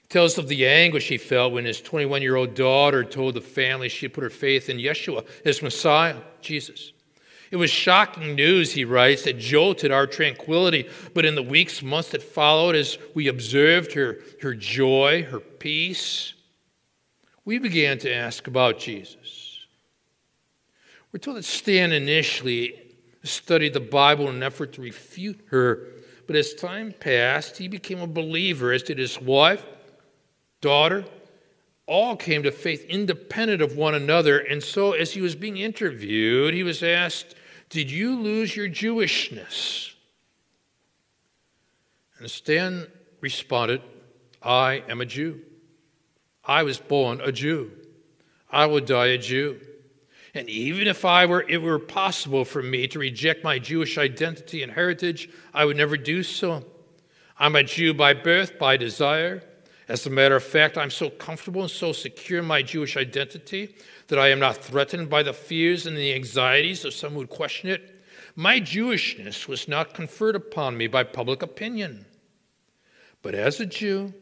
He 0.00 0.08
tells 0.08 0.38
of 0.38 0.48
the 0.48 0.66
anguish 0.66 1.08
he 1.08 1.18
felt 1.18 1.52
when 1.52 1.66
his 1.66 1.80
21 1.80 2.22
year 2.22 2.36
old 2.36 2.54
daughter 2.54 3.04
told 3.04 3.34
the 3.34 3.40
family 3.40 3.88
she 3.88 4.08
put 4.08 4.24
her 4.24 4.30
faith 4.30 4.68
in 4.68 4.78
Yeshua 4.78 5.26
his 5.44 5.62
Messiah, 5.62 6.16
Jesus. 6.40 6.92
It 7.50 7.56
was 7.56 7.70
shocking 7.70 8.34
news, 8.34 8.72
he 8.72 8.84
writes, 8.84 9.24
that 9.24 9.38
jolted 9.38 9.90
our 9.90 10.06
tranquility. 10.06 10.88
But 11.14 11.24
in 11.24 11.34
the 11.34 11.42
weeks, 11.42 11.82
months 11.82 12.10
that 12.10 12.22
followed, 12.22 12.76
as 12.76 12.98
we 13.14 13.28
observed 13.28 13.92
her, 13.94 14.18
her 14.42 14.54
joy, 14.54 15.22
her 15.24 15.40
peace, 15.40 16.34
we 17.44 17.58
began 17.58 17.98
to 18.00 18.12
ask 18.12 18.46
about 18.46 18.78
Jesus. 18.78 19.66
We're 21.12 21.20
told 21.20 21.38
that 21.38 21.44
Stan 21.44 21.92
initially 21.92 22.74
studied 23.22 23.72
the 23.72 23.80
Bible 23.80 24.28
in 24.28 24.36
an 24.36 24.42
effort 24.42 24.74
to 24.74 24.82
refute 24.82 25.40
her, 25.48 25.86
but 26.26 26.36
as 26.36 26.52
time 26.52 26.92
passed, 26.92 27.56
he 27.56 27.68
became 27.68 28.00
a 28.00 28.06
believer, 28.06 28.72
as 28.72 28.82
did 28.82 28.98
his 28.98 29.18
wife, 29.18 29.64
daughter, 30.60 31.06
all 31.86 32.14
came 32.16 32.42
to 32.42 32.52
faith 32.52 32.84
independent 32.84 33.62
of 33.62 33.76
one 33.76 33.94
another. 33.94 34.38
And 34.38 34.62
so, 34.62 34.92
as 34.92 35.12
he 35.12 35.22
was 35.22 35.34
being 35.34 35.56
interviewed, 35.56 36.52
he 36.52 36.62
was 36.62 36.82
asked, 36.82 37.34
Did 37.68 37.90
you 37.90 38.18
lose 38.18 38.56
your 38.56 38.68
Jewishness? 38.68 39.92
And 42.18 42.30
Stan 42.30 42.86
responded, 43.20 43.82
I 44.42 44.82
am 44.88 45.00
a 45.00 45.06
Jew. 45.06 45.40
I 46.44 46.62
was 46.62 46.78
born 46.78 47.20
a 47.20 47.30
Jew. 47.30 47.70
I 48.50 48.66
will 48.66 48.80
die 48.80 49.08
a 49.08 49.18
Jew. 49.18 49.60
And 50.34 50.48
even 50.48 50.86
if 50.86 51.04
I 51.04 51.26
were, 51.26 51.44
it 51.48 51.58
were 51.58 51.78
possible 51.78 52.44
for 52.44 52.62
me 52.62 52.86
to 52.88 52.98
reject 52.98 53.44
my 53.44 53.58
Jewish 53.58 53.98
identity 53.98 54.62
and 54.62 54.72
heritage, 54.72 55.28
I 55.52 55.64
would 55.64 55.76
never 55.76 55.96
do 55.96 56.22
so. 56.22 56.64
I'm 57.38 57.56
a 57.56 57.62
Jew 57.62 57.92
by 57.94 58.14
birth, 58.14 58.58
by 58.58 58.76
desire. 58.76 59.42
As 59.88 60.06
a 60.06 60.10
matter 60.10 60.36
of 60.36 60.44
fact, 60.44 60.76
I'm 60.76 60.90
so 60.90 61.08
comfortable 61.10 61.62
and 61.62 61.70
so 61.70 61.92
secure 61.92 62.40
in 62.40 62.44
my 62.44 62.62
Jewish 62.62 62.96
identity 62.96 63.74
that 64.08 64.18
I 64.18 64.28
am 64.28 64.40
not 64.40 64.56
threatened 64.56 65.08
by 65.08 65.22
the 65.22 65.32
fears 65.32 65.86
and 65.86 65.96
the 65.96 66.14
anxieties 66.14 66.84
of 66.84 66.94
some 66.94 67.12
who 67.12 67.26
question 67.26 67.70
it. 67.70 68.02
My 68.34 68.58
Jewishness 68.58 69.46
was 69.46 69.68
not 69.68 69.94
conferred 69.94 70.34
upon 70.34 70.76
me 70.76 70.86
by 70.86 71.04
public 71.04 71.42
opinion. 71.42 72.06
But 73.22 73.34
as 73.34 73.60
a 73.60 73.66
Jew, 73.66 74.14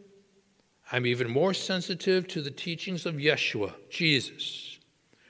I'm 0.91 1.07
even 1.07 1.31
more 1.31 1.55
sensitive 1.55 2.27
to 2.29 2.43
the 2.43 2.51
teachings 2.51 3.07
of 3.07 3.17
Yeshua, 3.17 3.75
Jesus, 3.91 4.79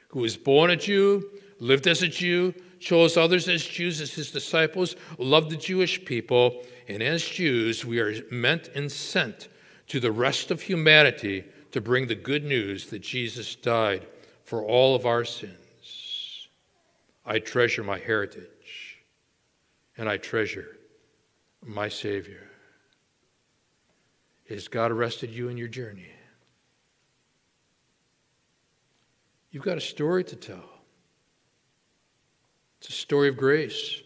who 0.09 0.20
was 0.20 0.36
born 0.36 0.70
a 0.70 0.76
Jew, 0.76 1.28
lived 1.59 1.86
as 1.86 2.02
a 2.02 2.09
Jew, 2.09 2.54
chose 2.78 3.16
others 3.16 3.48
as 3.48 3.64
Jews 3.64 4.00
as 4.00 4.14
his 4.14 4.30
disciples, 4.30 4.96
loved 5.18 5.50
the 5.50 5.57
Jewish 5.57 6.04
people, 6.04 6.62
and 6.88 7.02
as 7.02 7.24
Jews, 7.24 7.84
we 7.84 7.98
are 8.00 8.14
meant 8.30 8.68
and 8.74 8.90
sent 8.92 9.48
to 9.88 10.00
the 10.00 10.12
rest 10.12 10.50
of 10.50 10.62
humanity 10.62 11.44
to 11.72 11.80
bring 11.80 12.07
the 12.07 12.14
good 12.14 12.44
news 12.44 12.86
that 12.86 13.00
Jesus 13.00 13.54
died 13.54 14.07
for 14.47 14.62
all 14.62 14.94
of 14.94 15.07
our 15.07 15.24
sins. 15.24 16.49
I 17.26 17.40
treasure 17.40 17.82
my 17.82 17.99
heritage 17.99 19.03
and 19.99 20.09
I 20.09 20.18
treasure 20.18 20.78
my 21.64 21.88
Savior. 21.88 22.49
Has 24.49 24.68
God 24.68 24.92
arrested 24.92 25.30
you 25.30 25.49
in 25.49 25.57
your 25.57 25.66
journey? 25.66 26.07
You've 29.51 29.64
got 29.64 29.78
a 29.78 29.80
story 29.80 30.22
to 30.22 30.36
tell. 30.36 30.70
It's 32.78 32.90
a 32.90 32.92
story 32.92 33.28
of 33.28 33.36
grace, 33.36 34.01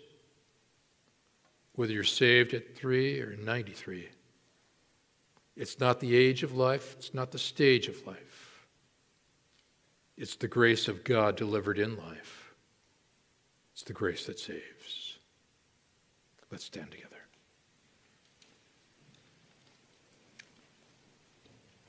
whether 1.74 1.92
you're 1.92 2.02
saved 2.02 2.54
at 2.54 2.74
three 2.74 3.20
or 3.20 3.36
93. 3.36 4.08
It's 5.54 5.78
not 5.78 6.00
the 6.00 6.16
age 6.16 6.42
of 6.42 6.54
life, 6.54 6.94
it's 6.98 7.12
not 7.12 7.30
the 7.30 7.38
stage 7.38 7.88
of 7.88 8.06
life. 8.06 8.29
It's 10.20 10.36
the 10.36 10.48
grace 10.48 10.86
of 10.86 11.02
God 11.02 11.34
delivered 11.34 11.78
in 11.78 11.96
life. 11.96 12.52
It's 13.72 13.82
the 13.82 13.94
grace 13.94 14.26
that 14.26 14.38
saves. 14.38 15.16
Let's 16.50 16.66
stand 16.66 16.90
together. 16.90 17.16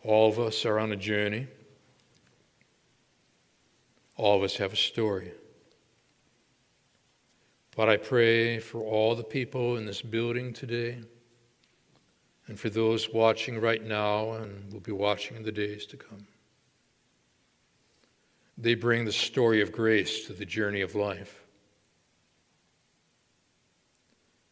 All 0.05 0.29
of 0.29 0.39
us 0.39 0.65
are 0.65 0.79
on 0.79 0.93
a 0.93 0.95
journey. 0.95 1.47
All 4.15 4.37
of 4.37 4.43
us 4.43 4.55
have 4.55 4.71
a 4.71 4.77
story. 4.77 5.33
But 7.75 7.89
I 7.89 7.97
pray 7.97 8.59
for 8.59 8.79
all 8.79 9.13
the 9.13 9.25
people 9.25 9.75
in 9.75 9.85
this 9.85 10.01
building 10.01 10.53
today 10.53 10.99
and 12.47 12.57
for 12.57 12.69
those 12.69 13.09
watching 13.09 13.59
right 13.59 13.83
now 13.83 14.31
and 14.31 14.71
will 14.71 14.79
be 14.79 14.93
watching 14.93 15.35
in 15.35 15.43
the 15.43 15.51
days 15.51 15.85
to 15.87 15.97
come. 15.97 16.27
They 18.61 18.75
bring 18.75 19.05
the 19.05 19.11
story 19.11 19.59
of 19.61 19.71
grace 19.71 20.27
to 20.27 20.33
the 20.33 20.45
journey 20.45 20.81
of 20.81 20.93
life. 20.93 21.43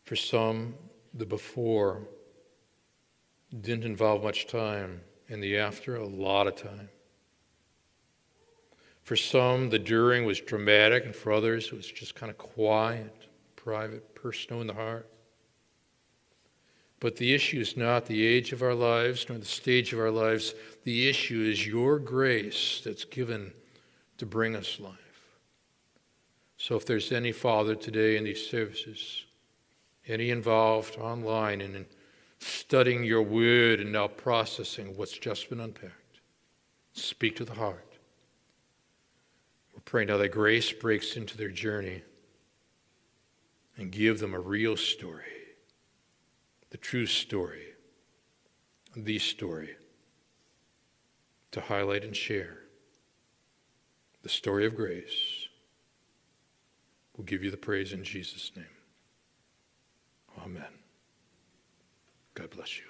For 0.03 0.15
some, 0.15 0.73
the 1.13 1.27
before 1.27 2.01
didn't 3.61 3.83
involve 3.83 4.23
much 4.23 4.47
time, 4.47 5.01
and 5.29 5.43
the 5.43 5.57
after, 5.57 5.95
a 5.95 6.07
lot 6.07 6.47
of 6.47 6.55
time. 6.55 6.89
For 9.03 9.15
some, 9.15 9.69
the 9.69 9.77
during 9.77 10.25
was 10.25 10.41
dramatic, 10.41 11.05
and 11.05 11.15
for 11.15 11.31
others, 11.31 11.67
it 11.67 11.73
was 11.73 11.85
just 11.85 12.15
kind 12.15 12.31
of 12.31 12.37
quiet, 12.39 13.27
private, 13.55 14.15
personal 14.15 14.61
in 14.61 14.67
the 14.67 14.73
heart. 14.73 15.07
But 16.99 17.15
the 17.15 17.35
issue 17.35 17.59
is 17.59 17.77
not 17.77 18.07
the 18.07 18.25
age 18.25 18.53
of 18.53 18.63
our 18.63 18.73
lives 18.73 19.27
nor 19.29 19.37
the 19.37 19.45
stage 19.45 19.93
of 19.93 19.99
our 19.99 20.11
lives. 20.11 20.55
The 20.83 21.07
issue 21.07 21.41
is 21.41 21.67
your 21.67 21.99
grace 21.99 22.81
that's 22.83 23.05
given 23.05 23.53
to 24.19 24.25
bring 24.25 24.55
us 24.55 24.79
life. 24.79 24.95
So 26.57 26.75
if 26.75 26.85
there's 26.85 27.11
any 27.11 27.31
father 27.31 27.73
today 27.73 28.17
in 28.17 28.25
these 28.25 28.45
services, 28.45 29.23
any 30.07 30.29
involved 30.29 30.97
online 30.97 31.61
and 31.61 31.75
in 31.75 31.85
studying 32.39 33.03
your 33.03 33.21
word 33.21 33.79
and 33.79 33.91
now 33.91 34.07
processing 34.07 34.95
what's 34.95 35.17
just 35.17 35.49
been 35.49 35.61
unpacked, 35.61 36.19
speak 36.93 37.37
to 37.37 37.45
the 37.45 37.53
heart. 37.53 37.97
We're 39.73 39.81
praying 39.81 40.09
now 40.09 40.17
that 40.17 40.29
grace 40.29 40.71
breaks 40.71 41.15
into 41.15 41.37
their 41.37 41.49
journey 41.49 42.03
and 43.77 43.91
give 43.91 44.19
them 44.19 44.33
a 44.33 44.39
real 44.39 44.77
story 44.77 45.23
the 46.71 46.77
true 46.77 47.07
story, 47.07 47.63
the 48.95 49.17
story, 49.17 49.75
to 51.49 51.61
highlight 51.61 52.03
and 52.03 52.15
share 52.15 52.58
the 54.29 54.35
story 54.35 54.67
of 54.67 54.75
grace. 54.75 55.47
We'll 57.17 57.25
give 57.25 57.43
you 57.43 57.49
the 57.49 57.57
praise 57.57 57.93
in 57.93 58.03
Jesus' 58.03 58.51
name. 58.55 58.65
Amen. 60.45 60.71
God 62.35 62.51
bless 62.51 62.77
you. 62.77 62.88